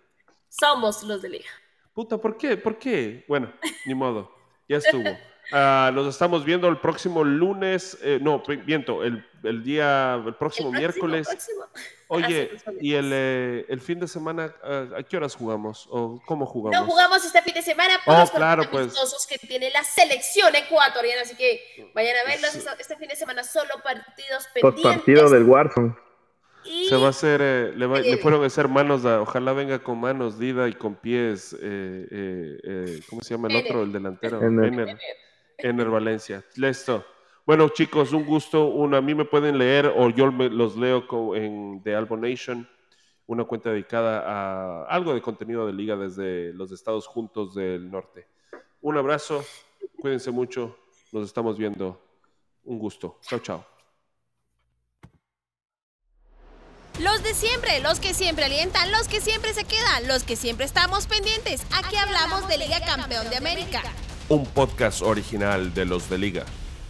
Somos 0.49 1.03
los 1.03 1.22
de 1.22 1.28
liga. 1.30 1.51
Puta, 1.92 2.18
¿por 2.18 2.36
qué? 2.36 2.57
¿Por 2.57 2.78
qué? 2.78 3.24
Bueno, 3.28 3.53
ni 3.86 3.95
modo. 3.95 4.34
Ya 4.68 4.78
estuvo. 4.78 5.05
Uh, 5.53 5.92
los 5.92 6.07
estamos 6.09 6.45
viendo 6.45 6.68
el 6.68 6.78
próximo 6.78 7.22
lunes, 7.24 7.99
eh, 8.03 8.18
no, 8.20 8.42
viento, 8.64 9.05
el, 9.05 9.24
el, 9.42 9.62
día, 9.62 10.14
el 10.26 10.34
próximo 10.34 10.70
El 10.70 10.78
miércoles. 10.78 11.28
próximo. 11.28 11.64
Oye, 12.09 12.51
Ah, 12.55 12.59
sí, 12.70 12.76
y 12.80 12.95
el, 12.95 13.11
eh, 13.12 13.66
el 13.68 13.80
fin 13.80 13.99
de 13.99 14.07
semana, 14.09 14.55
uh, 14.62 14.95
¿a 14.97 15.03
qué 15.03 15.16
horas 15.16 15.34
jugamos? 15.34 15.86
¿O 15.90 16.20
cómo 16.26 16.47
jugamos? 16.47 16.78
No 16.80 16.86
jugamos 16.86 17.24
este 17.24 17.42
fin 17.42 17.55
de 17.55 17.62
semana 17.62 17.95
por 18.05 18.14
Oh, 18.14 18.18
los 18.20 18.30
claro, 18.30 18.70
pues. 18.70 18.95
que 19.28 19.38
tiene 19.38 19.70
la 19.70 19.82
selección 19.84 20.55
ecuatoriana, 20.55 21.22
así 21.22 21.34
que 21.36 21.90
vayan 21.95 22.14
a 22.24 22.28
verlos 22.30 22.55
esta- 22.55 22.74
este 22.78 22.97
fin 22.97 23.09
de 23.09 23.16
semana, 23.16 23.42
solo 23.42 23.70
partidos 23.82 24.47
Post 24.61 24.76
pendientes. 24.76 24.97
partido 24.99 25.30
del 25.30 25.45
Warzone. 25.45 25.95
y 26.66 26.88
Se 26.88 26.97
va 26.97 27.09
a 27.09 27.11
hacer, 27.11 27.40
eh, 27.42 27.72
le, 27.76 27.86
va- 27.86 28.01
le 28.01 28.12
Oye. 28.12 28.16
fueron 28.18 28.42
a 28.42 28.47
hacer 28.47 28.68
manos, 28.68 29.05
a- 29.05 29.20
ojalá 29.20 29.53
venga 29.53 29.80
con 29.82 29.99
manos, 30.01 30.38
Dida, 30.38 30.66
y 30.68 30.72
con 30.74 30.95
pies, 30.95 31.53
eh, 31.55 32.07
eh, 32.11 32.59
eh, 32.64 33.01
¿cómo 33.11 33.20
se 33.22 33.34
llama 33.34 33.49
el 33.49 33.57
otro? 33.57 33.82
El 33.82 33.92
delantero. 33.92 34.40
Ener. 34.42 34.72
Ener. 34.72 34.99
Ener 35.59 35.88
Valencia. 35.88 36.44
Listo. 36.57 37.05
Bueno, 37.46 37.68
chicos, 37.68 38.12
un 38.12 38.24
gusto. 38.24 38.66
Uno, 38.66 38.96
a 38.96 39.00
mí 39.00 39.14
me 39.14 39.24
pueden 39.24 39.59
leer 39.59 39.86
o 39.94 40.09
yo 40.11 40.30
me- 40.32 40.48
los 40.48 40.76
leo 40.76 41.05
en 41.34 41.82
The 41.82 41.94
Albo 41.94 42.16
Nation, 42.16 42.68
una 43.26 43.44
cuenta 43.44 43.70
dedicada 43.70 44.20
a 44.26 44.84
algo 44.86 45.14
de 45.14 45.20
contenido 45.22 45.66
de 45.66 45.72
liga 45.72 45.96
desde 45.96 46.52
los 46.55 46.72
Estados 46.72 47.07
Juntos 47.07 47.55
del 47.55 47.90
Norte. 47.90 48.26
Un 48.80 48.96
abrazo, 48.96 49.44
cuídense 50.00 50.30
mucho, 50.30 50.78
nos 51.12 51.26
estamos 51.26 51.59
viendo. 51.59 52.00
Un 52.64 52.78
gusto. 52.78 53.18
Chao, 53.22 53.38
chao. 53.40 53.64
Los 57.00 57.22
de 57.22 57.34
siempre, 57.34 57.80
los 57.80 57.98
que 57.98 58.14
siempre 58.14 58.44
alientan, 58.44 58.90
los 58.92 59.09
que 59.09 59.20
siempre 59.20 59.52
se 59.52 59.64
quedan, 59.64 60.07
los 60.07 60.22
que 60.22 60.36
siempre 60.36 60.64
estamos 60.64 61.07
pendientes. 61.07 61.66
Aquí 61.76 61.96
hablamos 61.96 62.46
de 62.48 62.57
Liga 62.57 62.78
Campeón 62.86 63.28
de 63.30 63.36
América. 63.36 63.82
Un 64.28 64.46
podcast 64.46 65.02
original 65.02 65.74
de 65.74 65.84
los 65.84 66.08
de 66.08 66.16
liga. 66.16 66.44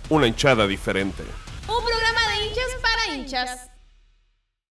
Una 0.08 0.28
hinchada 0.28 0.68
diferente. 0.68 1.24
Un 1.66 1.84
programa 1.84 2.20
de 2.30 2.44
hinchas 2.46 2.64
para 2.80 3.14
hinchas. 3.14 3.73